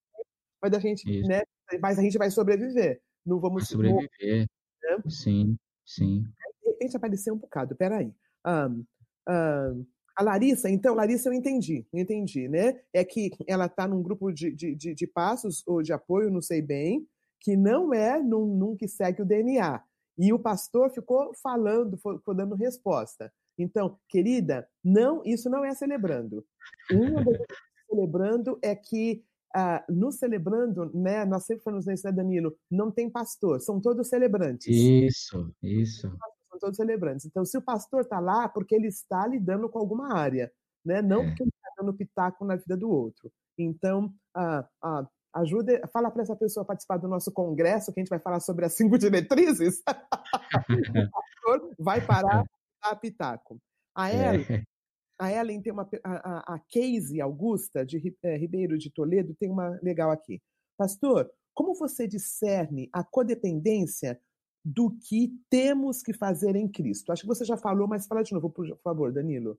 mas 0.61 0.73
a 0.73 0.79
gente, 0.79 1.05
Isso. 1.09 1.29
né? 1.29 1.43
Mas 1.81 1.99
a 1.99 2.03
gente 2.03 2.19
vai 2.19 2.31
sobreviver. 2.31 3.01
Não 3.25 3.41
vamos 3.41 3.69
sobreviver. 3.69 4.47
Né? 4.83 5.03
Sim, 5.09 5.57
sim. 5.85 6.25
De 6.63 6.71
repente 6.71 6.97
apareceu 6.97 7.35
um 7.35 7.39
bocado. 7.39 7.75
Peraí. 7.75 8.13
Um, 8.47 8.85
um, 9.29 9.87
a 10.17 10.23
Larissa, 10.23 10.71
então, 10.71 10.95
Larissa, 10.95 11.29
eu 11.29 11.33
entendi, 11.33 11.85
eu 11.93 11.99
entendi, 11.99 12.49
né? 12.49 12.81
É 12.93 13.05
que 13.05 13.31
ela 13.49 13.67
está 13.67 13.89
num 13.89 14.01
grupo 14.01 14.31
de, 14.31 14.53
de, 14.53 14.75
de, 14.75 14.95
de, 14.95 15.07
passos 15.09 15.67
ou 15.67 15.83
de 15.83 15.93
apoio, 15.93 16.31
não 16.31 16.41
sei 16.41 16.63
bem, 16.63 17.05
que 17.41 17.57
não 17.57 17.93
é 17.93 18.23
num, 18.23 18.47
num 18.47 18.77
que 18.77 18.87
segue 18.87 19.23
o 19.23 19.25
DNA. 19.25 19.83
E 20.17 20.33
o 20.33 20.39
pastor 20.39 20.91
ficou 20.91 21.33
falando, 21.43 21.97
ficou 21.97 22.35
dando 22.35 22.55
resposta. 22.55 23.33
Então, 23.59 23.99
querida, 24.09 24.69
não, 24.83 25.23
isso 25.25 25.49
não 25.49 25.65
é 25.65 25.75
celebrando. 25.75 26.45
Uma 26.91 27.25
das 27.25 27.37
coisas 27.37 27.47
celebrando 27.89 28.59
é 28.63 28.75
que 28.75 29.25
ah, 29.55 29.85
no 29.89 30.11
celebrando, 30.11 30.91
né, 30.93 31.25
nós 31.25 31.45
sempre 31.45 31.63
falamos 31.63 31.87
isso, 31.87 32.05
né, 32.05 32.13
Danilo? 32.13 32.57
Não 32.69 32.91
tem 32.91 33.09
pastor, 33.09 33.61
são 33.61 33.81
todos 33.81 34.09
celebrantes. 34.09 34.67
Isso, 34.67 35.55
isso. 35.63 36.09
São 36.51 36.59
todos 36.59 36.77
celebrantes. 36.77 37.25
Então, 37.25 37.45
se 37.45 37.57
o 37.57 37.63
pastor 37.63 38.01
está 38.01 38.19
lá, 38.19 38.49
porque 38.49 38.75
ele 38.75 38.89
está 38.89 39.25
lidando 39.29 39.69
com 39.69 39.79
alguma 39.79 40.13
área, 40.13 40.51
né? 40.85 41.01
Não 41.01 41.23
é. 41.23 41.27
porque 41.29 41.45
ele 41.45 41.53
está 41.55 41.71
dando 41.79 41.95
pitaco 41.95 42.45
na 42.45 42.57
vida 42.57 42.77
do 42.77 42.91
outro. 42.91 43.31
Então, 43.57 44.13
ah, 44.35 44.69
ah, 44.83 45.07
Ajude, 45.35 45.81
fala 45.93 46.13
para 46.13 46.23
essa 46.23 46.37
pessoa 46.37 46.65
participar 46.65 46.97
do 46.97 47.09
nosso 47.09 47.33
congresso, 47.33 47.93
que 47.93 47.99
a 47.99 48.03
gente 48.03 48.11
vai 48.11 48.21
falar 48.21 48.39
sobre 48.39 48.65
as 48.65 48.75
cinco 48.75 48.97
diretrizes. 48.97 49.83
vai 51.79 52.01
parar 52.07 52.45
a 52.81 52.95
pitaco. 52.95 53.61
A 53.95 54.13
Ellen, 54.13 54.47
é. 54.49 54.63
a 55.19 55.33
Ellen 55.33 55.61
tem 55.61 55.73
uma. 55.73 55.89
A, 56.05 56.55
a 56.55 56.59
Casey 56.73 57.21
Augusta, 57.21 57.85
de 57.85 58.01
é, 58.23 58.37
Ribeiro 58.37 58.79
de 58.79 58.91
Toledo, 58.91 59.35
tem 59.35 59.51
uma 59.51 59.79
legal 59.83 60.13
aqui. 60.13 60.41
Pastor, 60.77 61.29
como 61.53 61.75
você 61.75 62.07
discerne 62.07 62.89
a 62.93 63.03
codependência 63.03 64.21
do 64.65 64.91
que 64.91 65.37
temos 65.51 66.01
que 66.01 66.13
fazer 66.13 66.55
em 66.55 66.69
Cristo? 66.69 67.11
Acho 67.11 67.23
que 67.23 67.29
você 67.29 67.45
já 67.45 67.57
falou, 67.57 67.89
mas 67.89 68.07
fala 68.07 68.23
de 68.23 68.33
novo, 68.33 68.49
por 68.51 68.67
favor, 68.85 69.13
Danilo. 69.13 69.59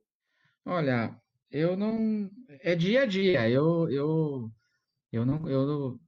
Olha, 0.66 1.16
eu 1.52 1.76
não. 1.76 2.30
É 2.62 2.76
dia 2.76 3.04
a 3.04 3.06
dia. 3.06 3.50
Eu, 3.50 3.90
eu 3.90 4.52
eu 5.12 5.26
não, 5.26 5.50
eu 5.50 6.00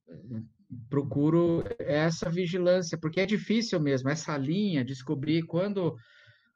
procuro 0.89 1.63
essa 1.79 2.29
vigilância, 2.29 2.97
porque 2.97 3.21
é 3.21 3.25
difícil 3.25 3.79
mesmo, 3.79 4.09
essa 4.09 4.37
linha, 4.37 4.83
descobrir 4.83 5.43
quando, 5.43 5.95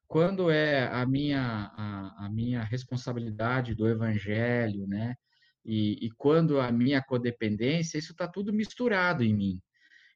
quando 0.07 0.49
é 0.49 0.87
a 0.87 1.05
minha, 1.05 1.71
a, 1.75 2.25
a 2.25 2.29
minha 2.29 2.61
responsabilidade 2.63 3.73
do 3.73 3.87
evangelho, 3.87 4.85
né? 4.87 5.15
E, 5.63 6.05
e 6.05 6.09
quando 6.17 6.59
a 6.59 6.71
minha 6.71 7.01
codependência, 7.01 7.97
isso 7.97 8.11
está 8.11 8.27
tudo 8.27 8.51
misturado 8.51 9.23
em 9.23 9.33
mim. 9.33 9.61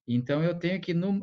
Então, 0.08 0.44
eu 0.44 0.58
tenho 0.58 0.80
que, 0.82 0.94
no, 0.94 1.22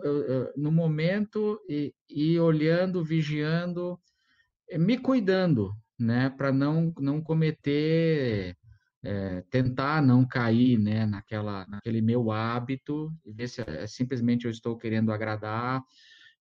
no 0.56 0.72
momento, 0.72 1.60
ir, 2.08 2.40
olhando, 2.40 3.04
vigiando, 3.04 3.98
me 4.76 4.98
cuidando, 4.98 5.72
né? 5.98 6.30
Para 6.30 6.52
não, 6.52 6.92
não 6.98 7.20
cometer 7.20 8.56
é, 9.04 9.42
tentar 9.50 10.00
não 10.00 10.24
cair 10.24 10.78
né, 10.78 11.04
naquela, 11.06 11.66
naquele 11.66 12.00
meu 12.00 12.30
hábito 12.30 13.12
e 13.24 13.32
ver 13.32 13.48
se 13.48 13.60
é, 13.62 13.86
simplesmente 13.86 14.44
eu 14.44 14.50
estou 14.50 14.76
querendo 14.76 15.12
agradar 15.12 15.82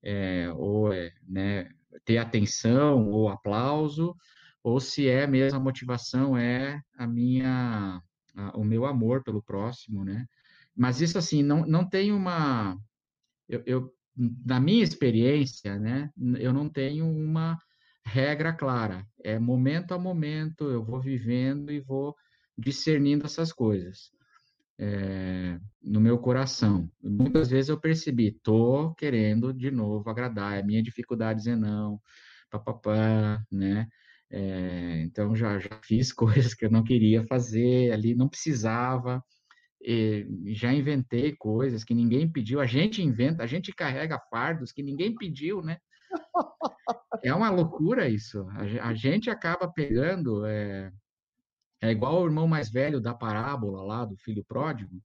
é, 0.03 0.51
ou 0.55 0.93
é, 0.93 1.12
né, 1.28 1.70
ter 2.05 2.18
atenção 2.18 3.09
ou 3.09 3.30
aplauso 3.30 4.16
ou 4.64 4.80
se 4.80 5.07
é 5.07 5.26
mesmo 5.26 5.57
a 5.57 5.62
motivação 5.62 6.38
é 6.38 6.82
a 6.95 7.07
minha 7.07 8.01
a, 8.36 8.57
o 8.57 8.64
meu 8.64 8.86
amor 8.86 9.24
pelo 9.24 9.41
próximo 9.41 10.05
né. 10.05 10.28
Mas 10.76 11.01
isso 11.01 11.18
assim 11.18 11.41
não, 11.41 11.66
não 11.66 11.88
tem 11.88 12.12
uma 12.12 12.78
eu, 13.49 13.64
eu 13.66 13.93
na 14.16 14.59
minha 14.59 14.84
experiência 14.84 15.80
né 15.80 16.12
eu 16.39 16.53
não 16.53 16.70
tenho 16.70 17.07
uma 17.07 17.57
regra 18.03 18.51
clara. 18.53 19.05
É 19.24 19.39
momento 19.39 19.93
a 19.93 19.99
momento 19.99 20.70
eu 20.70 20.84
vou 20.84 20.99
vivendo 20.99 21.72
e 21.72 21.80
vou 21.80 22.16
discernindo 22.62 23.26
essas 23.26 23.51
coisas 23.51 24.12
é, 24.80 25.59
no 25.82 26.01
meu 26.01 26.18
coração. 26.18 26.89
Muitas 27.01 27.49
vezes 27.49 27.70
eu 27.70 27.80
percebi, 27.80 28.32
tô 28.43 28.93
querendo 28.95 29.53
de 29.53 29.70
novo 29.70 30.09
agradar, 30.09 30.57
é 30.57 30.64
minha 30.64 30.82
dificuldade 30.82 31.39
dizer 31.39 31.55
não, 31.55 32.01
papapá, 32.49 33.43
né? 33.51 33.88
É, 34.32 35.01
então 35.03 35.36
já, 35.36 35.59
já 35.59 35.80
fiz 35.84 36.12
coisas 36.14 36.53
que 36.53 36.66
eu 36.66 36.72
não 36.72 36.84
queria 36.84 37.24
fazer 37.28 37.91
ali, 37.91 38.16
não 38.16 38.30
precisava, 38.30 39.24
já 40.47 40.72
inventei 40.74 41.36
coisas 41.36 41.84
que 41.84 41.93
ninguém 41.93 42.32
pediu, 42.32 42.59
a 42.59 42.66
gente 42.66 43.01
inventa, 43.01 43.43
a 43.43 43.47
gente 43.47 43.74
carrega 43.74 44.22
fardos 44.30 44.72
que 44.72 44.84
ninguém 44.84 45.16
pediu, 45.16 45.62
né? 45.62 45.78
É 47.24 47.34
uma 47.34 47.51
loucura 47.51 48.09
isso. 48.09 48.47
A, 48.82 48.93
gente 48.95 49.30
acaba 49.30 49.72
pegando 49.72 50.43
é, 50.45 50.91
é 51.82 51.92
igual 51.92 52.22
o 52.22 52.26
irmão 52.26 52.48
mais 52.48 52.70
velho 52.70 53.02
da 53.02 53.14
parábola 53.14 53.84
lá 53.84 54.06
do 54.06 54.16
filho 54.18 54.46
pródigo, 54.46 55.02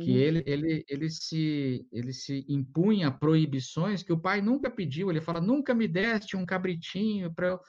que 0.00 0.10
uhum. 0.10 0.16
ele, 0.16 0.42
ele, 0.46 0.84
ele, 0.88 1.10
se, 1.10 1.86
ele 1.92 2.12
se 2.12 2.44
impunha 2.48 3.10
proibições 3.10 4.02
que 4.02 4.12
o 4.12 4.18
pai 4.18 4.40
nunca 4.40 4.70
pediu. 4.70 5.10
Ele 5.10 5.20
fala: 5.20 5.40
nunca 5.40 5.74
me 5.74 5.86
deste 5.86 6.36
um 6.36 6.46
cabritinho 6.46 7.32
para 7.32 7.48
eu 7.48 7.60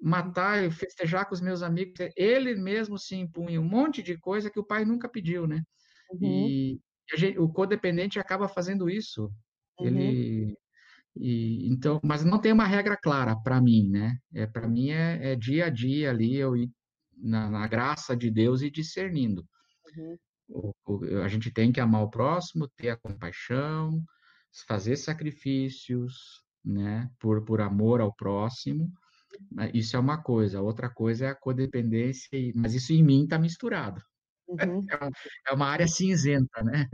matar 0.00 0.64
e 0.64 0.70
festejar 0.70 1.26
com 1.26 1.34
os 1.34 1.40
meus 1.40 1.62
amigos. 1.62 1.94
Ele 2.16 2.54
mesmo 2.54 2.98
se 2.98 3.16
impunha 3.16 3.60
um 3.60 3.68
monte 3.68 4.02
de 4.02 4.18
coisa 4.18 4.50
que 4.50 4.60
o 4.60 4.66
pai 4.66 4.84
nunca 4.84 5.08
pediu, 5.08 5.46
né? 5.46 5.62
Uhum. 6.10 6.48
E 6.48 6.80
gente, 7.16 7.38
o 7.38 7.48
codependente 7.48 8.18
acaba 8.18 8.48
fazendo 8.48 8.88
isso. 8.88 9.30
Uhum. 9.80 9.86
Ele 9.86 10.56
e, 11.16 11.68
então, 11.68 12.00
mas 12.02 12.24
não 12.24 12.40
tem 12.40 12.52
uma 12.52 12.66
regra 12.66 12.96
clara 12.96 13.36
para 13.36 13.60
mim, 13.60 13.88
né? 13.88 14.18
É 14.34 14.46
para 14.46 14.68
mim 14.68 14.90
é, 14.90 15.32
é, 15.32 15.36
dia 15.36 15.66
a 15.66 15.70
dia 15.70 16.10
ali 16.10 16.36
eu 16.36 16.56
ir 16.56 16.68
na, 17.16 17.50
na 17.50 17.66
graça 17.66 18.16
de 18.16 18.30
Deus 18.30 18.62
e 18.62 18.70
discernindo. 18.70 19.44
Uhum. 19.96 20.16
O, 20.48 20.72
o, 20.86 21.22
a 21.22 21.28
gente 21.28 21.52
tem 21.52 21.72
que 21.72 21.80
amar 21.80 22.02
o 22.02 22.10
próximo, 22.10 22.68
ter 22.76 22.90
a 22.90 22.96
compaixão, 22.96 24.02
fazer 24.66 24.96
sacrifícios, 24.96 26.42
né, 26.64 27.10
por, 27.18 27.44
por 27.44 27.60
amor 27.60 28.00
ao 28.00 28.14
próximo. 28.14 28.90
Isso 29.72 29.96
é 29.96 29.98
uma 29.98 30.22
coisa. 30.22 30.62
Outra 30.62 30.88
coisa 30.88 31.26
é 31.26 31.28
a 31.30 31.34
codependência, 31.34 32.28
mas 32.54 32.74
isso 32.74 32.92
em 32.92 33.02
mim 33.02 33.24
está 33.24 33.38
misturado. 33.38 34.00
Uhum. 34.48 34.84
É, 35.48 35.52
uma 35.52 35.66
área 35.66 35.86
cinzenta, 35.88 36.62
né? 36.62 36.88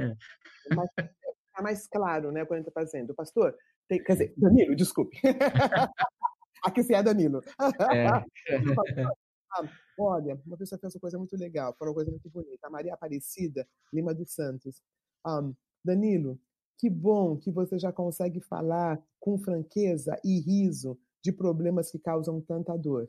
É 0.71 0.75
mais, 0.75 0.91
é 0.99 1.63
mais 1.63 1.87
claro, 1.89 2.33
né, 2.33 2.45
quando 2.45 2.61
está 2.61 2.73
fazendo. 2.73 3.15
Pastor, 3.15 3.55
Tem, 3.89 4.03
quer 4.03 4.13
dizer, 4.13 4.35
Danilo, 4.37 4.75
desculpe. 4.75 5.17
Aqui 6.65 6.83
se 6.83 6.95
é 6.95 7.03
Danilo. 7.03 7.43
É. 7.91 8.07
ah, 10.07 10.15
olha, 10.15 10.41
uma 10.47 10.57
pessoa 10.57 10.79
fez 10.79 10.95
uma 10.95 11.01
coisa 11.01 11.19
muito 11.19 11.37
legal, 11.37 11.75
falou 11.79 11.93
uma 11.93 11.97
coisa 11.97 12.11
muito 12.11 12.29
bonita. 12.31 12.67
A 12.67 12.71
Maria 12.71 12.95
Aparecida 12.95 13.67
Lima 13.93 14.15
dos 14.15 14.33
Santos. 14.33 14.83
Um, 15.27 15.55
Danilo, 15.85 16.39
que 16.79 16.89
bom 16.89 17.37
que 17.37 17.51
você 17.51 17.79
já 17.79 17.93
consegue 17.93 18.41
falar 18.41 19.03
com 19.19 19.39
franqueza 19.39 20.19
e 20.25 20.41
riso 20.41 20.99
de 21.23 21.33
problemas 21.33 21.91
que 21.91 21.99
causam 21.99 22.41
tanta 22.41 22.77
dor. 22.77 23.09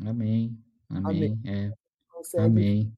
Amém. 0.00 0.58
Amém. 0.88 1.04
Amém. 1.04 1.40
É. 1.44 1.72
Consegue 2.10 2.44
Amém. 2.44 2.92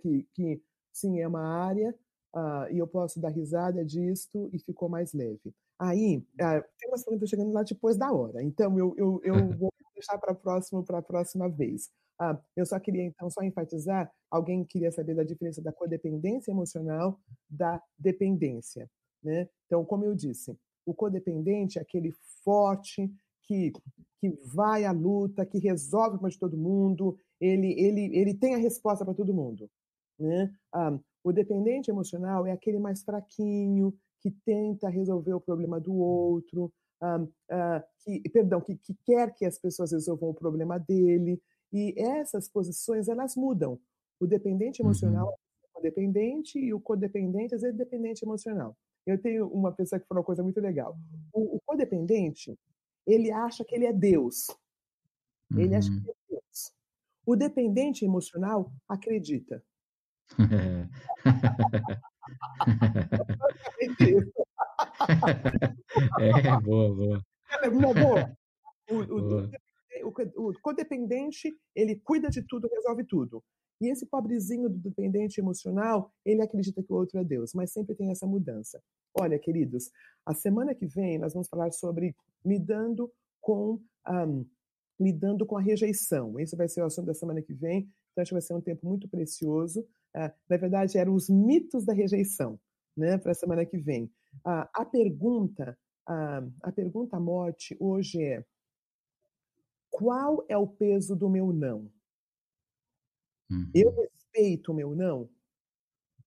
que, 0.00 0.28
que 0.32 0.62
sim, 0.92 1.20
é 1.20 1.26
uma 1.26 1.42
área 1.42 1.94
uh, 2.34 2.72
e 2.72 2.78
eu 2.78 2.86
posso 2.86 3.20
dar 3.20 3.30
risada 3.30 3.84
disto 3.84 4.48
e 4.52 4.58
ficou 4.58 4.88
mais 4.88 5.12
leve. 5.12 5.54
Aí, 5.78 6.18
uh, 6.18 6.64
tem 6.78 6.88
umas 6.88 7.04
perguntas 7.04 7.28
chegando 7.28 7.52
lá 7.52 7.62
depois 7.62 7.96
da 7.96 8.12
hora, 8.12 8.42
então 8.42 8.78
eu, 8.78 8.94
eu, 8.96 9.20
eu 9.24 9.34
vou 9.58 9.72
deixar 9.94 10.18
para 10.18 10.34
próximo 10.34 10.84
para 10.84 10.98
a 10.98 11.02
próxima 11.02 11.48
vez. 11.48 11.90
Uh, 12.20 12.38
eu 12.56 12.64
só 12.64 12.78
queria, 12.78 13.02
então, 13.04 13.28
só 13.30 13.42
enfatizar, 13.42 14.10
alguém 14.30 14.64
queria 14.64 14.92
saber 14.92 15.14
da 15.14 15.24
diferença 15.24 15.60
da 15.60 15.72
codependência 15.72 16.50
emocional 16.50 17.18
da 17.48 17.82
dependência. 17.98 18.88
Né? 19.22 19.48
Então, 19.66 19.84
como 19.84 20.04
eu 20.04 20.14
disse, 20.14 20.56
o 20.86 20.94
codependente 20.94 21.78
é 21.78 21.82
aquele 21.82 22.12
forte 22.44 23.10
que, 23.42 23.72
que 24.20 24.30
vai 24.54 24.84
à 24.84 24.92
luta, 24.92 25.46
que 25.46 25.58
resolve 25.58 26.10
problema 26.10 26.30
de 26.30 26.38
todo 26.38 26.56
mundo, 26.56 27.16
ele, 27.40 27.72
ele, 27.80 28.16
ele 28.16 28.34
tem 28.34 28.54
a 28.54 28.58
resposta 28.58 29.04
para 29.04 29.14
todo 29.14 29.34
mundo. 29.34 29.68
Né? 30.18 30.52
Ah, 30.72 30.98
o 31.24 31.32
dependente 31.32 31.90
emocional 31.90 32.46
é 32.46 32.52
aquele 32.52 32.78
mais 32.78 33.02
fraquinho, 33.02 33.94
que 34.20 34.30
tenta 34.30 34.88
resolver 34.88 35.34
o 35.34 35.40
problema 35.40 35.80
do 35.80 35.94
outro, 35.94 36.72
ah, 37.00 37.26
ah, 37.50 37.84
que, 37.98 38.20
perdão, 38.30 38.60
que, 38.60 38.76
que 38.76 38.94
quer 39.04 39.34
que 39.34 39.44
as 39.44 39.58
pessoas 39.58 39.90
resolvam 39.90 40.30
o 40.30 40.34
problema 40.34 40.78
dele. 40.78 41.42
E 41.72 41.94
essas 41.96 42.48
posições, 42.48 43.08
elas 43.08 43.34
mudam. 43.36 43.80
O 44.20 44.26
dependente 44.26 44.82
emocional 44.82 45.26
uhum. 45.26 45.32
é 45.32 45.66
codependente 45.72 46.58
e 46.58 46.74
o 46.74 46.80
codependente 46.80 47.54
é 47.54 47.72
dependente 47.72 48.24
emocional. 48.24 48.76
Eu 49.06 49.20
tenho 49.20 49.48
uma 49.48 49.72
pessoa 49.72 49.98
que 49.98 50.06
falou 50.06 50.20
uma 50.20 50.26
coisa 50.26 50.42
muito 50.42 50.60
legal. 50.60 50.96
O, 51.32 51.56
o 51.56 51.60
codependente, 51.64 52.56
ele 53.06 53.32
acha 53.32 53.64
que 53.64 53.74
ele 53.74 53.86
é 53.86 53.92
Deus. 53.92 54.46
Ele 55.56 55.74
acha 55.74 55.88
que 55.90 55.96
uhum. 55.96 56.02
ele 56.02 56.10
é 56.10 56.34
Deus. 56.34 56.72
O 57.26 57.36
dependente 57.36 58.04
emocional 58.04 58.72
acredita. 58.88 59.62
é, 66.20 66.60
boa, 66.60 66.94
boa. 66.94 67.22
É, 67.62 67.70
boa. 67.70 68.36
O, 68.90 68.96
o, 68.96 69.50
o, 70.02 70.12
o, 70.36 70.52
codependente, 70.60 71.52
ele 71.74 71.96
cuida 71.96 72.28
de 72.28 72.42
tudo, 72.42 72.68
resolve 72.68 73.04
tudo. 73.04 73.42
E 73.80 73.90
esse 73.90 74.06
pobrezinho 74.06 74.68
do 74.68 74.78
dependente 74.78 75.40
emocional, 75.40 76.12
ele 76.24 76.42
acredita 76.42 76.82
que 76.82 76.92
o 76.92 76.96
outro 76.96 77.18
é 77.18 77.24
Deus, 77.24 77.52
mas 77.52 77.72
sempre 77.72 77.94
tem 77.94 78.10
essa 78.10 78.26
mudança. 78.26 78.80
Olha, 79.18 79.38
queridos, 79.38 79.90
a 80.24 80.34
semana 80.34 80.74
que 80.74 80.86
vem 80.86 81.18
nós 81.18 81.32
vamos 81.32 81.48
falar 81.48 81.72
sobre 81.72 82.14
lidando 82.44 83.12
com 83.40 83.80
um, 84.08 84.46
lidando 85.00 85.44
com 85.44 85.56
a 85.56 85.60
rejeição. 85.60 86.38
Esse 86.38 86.56
vai 86.56 86.68
ser 86.68 86.82
o 86.82 86.86
assunto 86.86 87.06
da 87.06 87.14
semana 87.14 87.42
que 87.42 87.52
vem. 87.52 87.88
Então, 88.12 88.22
acho 88.22 88.30
que 88.30 88.34
vai 88.34 88.42
ser 88.42 88.54
um 88.54 88.60
tempo 88.60 88.86
muito 88.86 89.08
precioso. 89.08 89.80
Uh, 90.14 90.30
na 90.48 90.56
verdade, 90.56 90.98
eram 90.98 91.14
os 91.14 91.28
mitos 91.28 91.84
da 91.84 91.92
rejeição, 91.92 92.58
né, 92.96 93.18
para 93.18 93.32
a 93.32 93.34
semana 93.34 93.64
que 93.64 93.78
vem. 93.78 94.04
Uh, 94.46 94.68
a 94.74 94.84
pergunta, 94.84 95.76
uh, 96.08 96.52
a 96.62 96.72
pergunta 96.72 97.16
à 97.16 97.20
morte 97.20 97.76
hoje 97.80 98.22
é: 98.22 98.44
qual 99.92 100.44
é 100.48 100.56
o 100.56 100.66
peso 100.66 101.14
do 101.14 101.28
meu 101.28 101.52
não? 101.52 101.92
Uhum. 103.50 103.70
Eu 103.74 103.90
respeito 103.92 104.72
o 104.72 104.74
meu 104.74 104.94
não? 104.96 105.28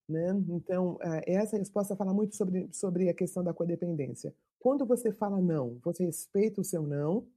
Né? 0.08 0.30
Então, 0.50 1.00
essa 1.26 1.58
resposta 1.58 1.96
fala 1.96 2.14
muito 2.14 2.36
sobre, 2.36 2.70
sobre 2.72 3.10
a 3.10 3.14
questão 3.14 3.44
da 3.44 3.54
codependência. 3.54 4.34
Quando 4.60 4.86
você 4.86 5.12
fala 5.12 5.42
não, 5.42 5.80
você 5.84 6.06
respeita 6.06 6.62
o 6.62 6.64
seu 6.64 6.84
não, 6.84 7.28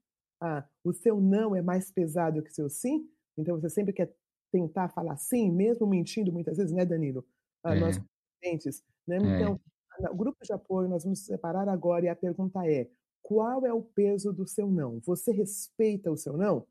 ah, 0.41 0.65
o 0.85 0.93
seu 0.93 1.19
não 1.19 1.57
é 1.57 1.63
mais 1.63 1.91
pesado 1.91 2.43
que 2.43 2.51
o 2.51 2.55
seu 2.55 2.69
sim, 2.69 3.09
então 3.37 3.59
você 3.59 3.71
sempre 3.71 3.93
quer 3.93 4.15
tentar 4.53 4.91
falar 4.91 5.17
sim, 5.17 5.51
mesmo 5.51 5.87
mentindo 5.87 6.31
muitas 6.31 6.59
vezes, 6.59 6.73
né, 6.73 6.85
Danilo? 6.85 7.27
Ah, 7.65 7.75
é. 7.75 7.81
Nós 7.81 7.99
clientes, 8.41 8.83
né? 9.07 9.17
É. 9.17 9.21
Então, 9.21 9.61
o 10.11 10.17
grupo 10.17 10.39
de 10.43 10.53
apoio 10.53 10.89
nós 10.89 11.05
vamos 11.05 11.21
separar 11.21 11.69
agora 11.69 12.05
e 12.05 12.09
a 12.09 12.15
pergunta 12.15 12.61
é: 12.67 12.89
qual 13.29 13.67
é 13.67 13.73
o 13.75 13.83
peso 13.83 14.33
do 14.33 14.47
seu 14.47 14.71
não? 14.71 15.01
Você 15.01 15.31
respeita 15.33 16.11
o 16.11 16.17
seu 16.17 16.35
não? 16.35 16.67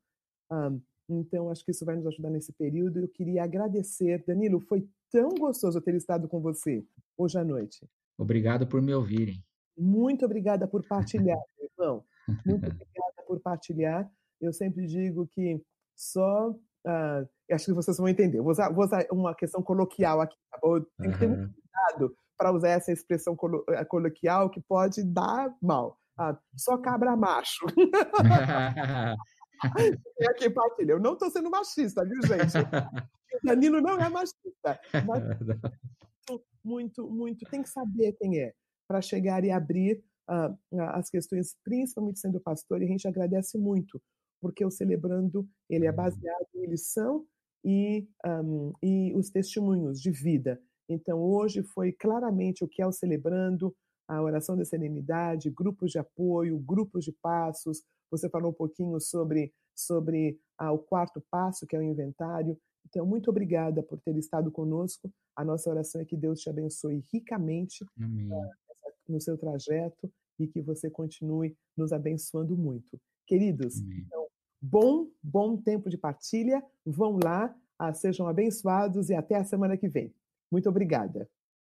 Ah, 0.50 0.72
então, 1.08 1.52
acho 1.52 1.64
que 1.64 1.70
isso 1.70 1.86
vai 1.86 1.96
nos 1.96 2.08
ajudar 2.08 2.32
nesse 2.32 2.52
período. 2.52 3.00
Eu 3.00 3.08
queria 3.08 3.44
agradecer. 3.44 4.24
Danilo, 4.26 4.60
foi 4.60 4.90
tão 5.12 5.30
gostoso 5.36 5.80
ter 5.80 5.94
estado 5.94 6.28
com 6.28 6.42
você 6.42 6.84
hoje 7.16 7.38
à 7.38 7.44
noite. 7.44 7.88
Obrigado 8.18 8.66
por 8.66 8.82
me 8.82 8.92
ouvirem. 8.92 9.40
Muito 9.78 10.26
obrigada 10.26 10.68
por 10.68 10.84
partilhar, 10.88 11.38
irmão. 11.62 12.04
Muito 12.44 12.66
obrigada 12.66 13.24
por 13.28 13.40
partilhar. 13.40 14.12
Eu 14.42 14.52
sempre 14.52 14.88
digo 14.88 15.28
que 15.28 15.62
só. 15.96 16.50
Uh, 16.50 17.30
acho 17.52 17.66
que 17.66 17.74
vocês 17.74 17.98
vão 17.98 18.10
entender. 18.10 18.42
Vou 18.42 18.52
usar, 18.52 18.74
vou 18.74 18.84
usar 18.84 19.06
uma 19.12 19.36
questão 19.36 19.62
coloquial 19.62 20.22
aqui. 20.22 20.36
Tá 20.50 20.60
Tem 21.00 21.12
que 21.12 21.20
ter 21.20 21.28
muito 21.28 21.54
cuidado 21.54 22.18
para 22.36 22.52
usar 22.52 22.70
essa 22.70 22.92
expressão 22.92 23.36
colo 23.36 23.64
eh, 23.70 23.86
coloquial 23.86 24.50
que 24.50 24.60
pode 24.60 25.04
dar 25.04 25.56
mal. 25.62 26.00
Ah, 26.18 26.38
só 26.56 26.78
cabra 26.78 27.16
macho. 27.16 27.66
Tem 30.18 30.28
aqui 30.30 30.50
partilha. 30.50 30.94
Eu 30.94 31.00
não 31.00 31.14
estou 31.14 31.30
sendo 31.30 31.50
machista, 31.50 32.04
viu, 32.04 32.22
gente? 32.24 32.58
O 32.58 33.46
Danilo 33.46 33.82
não 33.82 34.00
é 34.00 34.10
machista. 34.10 34.80
Mas 35.06 35.24
muito, 35.24 35.62
muito, 36.64 37.10
muito. 37.10 37.50
Tem 37.50 37.62
que 37.62 37.70
saber 37.70 38.14
quem 38.14 38.40
é 38.40 38.54
para 38.88 39.02
chegar 39.02 39.44
e 39.44 39.52
abrir 39.52 40.04
uh, 40.30 40.58
as 40.92 41.10
questões, 41.10 41.56
principalmente 41.64 42.20
sendo 42.20 42.40
pastor, 42.40 42.82
e 42.82 42.86
a 42.86 42.88
gente 42.88 43.08
agradece 43.08 43.58
muito, 43.58 44.02
porque 44.42 44.66
o 44.66 44.72
Celebrando 44.72 45.48
ele 45.70 45.86
é 45.86 45.92
baseado 45.92 46.48
em 46.56 46.66
lição 46.66 47.26
e, 47.66 48.08
um, 48.26 48.74
e 48.82 49.14
os 49.16 49.30
testemunhos 49.30 50.00
de 50.00 50.12
vida. 50.12 50.62
Então, 50.90 51.20
hoje 51.20 51.64
foi 51.64 51.92
claramente 51.92 52.64
o 52.64 52.68
que 52.68 52.82
é 52.82 52.88
o 52.88 52.94
Celebrando, 52.94 53.76
a 54.08 54.22
oração 54.22 54.56
da 54.56 54.64
serenidade, 54.64 55.50
grupos 55.50 55.92
de 55.92 56.00
apoio, 56.00 56.58
grupos 56.60 57.04
de 57.04 57.12
passos. 57.12 57.84
Você 58.10 58.30
falou 58.30 58.52
um 58.52 58.54
pouquinho 58.54 59.00
sobre, 59.02 59.54
sobre 59.76 60.40
ah, 60.58 60.72
o 60.72 60.80
quarto 60.80 61.22
passo, 61.30 61.68
que 61.68 61.76
é 61.76 61.80
o 61.80 61.84
inventário. 61.84 62.58
Então, 62.88 63.06
muito 63.06 63.30
obrigada 63.30 63.84
por 63.84 64.00
ter 64.00 64.16
estado 64.18 64.50
conosco. 64.50 65.12
A 65.36 65.44
nossa 65.44 65.70
oração 65.70 66.02
é 66.02 66.06
que 66.06 66.16
Deus 66.16 66.40
te 66.40 66.50
abençoe 66.50 67.04
ricamente 67.12 67.84
uh, 67.84 68.50
no 69.08 69.20
seu 69.20 69.38
trajeto 69.38 70.10
e 70.40 70.48
que 70.48 70.62
você 70.62 70.90
continue 70.90 71.56
nos 71.76 71.92
abençoando 71.92 72.56
muito. 72.56 72.98
Queridos, 73.26 73.82
então, 73.82 74.28
bom, 74.62 75.08
bom 75.22 75.58
tempo 75.58 75.90
de 75.90 75.98
partilha. 75.98 76.64
Vão 76.86 77.20
lá, 77.22 77.54
uh, 77.82 77.94
sejam 77.94 78.26
abençoados 78.26 79.10
e 79.10 79.16
até 79.16 79.36
a 79.36 79.44
semana 79.44 79.76
que 79.76 79.90
vem. 79.90 80.14
Muito 80.50 80.70
obrigada. 80.70 81.30